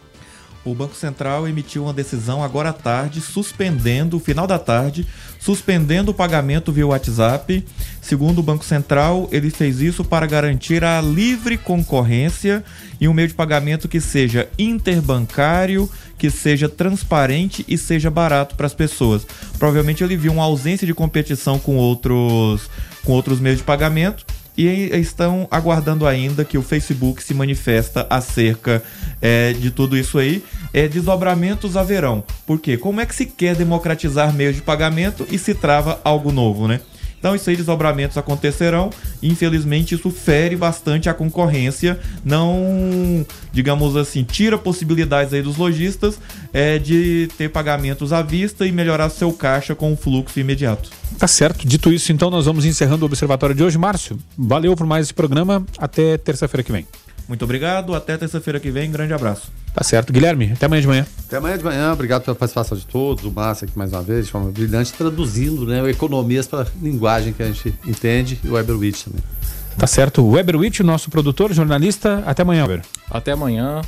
o 0.64 0.76
Banco 0.76 0.96
Central 0.96 1.48
emitiu 1.48 1.84
uma 1.84 1.94
decisão 1.94 2.44
agora 2.44 2.70
à 2.70 2.74
tarde, 2.74 3.20
suspendendo, 3.20 4.20
final 4.20 4.46
da 4.46 4.60
tarde, 4.60 5.08
suspendendo 5.40 6.12
o 6.12 6.14
pagamento 6.14 6.72
via 6.72 6.86
WhatsApp. 6.86 7.66
Segundo 8.00 8.40
o 8.40 8.44
Banco 8.44 8.64
Central, 8.64 9.28
ele 9.32 9.50
fez 9.50 9.82
isso 9.82 10.04
para 10.04 10.28
garantir 10.28 10.84
a 10.84 11.02
livre 11.02 11.58
concorrência 11.58 12.64
e 13.00 13.08
um 13.08 13.14
meio 13.14 13.28
de 13.28 13.34
pagamento 13.34 13.88
que 13.88 14.00
seja 14.00 14.48
interbancário, 14.58 15.90
que 16.18 16.30
seja 16.30 16.70
transparente 16.70 17.66
e 17.68 17.76
seja 17.78 18.12
barato 18.12 18.56
para 18.56 18.68
as 18.68 18.76
pessoas. 18.76 19.26
Provavelmente 19.58 20.04
ele 20.04 20.16
viu 20.16 20.32
uma 20.32 20.44
ausência 20.44 20.86
de 20.86 20.94
competição 20.94 21.58
com 21.58 21.76
outros, 21.78 22.70
com 23.04 23.14
outros 23.14 23.40
meios 23.40 23.58
de 23.58 23.64
pagamento 23.64 24.26
e 24.68 25.00
estão 25.00 25.48
aguardando 25.50 26.06
ainda 26.06 26.46
que 26.46 26.58
o 26.58 26.62
Facebook 26.62 27.24
se 27.24 27.34
manifesta 27.34 28.06
acerca 28.10 28.84
é, 29.22 29.54
de 29.54 29.72
tudo 29.72 29.98
isso 29.98 30.18
aí. 30.18 30.44
É, 30.74 30.88
desdobramentos 30.88 31.76
haverão. 31.76 32.24
Por 32.46 32.60
quê? 32.60 32.78
Como 32.78 33.02
é 33.02 33.06
que 33.06 33.16
se 33.16 33.26
quer 33.26 33.56
democratizar 33.56 34.34
meios 34.34 34.56
de 34.56 34.62
pagamento 34.62 35.28
e 35.30 35.38
se 35.38 35.54
trava 35.54 36.00
algo 36.04 36.32
novo, 36.32 36.68
né? 36.68 36.80
Então, 37.22 37.36
esses 37.36 37.56
desdobramentos 37.56 38.18
acontecerão. 38.18 38.90
Infelizmente, 39.22 39.94
isso 39.94 40.10
fere 40.10 40.56
bastante 40.56 41.08
a 41.08 41.14
concorrência. 41.14 42.00
Não, 42.26 43.24
digamos 43.54 43.96
assim, 43.96 44.24
tira 44.24 44.58
possibilidades 44.58 45.32
aí 45.32 45.44
dos 45.44 45.56
lojistas 45.56 46.20
é, 46.52 46.80
de 46.80 47.30
ter 47.38 47.50
pagamentos 47.50 48.12
à 48.12 48.24
vista 48.24 48.66
e 48.66 48.72
melhorar 48.72 49.08
seu 49.12 49.32
caixa 49.32 49.76
com 49.76 49.94
o 49.94 49.96
fluxo 49.96 50.40
imediato. 50.40 50.90
Tá 51.20 51.28
certo. 51.28 51.68
Dito 51.68 51.94
isso, 51.94 52.12
então, 52.12 52.32
nós 52.32 52.48
vamos 52.48 52.66
encerrando 52.66 53.04
o 53.04 53.06
observatório 53.06 53.56
de 53.56 53.64
hoje. 53.64 53.78
Márcio, 53.78 54.18
valeu 54.36 54.76
por 54.76 54.88
mais 54.88 55.06
esse 55.06 55.14
programa. 55.14 55.64
Até 55.78 56.18
terça-feira 56.18 56.64
que 56.64 56.72
vem. 56.72 56.88
Muito 57.32 57.46
obrigado. 57.46 57.96
Até 57.96 58.18
terça-feira 58.18 58.60
que 58.60 58.70
vem. 58.70 58.92
Grande 58.92 59.14
abraço. 59.14 59.50
Tá 59.74 59.82
certo. 59.86 60.12
Guilherme, 60.12 60.52
até 60.52 60.66
amanhã 60.66 60.82
de 60.82 60.88
manhã. 60.90 61.08
Até 61.26 61.38
amanhã 61.38 61.58
de 61.58 61.64
manhã. 61.64 61.94
Obrigado 61.94 62.24
pela 62.24 62.36
participação 62.36 62.78
de 62.78 62.86
todos. 62.86 63.24
O 63.24 63.32
Márcio 63.32 63.66
aqui 63.66 63.78
mais 63.78 63.94
uma 63.94 64.02
vez, 64.02 64.26
de 64.26 64.34
forma 64.34 64.52
brilhante, 64.52 64.92
traduzindo 64.92 65.66
né, 65.66 65.90
economias 65.90 66.46
para 66.46 66.68
linguagem 66.82 67.32
que 67.32 67.42
a 67.42 67.46
gente 67.46 67.74
entende 67.88 68.38
e 68.44 68.50
o 68.50 68.56
Weberwitch 68.56 69.04
também. 69.06 69.24
Tá 69.78 69.88
certo. 69.88 70.22
O 70.22 70.32
Weberwitch, 70.32 70.82
nosso 70.82 71.10
produtor, 71.10 71.54
jornalista. 71.54 72.22
Até 72.26 72.42
amanhã, 72.42 72.64
Weber. 72.64 72.82
Até 73.10 73.32
amanhã. 73.32 73.80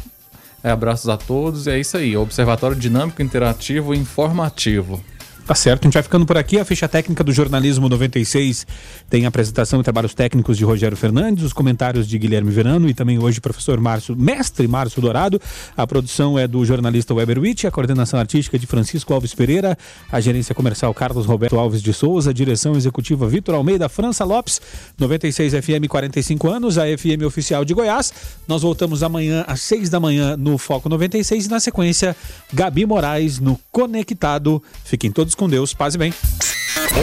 É, 0.64 0.72
abraços 0.72 1.10
a 1.10 1.18
todos. 1.18 1.68
E 1.68 1.72
é 1.72 1.78
isso 1.78 1.98
aí. 1.98 2.16
Observatório 2.16 2.78
Dinâmico, 2.78 3.22
Interativo 3.22 3.94
e 3.94 3.98
Informativo. 3.98 5.04
Tá 5.46 5.54
certo, 5.54 5.84
a 5.84 5.88
gente 5.88 5.94
vai 5.96 6.04
ficando 6.04 6.26
por 6.26 6.38
aqui. 6.38 6.58
A 6.58 6.64
ficha 6.64 6.88
técnica 6.88 7.22
do 7.22 7.34
Jornalismo 7.34 7.90
96 7.90 8.66
tem 9.10 9.26
a 9.26 9.28
apresentação 9.28 9.82
e 9.82 9.84
trabalhos 9.84 10.14
técnicos 10.14 10.58
de 10.58 10.64
Rogério 10.64 10.96
Fernandes, 10.96 11.44
os 11.44 11.52
comentários 11.52 12.08
de 12.08 12.18
Guilherme 12.18 12.50
Verano 12.50 12.88
e 12.88 12.94
também 12.94 13.20
hoje 13.20 13.42
professor 13.42 13.78
Márcio, 13.78 14.16
mestre 14.16 14.66
Márcio 14.70 15.02
Dourado. 15.02 15.42
A 15.76 15.86
produção 15.86 16.40
é 16.40 16.48
do 16.48 16.64
jornalista 16.64 17.14
Weber 17.14 17.40
Witt, 17.40 17.68
a 17.68 17.72
coordenação 17.72 18.22
artística 18.22 18.56
é 18.56 18.60
de 18.60 18.66
Francisco 18.66 19.14
Alves 19.14 19.34
Pereira, 19.34 19.78
a 20.10 20.22
gerência 20.22 20.56
comercial 20.56 20.94
Carlos 20.94 21.26
Roberto 21.26 21.60
Alves 21.60 21.82
de 21.82 21.94
Souza, 21.94 22.30
a 22.30 22.34
direção 22.34 22.78
executiva 22.78 23.28
Vitor 23.28 23.54
Almeida 23.56 23.90
França 23.90 24.24
Lopes, 24.24 24.62
96 24.98 25.56
FM 25.56 25.90
45 25.90 26.50
anos, 26.50 26.78
a 26.78 26.84
FM 26.86 27.22
oficial 27.28 27.66
de 27.66 27.74
Goiás. 27.74 28.14
Nós 28.48 28.62
voltamos 28.62 29.04
amanhã 29.04 29.44
às 29.46 29.60
6 29.60 29.90
da 29.90 30.00
manhã 30.00 30.38
no 30.38 30.58
Foco 30.58 30.88
96 30.88 31.48
e 31.48 31.50
na 31.50 31.60
sequência 31.60 32.16
Gabi 32.54 32.86
Moraes 32.86 33.40
no 33.40 33.60
Conectado. 33.74 34.64
Fiquem 34.86 35.12
todos 35.34 35.36
com 35.36 35.50
Deus, 35.50 35.74
paz 35.74 35.96
e 35.96 35.98
bem. 35.98 36.14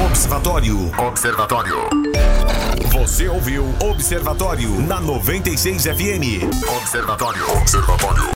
Observatório. 0.07 0.90
Observatório. 0.98 1.77
Você 2.93 3.28
ouviu 3.28 3.65
Observatório 3.81 4.81
na 4.82 5.01
96 5.01 5.85
FM. 5.85 6.44
Observatório. 6.77 7.51
Observatório. 7.59 8.23